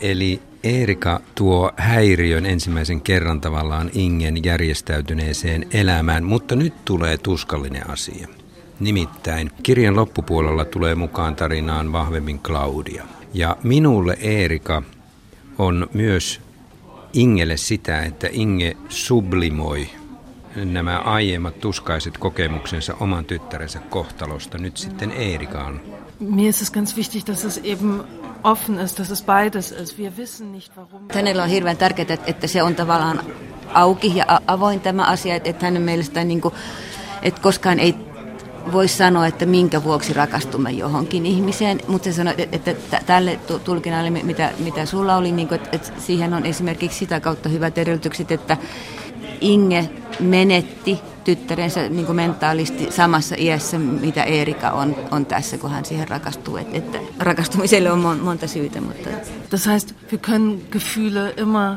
Eli 0.00 0.42
Eerika 0.64 1.20
tuo 1.34 1.72
häiriön 1.76 2.46
ensimmäisen 2.46 3.00
kerran 3.00 3.40
tavallaan 3.40 3.90
Ingen 3.94 4.44
järjestäytyneeseen 4.44 5.66
elämään, 5.72 6.24
mutta 6.24 6.56
nyt 6.56 6.84
tulee 6.84 7.18
tuskallinen 7.18 7.90
asia. 7.90 8.28
Nimittäin 8.80 9.50
kirjan 9.62 9.96
loppupuolella 9.96 10.64
tulee 10.64 10.94
mukaan 10.94 11.36
tarinaan 11.36 11.92
vahvemmin 11.92 12.38
Claudia. 12.38 13.04
Ja 13.34 13.56
minulle 13.62 14.16
Eerika 14.20 14.82
on 15.60 15.88
myös 15.92 16.40
Ingelle 17.12 17.56
sitä, 17.56 18.02
että 18.02 18.28
Inge 18.32 18.76
sublimoi 18.88 19.90
nämä 20.56 20.98
aiemmat 20.98 21.60
tuskaiset 21.60 22.18
kokemuksensa 22.18 22.94
oman 23.00 23.24
tyttärensä 23.24 23.78
kohtalosta 23.78 24.58
nyt 24.58 24.76
sitten 24.76 25.10
Eerikaan. 25.10 25.80
Mir 26.20 26.48
ist 26.48 26.62
es 26.62 26.70
ganz 26.70 26.96
wichtig, 26.96 27.26
dass 27.26 27.44
es 27.44 27.60
eben 27.64 28.04
offen 28.44 28.78
ist, 28.78 28.98
dass 28.98 29.10
es 29.10 29.22
beides 29.22 29.72
ist. 29.72 29.98
Wir 29.98 30.12
wissen 30.18 30.52
nicht 30.52 30.76
warum. 30.76 31.02
Hänellä 31.14 31.42
on 31.42 31.48
hirveän 31.48 31.76
tärkeää, 31.76 32.18
että 32.26 32.46
se 32.46 32.62
on 32.62 32.74
tavallaan 32.74 33.20
auki 33.74 34.16
ja 34.16 34.40
avoin 34.46 34.80
tämä 34.80 35.04
asia, 35.04 35.34
että 35.34 35.66
hänen 35.66 35.82
mielestään 35.82 36.28
niin 36.28 36.40
kuin, 36.40 36.54
että 37.22 37.40
koskaan 37.40 37.78
ei 37.78 37.94
voi 38.72 38.88
sanoa, 38.88 39.26
että 39.26 39.46
minkä 39.46 39.84
vuoksi 39.84 40.12
rakastumme 40.12 40.70
johonkin 40.70 41.26
ihmiseen, 41.26 41.80
mutta 41.88 42.04
se 42.04 42.12
sanoi, 42.12 42.34
että 42.52 42.74
tälle 43.06 43.40
tulkinnalle, 43.64 44.10
mitä, 44.10 44.52
mitä 44.58 44.86
sulla 44.86 45.16
oli, 45.16 45.32
niin 45.32 45.48
kuin, 45.48 45.60
että 45.72 45.92
siihen 45.98 46.34
on 46.34 46.46
esimerkiksi 46.46 46.98
sitä 46.98 47.20
kautta 47.20 47.48
hyvät 47.48 47.78
edellytykset, 47.78 48.32
että 48.32 48.56
Inge 49.40 49.90
menetti 50.20 51.00
tyttärensä 51.24 51.88
niin 51.88 52.06
kuin 52.06 52.16
mentaalisti 52.16 52.90
samassa 52.90 53.34
iässä, 53.38 53.78
mitä 53.78 54.22
Erika 54.22 54.70
on, 54.70 54.96
on 55.10 55.26
tässä, 55.26 55.58
kun 55.58 55.70
hän 55.70 55.84
siihen 55.84 56.08
rakastuu. 56.08 56.56
Et, 56.56 56.74
että 56.74 56.98
rakastumiselle 57.18 57.90
on 57.90 58.18
monta 58.22 58.46
syytä. 58.46 58.80
Mutta... 58.80 59.10
Das 59.50 59.66
heißt, 59.66 59.94
wir 60.12 60.18
können 60.18 60.62
Gefühle 60.70 61.34
immer 61.36 61.76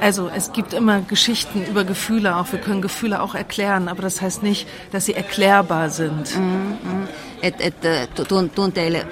also 0.00 0.28
es 0.28 0.52
gibt 0.52 0.72
immer 0.72 1.00
Geschichten 1.00 1.64
über 1.70 1.84
Gefühle 1.84 2.36
auch. 2.36 2.52
Wir 2.52 2.60
können 2.60 2.82
Gefühle 2.82 3.22
auch 3.22 3.34
erklären, 3.34 3.88
aber 3.88 4.02
das 4.02 4.20
heißt 4.20 4.42
nicht, 4.42 4.66
dass 4.92 5.06
sie 5.06 5.14
erklärbar 5.14 5.90
sind. 5.90 6.36
Mm, 6.36 6.42
mm. 6.42 7.08
Et, 7.42 7.60
et, 7.60 7.74
tunteille 8.54 9.06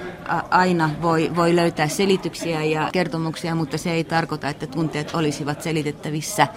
aina 0.49 0.89
voi, 1.01 1.31
voi 1.35 1.55
löytää 1.55 1.87
selityksiä 1.87 2.63
ja 2.63 2.89
kertomuksia, 2.91 3.55
mutta 3.55 3.77
se 3.77 3.91
ei 3.91 4.03
tarkoita, 4.03 4.49
että 4.49 4.67
tunteet 4.67 5.15
olisivat 5.15 5.61
selitettävissä. 5.61 6.47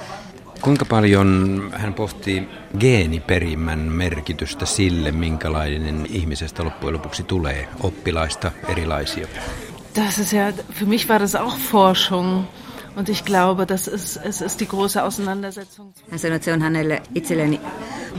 Kuinka 0.61 0.84
paljon 0.84 1.70
hän 1.76 1.94
pohtii 1.94 2.48
geeniperimän 2.80 3.78
merkitystä 3.78 4.66
sille, 4.66 5.12
minkälainen 5.12 6.07
ihmisestä 6.11 6.64
loppujen 6.64 6.94
lopuksi 6.94 7.22
tulee 7.22 7.68
oppilaista 7.80 8.50
erilaisia? 8.68 9.26
Das 9.96 10.18
ist 10.18 10.32
ja, 10.32 10.52
für 10.72 10.86
mich 10.86 11.09
war 11.09 11.18
das 11.18 11.34
auch 11.34 11.59
Forschung. 11.59 12.44
Und 12.97 13.09
ich 13.09 13.24
glaube, 13.24 13.66
das 13.66 13.88
ist, 13.88 14.18
es 14.24 14.40
ist 14.40 14.61
die 14.61 14.66
große 14.66 15.03
Auseinandersetzung. 15.03 15.92
Hän 16.11 16.18
sanoi, 16.18 16.36
että 16.36 16.44
se 16.44 16.53
on 16.53 16.62
hänelle 16.62 17.03
itselleen 17.14 17.61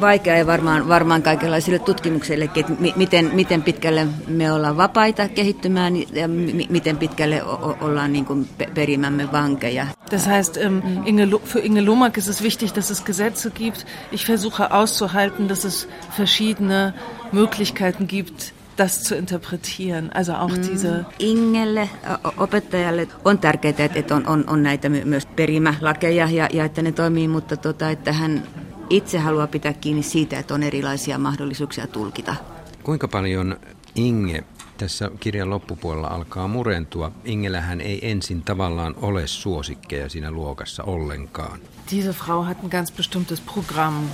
vaikea 0.01 0.37
ja 0.37 0.47
varmaan, 0.47 0.87
varmaan 0.87 1.23
kaikenlaisille 1.23 1.79
tutkimuksillekin, 1.79 2.65
että 2.65 2.97
miten, 2.97 3.31
miten 3.33 3.63
pitkälle 3.63 4.07
me 4.27 4.51
ollaan 4.51 4.77
vapaita 4.77 5.27
kehittymään 5.27 5.95
ja 5.97 6.27
miten 6.69 6.97
pitkälle 6.97 7.43
ollaan 7.81 8.13
niin 8.13 8.25
kuin 8.25 8.49
perimämme 8.73 9.31
vankeja. 9.31 9.87
Das 10.11 10.27
heißt, 10.27 10.57
ähm, 10.57 10.79
Inge, 11.05 11.27
für 11.45 11.59
Inge 11.59 11.85
Lomak 11.85 12.17
ist 12.17 12.27
es 12.27 12.41
wichtig, 12.41 12.75
dass 12.75 12.91
es 12.91 13.05
Gesetze 13.05 13.49
gibt. 13.49 13.85
Ich 14.11 14.25
versuche 14.25 14.71
auszuhalten, 14.71 15.49
dass 15.49 15.65
es 15.65 15.87
verschiedene 16.17 16.93
Möglichkeiten 17.31 18.07
gibt, 18.07 18.53
das 18.77 19.03
zu 19.03 19.15
interpretieren. 19.15 20.15
Also 20.15 20.33
auch 20.33 20.57
mm. 20.57 20.61
diese... 20.61 21.05
Ingelle, 21.19 21.89
opettajalle 22.37 23.07
on 23.25 23.39
tärkeää, 23.39 23.89
että 23.95 24.15
on, 24.15 24.27
on, 24.27 24.43
on 24.47 24.63
näitä 24.63 24.89
myös 24.89 25.25
perimälakeja 25.25 26.29
ja, 26.29 26.49
ja 26.53 26.65
että 26.65 26.81
ne 26.81 26.91
toimii, 26.91 27.27
mutta 27.27 27.57
tota, 27.57 27.89
että 27.89 28.13
hän 28.13 28.43
itse 28.89 29.19
haluaa 29.19 29.47
pitää 29.47 29.73
kiinni 29.73 30.03
siitä, 30.03 30.39
että 30.39 30.53
on 30.53 30.63
erilaisia 30.63 31.17
mahdollisuuksia 31.17 31.87
tulkita. 31.87 32.35
Kuinka 32.83 33.07
paljon 33.07 33.57
Inge 33.95 34.43
tässä 34.77 35.11
kirjan 35.19 35.49
loppupuolella 35.49 36.07
alkaa 36.07 36.47
murentua. 36.47 37.11
Ingellähän 37.25 37.81
ei 37.81 38.09
ensin 38.09 38.43
tavallaan 38.43 38.95
ole 39.01 39.27
suosikkeja 39.27 40.09
siinä 40.09 40.31
luokassa 40.31 40.83
ollenkaan. 40.83 41.59
Diese 41.91 42.13
Frau 42.13 42.43
hat 42.43 42.57
ein 42.63 42.69
ganz 42.69 42.91
bestimmtes 42.91 43.41
Programm. 43.41 44.05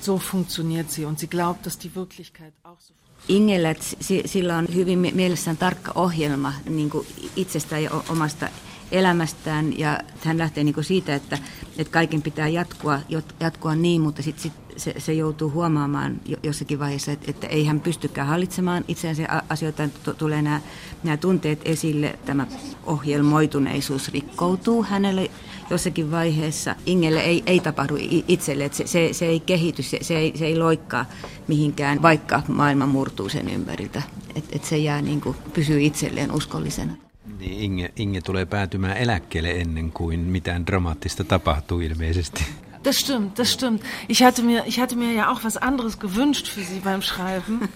So 0.00 0.18
funktioniert 0.18 0.90
sie 0.90 1.06
und 1.06 1.18
sie 1.18 1.28
glaubt, 1.28 1.64
dass 1.64 1.84
die 1.84 1.90
Wirklichkeit 1.96 2.54
auch 2.64 2.80
so 2.80 2.97
Ingellä, 3.28 3.74
sillä 4.26 4.56
on 4.56 4.66
hyvin 4.74 4.98
mielessään 4.98 5.56
tarkka 5.56 5.92
ohjelma 5.94 6.52
niin 6.68 6.90
kuin 6.90 7.06
itsestään 7.36 7.82
ja 7.82 7.90
omasta 8.08 8.48
elämästään. 8.92 9.78
Ja 9.78 10.00
hän 10.24 10.38
lähtee 10.38 10.64
niin 10.64 10.74
kuin 10.74 10.84
siitä, 10.84 11.14
että, 11.14 11.38
että 11.78 11.92
kaiken 11.92 12.22
pitää 12.22 12.48
jatkua, 12.48 13.00
jatkua 13.40 13.74
niin, 13.74 14.00
mutta 14.00 14.22
sitten 14.22 14.42
sit 14.42 14.67
se, 14.78 14.94
se 14.98 15.12
joutuu 15.12 15.50
huomaamaan 15.50 16.20
jossakin 16.42 16.78
vaiheessa, 16.78 17.12
että, 17.12 17.30
että 17.30 17.46
ei 17.46 17.64
hän 17.64 17.80
pystykään 17.80 18.28
hallitsemaan 18.28 18.84
itseänsä 18.88 19.42
asioita, 19.48 19.88
tulee 20.18 20.42
nämä, 20.42 20.60
nämä 21.02 21.16
tunteet 21.16 21.60
esille, 21.64 22.18
tämä 22.26 22.46
ohjelmoituneisuus 22.86 24.12
rikkoutuu 24.12 24.82
hänelle 24.82 25.30
jossakin 25.70 26.10
vaiheessa. 26.10 26.76
Ingelle 26.86 27.20
ei, 27.20 27.42
ei 27.46 27.60
tapahdu 27.60 27.94
itselle, 28.28 28.64
että 28.64 28.78
se, 28.78 28.86
se, 28.86 29.08
se 29.12 29.26
ei 29.26 29.40
kehity, 29.40 29.82
se, 29.82 29.98
se, 30.02 30.18
ei, 30.18 30.32
se 30.36 30.46
ei 30.46 30.58
loikkaa 30.58 31.06
mihinkään, 31.48 32.02
vaikka 32.02 32.42
maailma 32.48 32.86
murtuu 32.86 33.28
sen 33.28 33.48
ympäriltä. 33.48 34.02
Että 34.34 34.56
et 34.56 34.64
se 34.64 34.78
jää 34.78 35.02
niin 35.02 35.20
kuin, 35.20 35.36
pysyy 35.54 35.82
itselleen 35.82 36.32
uskollisena. 36.32 36.92
Niin 37.38 37.60
Inge, 37.60 37.92
Inge 37.96 38.20
tulee 38.20 38.46
päätymään 38.46 38.96
eläkkeelle 38.96 39.50
ennen 39.50 39.92
kuin 39.92 40.20
mitään 40.20 40.66
dramaattista 40.66 41.24
tapahtuu 41.24 41.80
ilmeisesti. 41.80 42.44
Das 42.88 43.00
stimmt, 43.00 43.38
das 43.38 43.52
stimmt. 43.52 43.82
Ich 44.08 44.22
hatte, 44.22 44.42
mir, 44.42 44.64
ich 44.66 44.80
hatte 44.80 44.96
mir 44.96 45.12
ja 45.12 45.30
auch 45.30 45.44
was 45.44 45.58
anderes 45.58 45.98
gewünscht 45.98 46.48
für 46.48 46.62
sie 46.62 46.80
beim 46.80 47.02
Schreiben. 47.02 47.68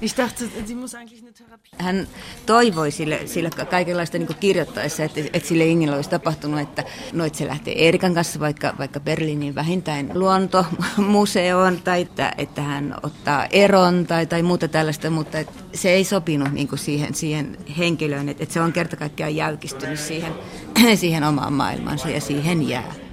Ich 0.00 0.14
dachte, 0.14 0.48
sie 0.66 0.76
muss 0.76 0.94
eigentlich 0.94 1.20
eine 1.20 1.32
Therapie. 1.32 1.70
Hän 1.78 2.06
toivoi 2.46 2.90
sille, 2.90 3.26
sille 3.26 3.50
kaikenlaista 3.50 4.18
niin 4.18 4.36
kirjoittaessa, 4.40 5.04
että, 5.04 5.20
että 5.32 5.48
sille 5.48 5.66
Ingelle 5.66 5.96
olisi 5.96 6.10
tapahtunut, 6.10 6.60
että, 6.60 6.84
no, 7.12 7.24
että 7.24 7.38
se 7.38 7.46
lähtee 7.46 7.88
Erikan 7.88 8.14
kanssa 8.14 8.40
vaikka, 8.40 8.74
vaikka 8.78 9.00
Berliinin 9.00 9.54
vähintään 9.54 10.10
luontomuseoon 10.14 11.80
tai 11.84 12.00
että, 12.00 12.32
että 12.38 12.62
hän 12.62 12.94
ottaa 13.02 13.46
eron 13.46 14.06
tai, 14.06 14.26
tai 14.26 14.42
muuta 14.42 14.68
tällaista, 14.68 15.10
mutta 15.10 15.38
että 15.38 15.52
se 15.74 15.90
ei 15.90 16.04
sopinut 16.04 16.52
niin 16.52 16.68
siihen, 16.74 17.14
siihen 17.14 17.58
henkilöön, 17.78 18.28
että, 18.28 18.42
että 18.42 18.52
se 18.52 18.60
on 18.60 18.72
kerta 18.72 18.96
kaikkiaan 18.96 19.36
jäykistynyt 19.36 20.00
siihen, 20.00 20.32
siihen 20.94 21.24
omaan 21.24 21.52
maailmansa 21.52 22.08
ja 22.08 22.20
siihen 22.20 22.68
jää. 22.68 23.09